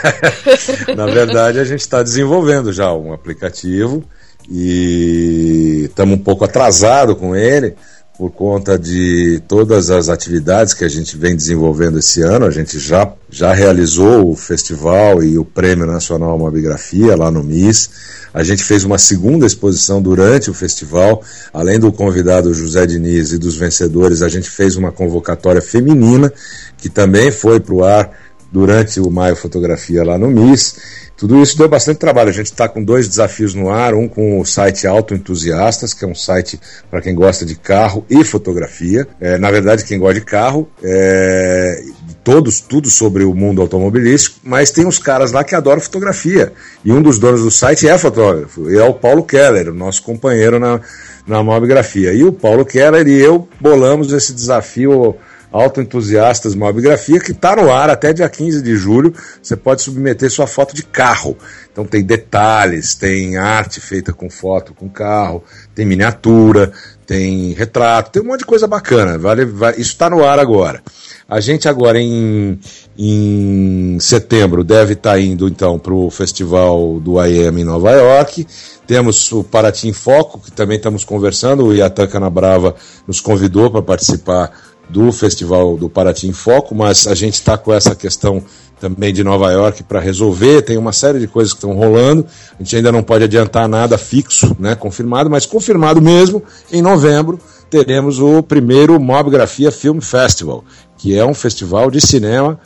[0.95, 4.03] na verdade, a gente está desenvolvendo já um aplicativo
[4.49, 7.75] e estamos um pouco atrasado com ele
[8.19, 12.45] por conta de todas as atividades que a gente vem desenvolvendo esse ano.
[12.45, 17.89] A gente já, já realizou o festival e o Prêmio Nacional Mobigrafia lá no MIS.
[18.33, 21.23] A gente fez uma segunda exposição durante o festival.
[21.53, 26.29] Além do convidado José Diniz e dos vencedores, a gente fez uma convocatória feminina
[26.77, 28.11] que também foi para o ar
[28.51, 30.75] durante o Maio Fotografia lá no MIS.
[31.19, 32.29] Tudo isso deu bastante trabalho.
[32.29, 36.05] A gente está com dois desafios no ar: um com o site Auto Entusiastas, que
[36.05, 36.57] é um site
[36.89, 39.05] para quem gosta de carro e fotografia.
[39.19, 41.83] É, na verdade, quem gosta de carro, é,
[42.23, 46.53] todos, tudo sobre o mundo automobilístico, mas tem uns caras lá que adoram fotografia.
[46.85, 50.01] E um dos donos do site é fotógrafo, e é o Paulo Keller, o nosso
[50.03, 50.79] companheiro na,
[51.27, 52.13] na mobigrafia.
[52.13, 55.17] E o Paulo Keller e eu bolamos esse desafio
[55.51, 59.13] Autoentusiastas Mobigrafia, que está no ar até dia 15 de julho.
[59.41, 61.35] Você pode submeter sua foto de carro.
[61.71, 65.43] Então tem detalhes, tem arte feita com foto com carro,
[65.73, 66.71] tem miniatura,
[67.05, 69.17] tem retrato, tem um monte de coisa bacana.
[69.17, 69.43] Vale,
[69.77, 70.81] isso está no ar agora.
[71.27, 72.59] A gente agora em,
[72.97, 78.45] em setembro deve estar tá indo então para o festival do IEM em Nova York.
[78.85, 81.65] Temos o Paraty em Foco, que também estamos conversando.
[81.65, 82.75] O Iatan Canabrava
[83.07, 84.51] nos convidou para participar
[84.89, 88.43] do Festival do Paraty em Foco, mas a gente está com essa questão
[88.79, 92.25] também de Nova York para resolver, tem uma série de coisas que estão rolando,
[92.57, 96.41] a gente ainda não pode adiantar nada fixo, né, confirmado, mas confirmado mesmo,
[96.71, 97.39] em novembro
[97.69, 100.63] teremos o primeiro Mobgrafia Film Festival,
[100.97, 102.59] que é um festival de cinema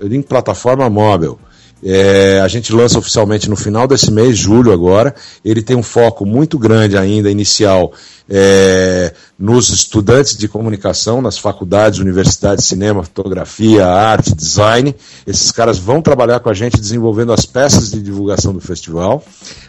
[0.00, 1.38] em plataforma móvel.
[1.82, 5.14] É, a gente lança oficialmente no final desse mês, julho agora.
[5.44, 7.92] Ele tem um foco muito grande ainda, inicial,
[8.28, 14.94] é, nos estudantes de comunicação, nas faculdades, universidades, cinema, fotografia, arte, design.
[15.26, 19.22] Esses caras vão trabalhar com a gente desenvolvendo as peças de divulgação do festival.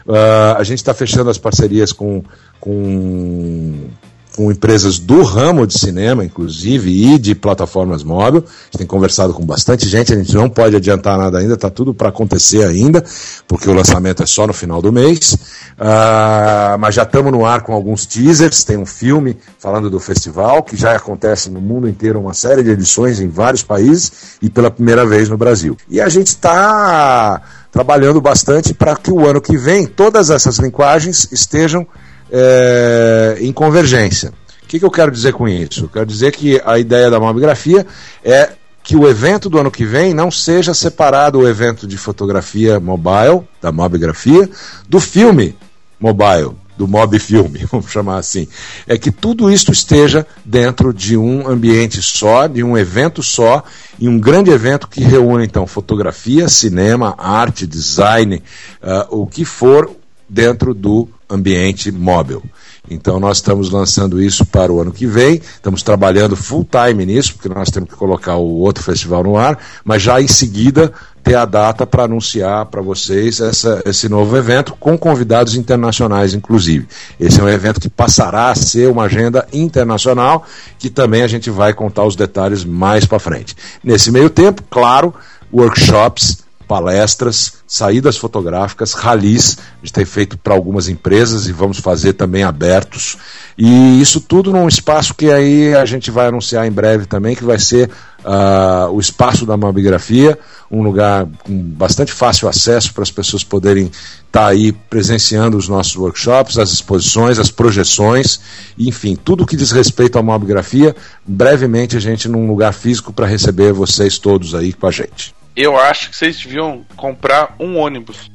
[0.06, 2.24] Uh, a gente está fechando as parcerias com,
[2.60, 3.90] com
[4.38, 8.44] com empresas do ramo de cinema, inclusive, e de plataformas móveis.
[8.44, 11.72] A gente tem conversado com bastante gente, a gente não pode adiantar nada ainda, está
[11.72, 13.04] tudo para acontecer ainda,
[13.48, 15.34] porque o lançamento é só no final do mês.
[15.34, 20.62] Uh, mas já estamos no ar com alguns teasers, tem um filme falando do festival,
[20.62, 24.70] que já acontece no mundo inteiro, uma série de edições em vários países e pela
[24.70, 25.76] primeira vez no Brasil.
[25.90, 27.42] E a gente está
[27.72, 31.88] trabalhando bastante para que o ano que vem todas essas linguagens estejam
[32.32, 34.34] é, em convergência.
[34.64, 35.86] O que, que eu quero dizer com isso?
[35.86, 37.86] Eu quero dizer que a ideia da mobigrafia
[38.24, 38.52] é
[38.84, 43.48] que o evento do ano que vem não seja separado o evento de fotografia mobile,
[43.62, 44.50] da mobigrafia,
[44.88, 45.56] do filme
[46.00, 48.48] mobile, do mob filme, vamos chamar assim.
[48.88, 53.64] É que tudo isso esteja dentro de um ambiente só, de um evento só,
[54.00, 58.42] e um grande evento que reúne então fotografia, cinema, arte, design,
[58.82, 59.90] uh, o que for
[60.30, 62.44] dentro do ambiente móvel.
[62.90, 67.34] Então nós estamos lançando isso para o ano que vem, estamos trabalhando full time nisso,
[67.34, 71.36] porque nós temos que colocar o outro festival no ar, mas já em seguida ter
[71.36, 76.88] a data para anunciar para vocês essa, esse novo evento, com convidados internacionais, inclusive.
[77.20, 80.46] Esse é um evento que passará a ser uma agenda internacional,
[80.80, 83.58] que também a gente vai contar os detalhes mais para frente.
[83.84, 85.14] Nesse meio tempo, claro,
[85.52, 92.14] workshops palestras, saídas fotográficas, ralis, a gente tem feito para algumas empresas e vamos fazer
[92.14, 93.18] também abertos.
[93.58, 97.44] E isso tudo num espaço que aí a gente vai anunciar em breve também, que
[97.44, 97.90] vai ser
[98.24, 100.40] uh, o espaço da mamografia,
[100.72, 105.68] um lugar com bastante fácil acesso para as pessoas poderem estar tá aí presenciando os
[105.68, 108.40] nossos workshops, as exposições, as projeções,
[108.78, 110.96] enfim, tudo que diz respeito à mamografia,
[111.26, 115.76] brevemente a gente num lugar físico para receber vocês todos aí com a gente eu
[115.76, 118.30] acho que vocês deviam comprar um ônibus.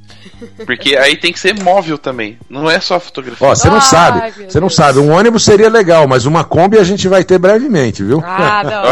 [0.66, 2.36] Porque aí tem que ser móvel também.
[2.51, 3.47] Não é só fotografia.
[3.47, 4.32] Ó, você não sabe.
[4.49, 4.99] Você não sabe.
[4.99, 8.20] Um ônibus seria legal, mas uma Kombi a gente vai ter brevemente, viu?
[8.24, 8.82] Ah, não.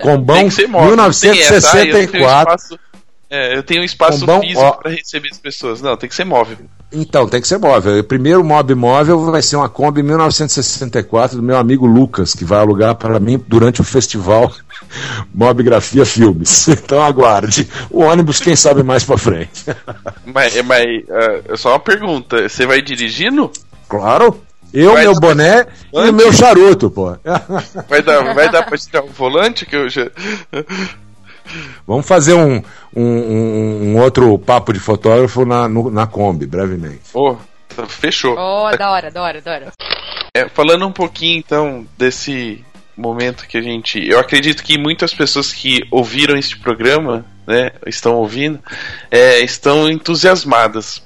[0.00, 0.88] Combão tem que ser móvel.
[0.88, 2.78] 1964.
[3.28, 5.82] É, eu tenho um espaço Combão, físico para receber as pessoas.
[5.82, 6.58] Não, tem que ser móvel.
[6.92, 7.98] Então, tem que ser móvel.
[7.98, 12.60] O primeiro mob móvel vai ser uma Kombi 1964 do meu amigo Lucas, que vai
[12.60, 14.52] alugar para mim durante o festival
[15.34, 16.68] Mobigrafia Filmes.
[16.86, 17.68] Então aguarde.
[17.90, 19.64] O ônibus, quem sabe mais para frente.
[20.24, 23.50] Mas, mas uh, só uma pergunta: você vai dirigindo?
[23.88, 24.40] Claro.
[24.72, 27.16] Eu, vai meu boné e o meu charuto, pô.
[27.88, 30.10] Vai dar, vai dar pra tirar o volante que eu já.
[31.86, 32.62] Vamos fazer um,
[32.94, 37.02] um, um, outro papo de fotógrafo na, no, na Kombi, brevemente.
[37.14, 37.36] Oh,
[37.88, 38.32] fechou.
[38.32, 39.72] Oh, da hora, da hora, da hora.
[40.34, 42.64] É, falando um pouquinho então desse
[42.96, 44.04] momento que a gente.
[44.06, 48.58] Eu acredito que muitas pessoas que ouviram este programa, né, estão ouvindo,
[49.10, 51.02] é, estão entusiasmadas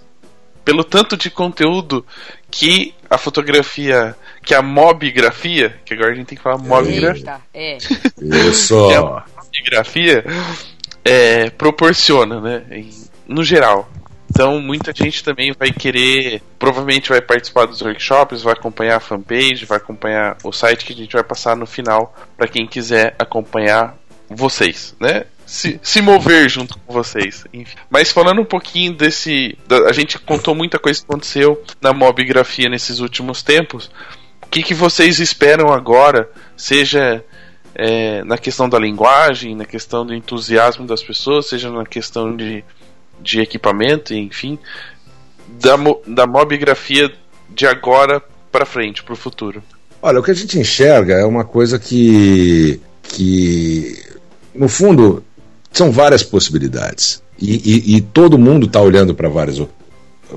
[0.65, 2.05] pelo tanto de conteúdo
[2.51, 4.15] que a fotografia,
[4.45, 7.41] que a mobigrafia, que agora a gente tem que falar mobigrafia.
[7.53, 7.79] é.
[8.21, 8.89] Isso.
[8.89, 10.25] que a mobigrafia
[11.05, 12.91] é, proporciona, né, em,
[13.29, 13.91] no geral.
[14.31, 19.65] Então, muita gente também vai querer, provavelmente vai participar dos workshops, vai acompanhar a fanpage,
[19.65, 23.97] vai acompanhar o site que a gente vai passar no final para quem quiser acompanhar
[24.29, 25.25] vocês, né?
[25.45, 27.45] Se, se mover junto com vocês.
[27.53, 27.77] Enfim.
[27.91, 29.59] Mas falando um pouquinho desse.
[29.67, 33.91] Da, a gente contou muita coisa que aconteceu na mobigrafia nesses últimos tempos.
[34.45, 36.31] O que, que vocês esperam agora?
[36.57, 37.25] Seja
[37.81, 42.63] é, na questão da linguagem, na questão do entusiasmo das pessoas, seja na questão de
[43.23, 44.59] de equipamento, enfim,
[45.61, 45.77] da,
[46.07, 47.13] da mobigrafia
[47.49, 49.63] de agora para frente, para o futuro?
[50.03, 54.03] Olha, o que a gente enxerga é uma coisa que, que
[54.55, 55.23] no fundo,
[55.73, 57.23] são várias possibilidades.
[57.39, 59.61] E, e, e todo mundo está olhando para várias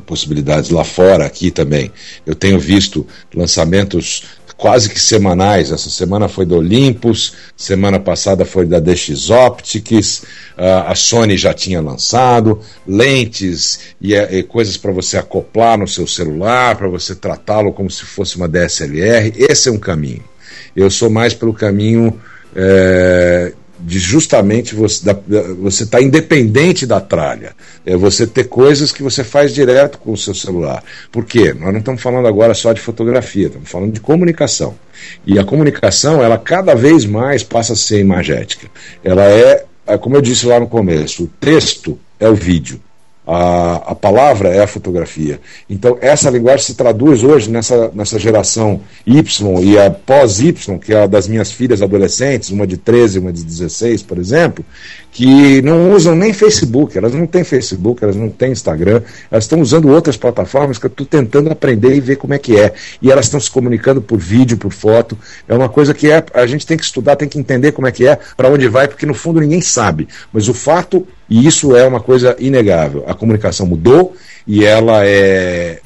[0.06, 1.92] possibilidades lá fora, aqui também.
[2.26, 4.24] Eu tenho visto lançamentos
[4.64, 5.74] quase que semanais.
[5.74, 10.24] Essa semana foi do Olympus, semana passada foi da DX Optics,
[10.56, 16.78] a Sony já tinha lançado lentes e, e coisas para você acoplar no seu celular,
[16.78, 19.34] para você tratá-lo como se fosse uma DSLR.
[19.36, 20.24] Esse é um caminho.
[20.74, 22.18] Eu sou mais pelo caminho
[22.56, 23.52] é,
[23.86, 25.12] de justamente você
[25.84, 27.54] estar tá independente da tralha.
[27.86, 30.84] É você ter coisas que você faz direto com o seu celular.
[31.12, 31.54] Por quê?
[31.54, 34.76] Nós não estamos falando agora só de fotografia, estamos falando de comunicação.
[35.26, 38.68] E a comunicação, ela cada vez mais passa a ser imagética.
[39.04, 42.80] Ela é, é como eu disse lá no começo, o texto é o vídeo.
[43.26, 45.40] A, a palavra é a fotografia.
[45.70, 51.04] Então, essa linguagem se traduz hoje nessa, nessa geração Y e a pós-Y, que é
[51.04, 54.66] a das minhas filhas adolescentes, uma de 13 uma de 16, por exemplo,
[55.14, 59.62] que não usam nem Facebook, elas não têm Facebook, elas não têm Instagram, elas estão
[59.62, 62.74] usando outras plataformas que eu estou tentando aprender e ver como é que é.
[63.00, 65.16] E elas estão se comunicando por vídeo, por foto.
[65.48, 67.92] É uma coisa que é, a gente tem que estudar, tem que entender como é
[67.92, 70.08] que é, para onde vai, porque no fundo ninguém sabe.
[70.34, 74.16] Mas o fato, e isso é uma coisa inegável, a comunicação mudou
[74.48, 75.80] e ela é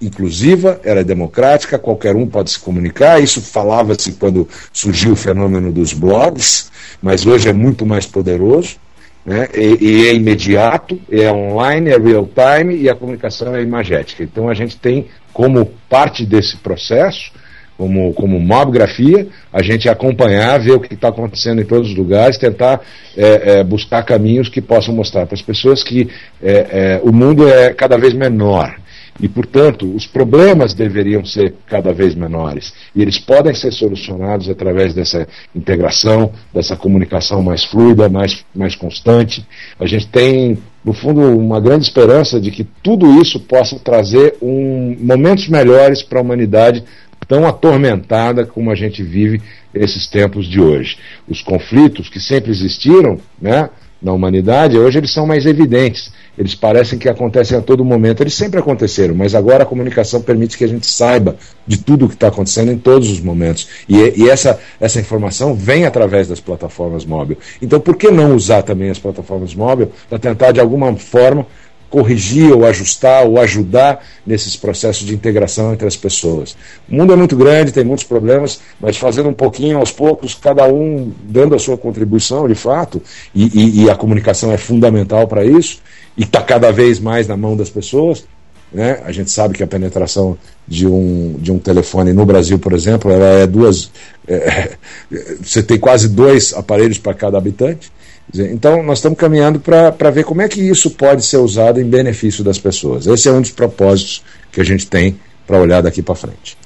[0.00, 3.22] inclusiva, ela é democrática, qualquer um pode se comunicar.
[3.22, 6.70] Isso falava-se quando surgiu o fenômeno dos blogs,
[7.02, 8.76] mas hoje é muito mais poderoso.
[9.24, 9.48] Né?
[9.54, 14.22] E, e, é imediato, é online, é real time e a comunicação é imagética.
[14.22, 17.30] Então a gente tem como parte desse processo,
[17.76, 22.38] como, como mobgrafia, a gente acompanhar, ver o que está acontecendo em todos os lugares,
[22.38, 22.80] tentar
[23.16, 26.08] é, é, buscar caminhos que possam mostrar para as pessoas que
[26.42, 28.74] é, é o mundo é cada vez menor
[29.20, 32.72] e, portanto, os problemas deveriam ser cada vez menores.
[32.94, 39.46] E eles podem ser solucionados através dessa integração, dessa comunicação mais fluida, mais, mais constante.
[39.78, 44.96] A gente tem, no fundo, uma grande esperança de que tudo isso possa trazer um,
[45.00, 46.82] momentos melhores para a humanidade
[47.28, 49.40] tão atormentada como a gente vive
[49.72, 50.98] esses tempos de hoje.
[51.28, 53.70] Os conflitos que sempre existiram, né?
[54.02, 56.10] Na humanidade, hoje eles são mais evidentes.
[56.38, 58.22] Eles parecem que acontecem a todo momento.
[58.22, 61.36] Eles sempre aconteceram, mas agora a comunicação permite que a gente saiba
[61.66, 63.68] de tudo o que está acontecendo em todos os momentos.
[63.86, 67.38] E, e, essa, essa informação vem através das plataformas móveis.
[67.60, 71.46] Então, por que não usar também as plataformas móveis para tentar, de alguma forma,
[71.90, 76.56] corrigir ou ajustar ou ajudar nesses processos de integração entre as pessoas.
[76.88, 80.66] O mundo é muito grande, tem muitos problemas, mas fazendo um pouquinho aos poucos, cada
[80.66, 83.02] um dando a sua contribuição de fato,
[83.34, 85.80] e, e, e a comunicação é fundamental para isso,
[86.16, 88.24] e está cada vez mais na mão das pessoas.
[88.72, 89.00] Né?
[89.04, 93.10] A gente sabe que a penetração de um, de um telefone no Brasil, por exemplo,
[93.10, 93.90] ela é duas.
[94.28, 94.76] É,
[95.42, 97.90] você tem quase dois aparelhos para cada habitante.
[98.34, 102.44] Então, nós estamos caminhando para ver como é que isso pode ser usado em benefício
[102.44, 103.06] das pessoas.
[103.06, 106.56] Esse é um dos propósitos que a gente tem para olhar daqui para frente.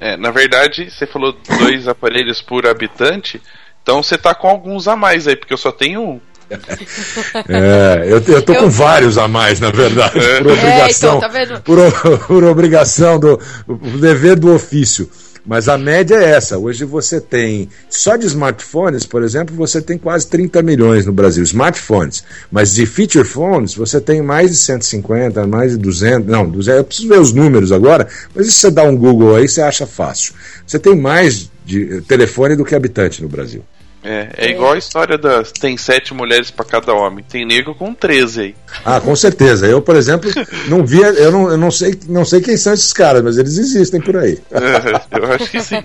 [0.00, 3.40] É, na verdade, você falou dois aparelhos por habitante,
[3.82, 6.20] então você está com alguns a mais aí, porque eu só tenho um.
[7.48, 8.62] É, eu, eu tô eu...
[8.62, 11.78] com vários a mais, na verdade, por obrigação, é, então, tá por,
[12.26, 13.38] por, obrigação do
[14.00, 15.10] dever do ofício.
[15.48, 16.58] Mas a média é essa.
[16.58, 21.42] Hoje você tem, só de smartphones, por exemplo, você tem quase 30 milhões no Brasil,
[21.42, 22.22] smartphones.
[22.52, 26.28] Mas de feature phones, você tem mais de 150, mais de 200.
[26.28, 29.48] Não, 200, eu preciso ver os números agora, mas se você dá um Google aí,
[29.48, 30.34] você acha fácil.
[30.66, 33.64] Você tem mais de telefone do que habitante no Brasil.
[34.08, 35.52] É, é igual a história das.
[35.52, 37.22] Tem sete mulheres para cada homem.
[37.22, 38.54] Tem nego com 13 aí.
[38.82, 39.66] Ah, com certeza.
[39.66, 40.30] Eu, por exemplo,
[40.66, 41.08] não via.
[41.08, 44.16] Eu não, eu não, sei, não sei quem são esses caras, mas eles existem por
[44.16, 44.38] aí.
[44.50, 45.76] É, eu acho que sim.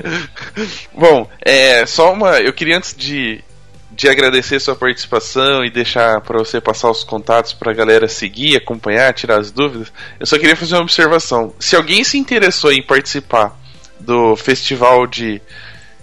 [0.96, 2.40] Bom, é, só uma.
[2.40, 3.44] Eu queria antes de,
[3.90, 8.56] de agradecer sua participação e deixar para você passar os contatos para a galera seguir,
[8.56, 9.92] acompanhar, tirar as dúvidas.
[10.18, 11.52] Eu só queria fazer uma observação.
[11.58, 13.60] Se alguém se interessou em participar
[14.00, 15.42] do festival de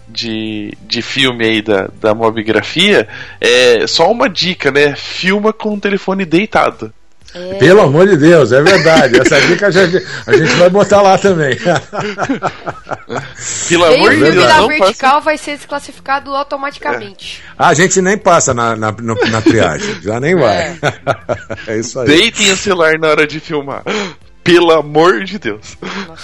[0.10, 3.08] de, de filme aí da, da mobigrafia,
[3.40, 4.96] é só uma dica, né?
[4.96, 6.94] Filma com o telefone deitado.
[7.34, 7.56] É.
[7.56, 9.20] Pelo amor de Deus, é verdade.
[9.22, 11.56] Essa dica a gente, a gente vai botar lá também.
[13.70, 14.36] Pelo amor de Deus.
[14.36, 15.26] na vertical passa...
[15.26, 17.44] vai ser desclassificado automaticamente.
[17.48, 17.54] É.
[17.58, 20.58] Ah, a gente nem passa na, na, na triagem, já nem vai.
[20.58, 20.80] É.
[21.74, 22.08] é isso aí.
[22.08, 23.84] Deitem o celular na hora de filmar.
[24.44, 25.78] Pelo amor de Deus.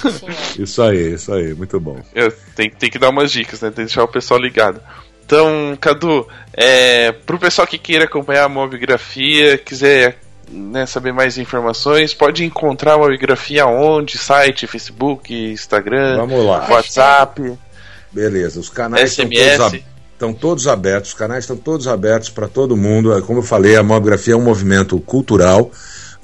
[0.58, 2.00] isso aí, isso aí, muito bom.
[2.14, 3.70] Eu, tem, tem que dar umas dicas, né?
[3.70, 4.82] Tem que deixar o pessoal ligado.
[5.26, 10.20] Então, Cadu, é, pro pessoal que queira acompanhar a mobigrafia, quiser
[10.50, 14.18] né, saber mais informações, pode encontrar a mobigrafia onde?
[14.18, 16.68] Site, Facebook, Instagram, Vamos lá.
[16.70, 17.58] WhatsApp.
[18.12, 19.42] Beleza, os canais SMS.
[19.42, 23.20] Estão todos, estão todos abertos, os canais estão todos abertos para todo mundo.
[23.24, 25.72] Como eu falei, a mobigrafia é um movimento cultural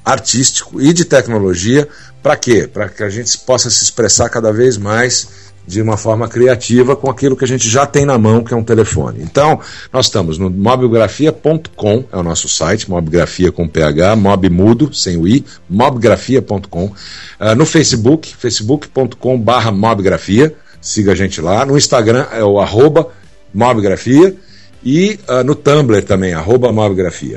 [0.04, 1.88] artístico e de tecnologia.
[2.22, 2.68] Para quê?
[2.72, 7.10] Para que a gente possa se expressar cada vez mais de uma forma criativa com
[7.10, 9.22] aquilo que a gente já tem na mão, que é um telefone.
[9.22, 9.60] Então,
[9.94, 15.28] nós estamos no mobgrafia.com, é o nosso site, mobgrafia com PH, mob mudo, sem o
[15.28, 16.86] i, mobgrafia.com.
[16.86, 16.94] Uh,
[17.40, 21.66] ah, no Facebook, facebook.com barra mobgrafia, siga a gente lá.
[21.66, 23.08] No Instagram é o arroba
[23.54, 24.36] mobgrafia
[24.84, 26.72] e uh, no Tumblr também, arroba.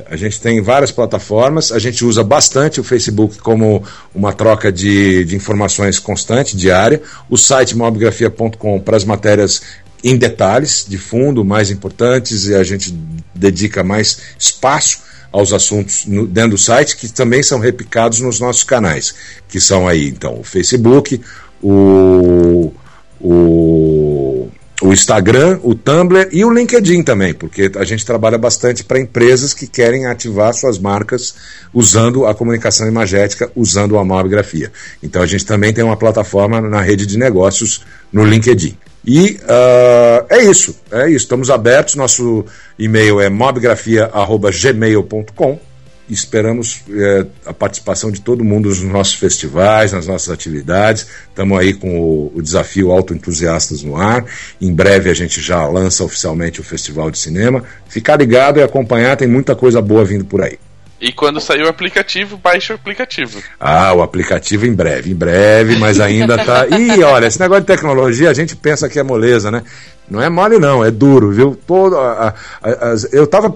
[0.09, 3.83] A gente tem várias plataformas, a gente usa bastante o Facebook como
[4.15, 7.03] uma troca de, de informações constante, diária.
[7.29, 9.61] O site mobgrafia.com para as matérias
[10.03, 12.95] em detalhes, de fundo, mais importantes, e a gente
[13.35, 14.99] dedica mais espaço
[15.33, 19.15] aos assuntos no, dentro do site, que também são replicados nos nossos canais,
[19.49, 21.21] que são aí, então, o Facebook,
[21.63, 22.73] o,
[23.21, 24.49] o,
[24.83, 29.55] o Instagram, o Tumblr e o LinkedIn também, porque a gente trabalha bastante para empresas
[29.55, 31.35] que querem ativar suas marcas
[31.73, 34.73] usando a comunicação imagética, usando a mobigrafia.
[35.03, 37.83] Então a gente também tem uma plataforma na rede de negócios
[38.13, 38.77] no LinkedIn.
[39.07, 41.25] E uh, é isso, é isso.
[41.25, 41.95] Estamos abertos.
[41.95, 42.47] Nosso
[42.79, 45.61] e-mail é mobgrafia.gmail.com.
[46.09, 51.07] Esperamos é, a participação de todo mundo nos nossos festivais, nas nossas atividades.
[51.29, 54.25] Estamos aí com o, o desafio Autoentusiastas no ar.
[54.61, 57.65] Em breve a gente já lança oficialmente o Festival de Cinema.
[57.89, 60.59] Ficar ligado e acompanhar, tem muita coisa boa vindo por aí.
[61.01, 63.43] E quando sair o aplicativo, baixe o aplicativo.
[63.61, 66.67] Ah, o aplicativo em breve, em breve, mas ainda tá.
[66.79, 69.63] Ih, olha, esse negócio de tecnologia a gente pensa que é moleza, né?
[70.09, 71.59] Não é mole, não, é duro, viu?
[71.67, 73.53] Todo, a, a, a, eu tava.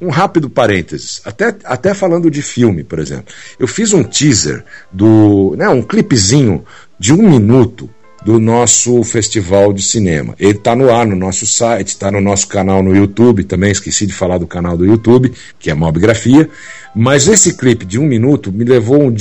[0.00, 3.32] Um rápido parênteses, até, até falando de filme, por exemplo.
[3.58, 5.54] Eu fiz um teaser do.
[5.56, 6.64] Né, um clipezinho
[6.98, 7.88] de um minuto
[8.24, 10.34] do nosso festival de cinema.
[10.40, 14.06] Ele está no ar no nosso site, está no nosso canal no YouTube, também esqueci
[14.06, 16.48] de falar do canal do YouTube, que é Mobgrafia.
[16.96, 19.14] Mas esse clipe de um minuto me levou um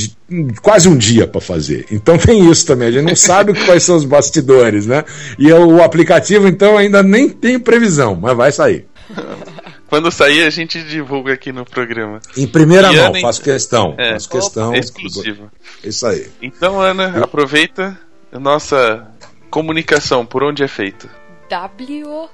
[0.62, 1.86] quase um dia para fazer.
[1.92, 5.04] Então tem isso também, a gente não sabe quais são os bastidores, né?
[5.38, 8.86] E o aplicativo, então, ainda nem tem previsão, mas vai sair.
[9.94, 12.20] Quando sair, a gente divulga aqui no programa.
[12.36, 13.94] Em primeira e mão, Ana, faço questão.
[13.96, 14.74] É, faço questão.
[14.74, 15.52] Exclusivo.
[15.84, 16.32] Isso aí.
[16.42, 17.96] Então, Ana, aproveita
[18.32, 19.08] nossa
[19.52, 21.08] comunicação, por onde é feita?
[21.48, 22.32] www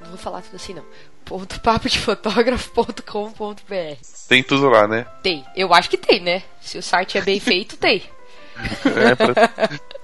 [0.00, 0.84] não vou falar tudo assim não.
[1.24, 3.96] Ponto papo de fotógrafo.com.br
[4.28, 5.06] Tem tudo lá, né?
[5.22, 5.44] Tem.
[5.56, 6.42] Eu acho que tem, né?
[6.60, 8.02] Se o site é bem feito, tem.
[8.84, 9.34] É pra...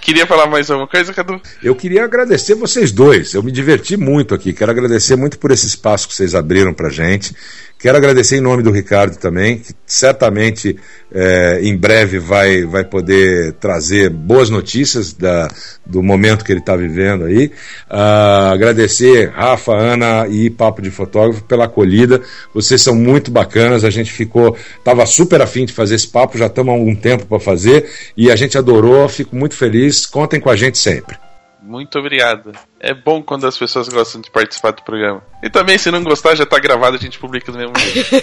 [0.00, 1.40] Queria falar mais alguma coisa, Cadu?
[1.62, 3.34] Eu queria agradecer vocês dois.
[3.34, 4.52] Eu me diverti muito aqui.
[4.52, 7.34] Quero agradecer muito por esse espaço que vocês abriram pra gente.
[7.82, 10.76] Quero agradecer em nome do Ricardo também, que certamente
[11.12, 15.48] é, em breve vai, vai poder trazer boas notícias da,
[15.84, 17.46] do momento que ele está vivendo aí.
[17.90, 22.22] Uh, agradecer Rafa, Ana e Papo de Fotógrafo pela acolhida.
[22.54, 23.82] Vocês são muito bacanas.
[23.82, 27.26] A gente ficou, estava super afim de fazer esse papo, já estamos há algum tempo
[27.26, 29.08] para fazer e a gente adorou.
[29.32, 30.04] Fico muito feliz.
[30.04, 31.16] Contem com a gente sempre.
[31.62, 32.52] Muito obrigado.
[32.78, 35.22] É bom quando as pessoas gostam de participar do programa.
[35.42, 38.14] E também, se não gostar, já tá gravado, a gente publica do mesmo jeito.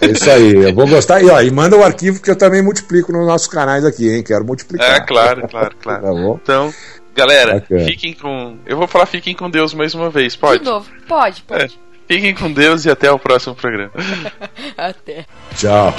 [0.00, 1.22] É isso aí, eu vou gostar.
[1.22, 4.24] E, ó, e manda o arquivo que eu também multiplico nos nossos canais aqui, hein?
[4.24, 4.96] Quero multiplicar.
[4.96, 6.02] É, claro, claro, claro.
[6.02, 6.38] tá bom?
[6.42, 6.74] Então,
[7.14, 7.84] galera, Bacana.
[7.84, 8.58] fiquem com.
[8.66, 10.64] Eu vou falar fiquem com Deus mais uma vez, pode?
[10.64, 11.78] De novo, pode, pode.
[11.80, 12.12] É.
[12.12, 13.92] Fiquem com Deus e até o próximo programa.
[14.76, 15.24] até.
[15.56, 15.94] Tchau.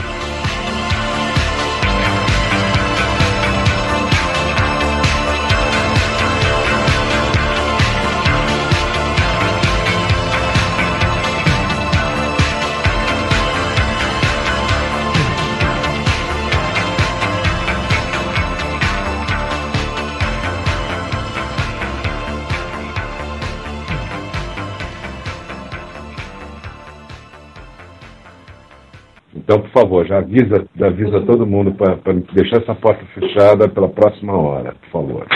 [29.45, 33.87] Então, por favor, já avisa, já avisa todo mundo para deixar essa porta fechada pela
[33.87, 35.27] próxima hora, por favor.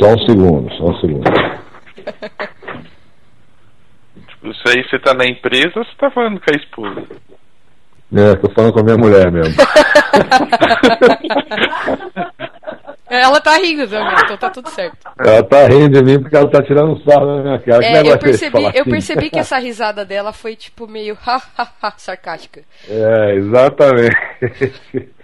[0.00, 1.22] Só um segundo, só um segundo.
[4.26, 7.06] Tipo, isso aí você tá na empresa ou você tá falando com a esposa?
[8.12, 9.54] É, tô falando com a minha mulher mesmo.
[13.08, 14.98] Ela tá rindo também, então tá tudo certo.
[15.18, 17.84] Ela tá rindo de mim porque ela tá tirando um sarro na minha cara.
[17.84, 18.90] É, eu percebi, eu assim?
[18.90, 21.16] percebi que essa risada dela foi tipo meio
[21.98, 22.62] sarcástica.
[22.88, 25.15] É, exatamente.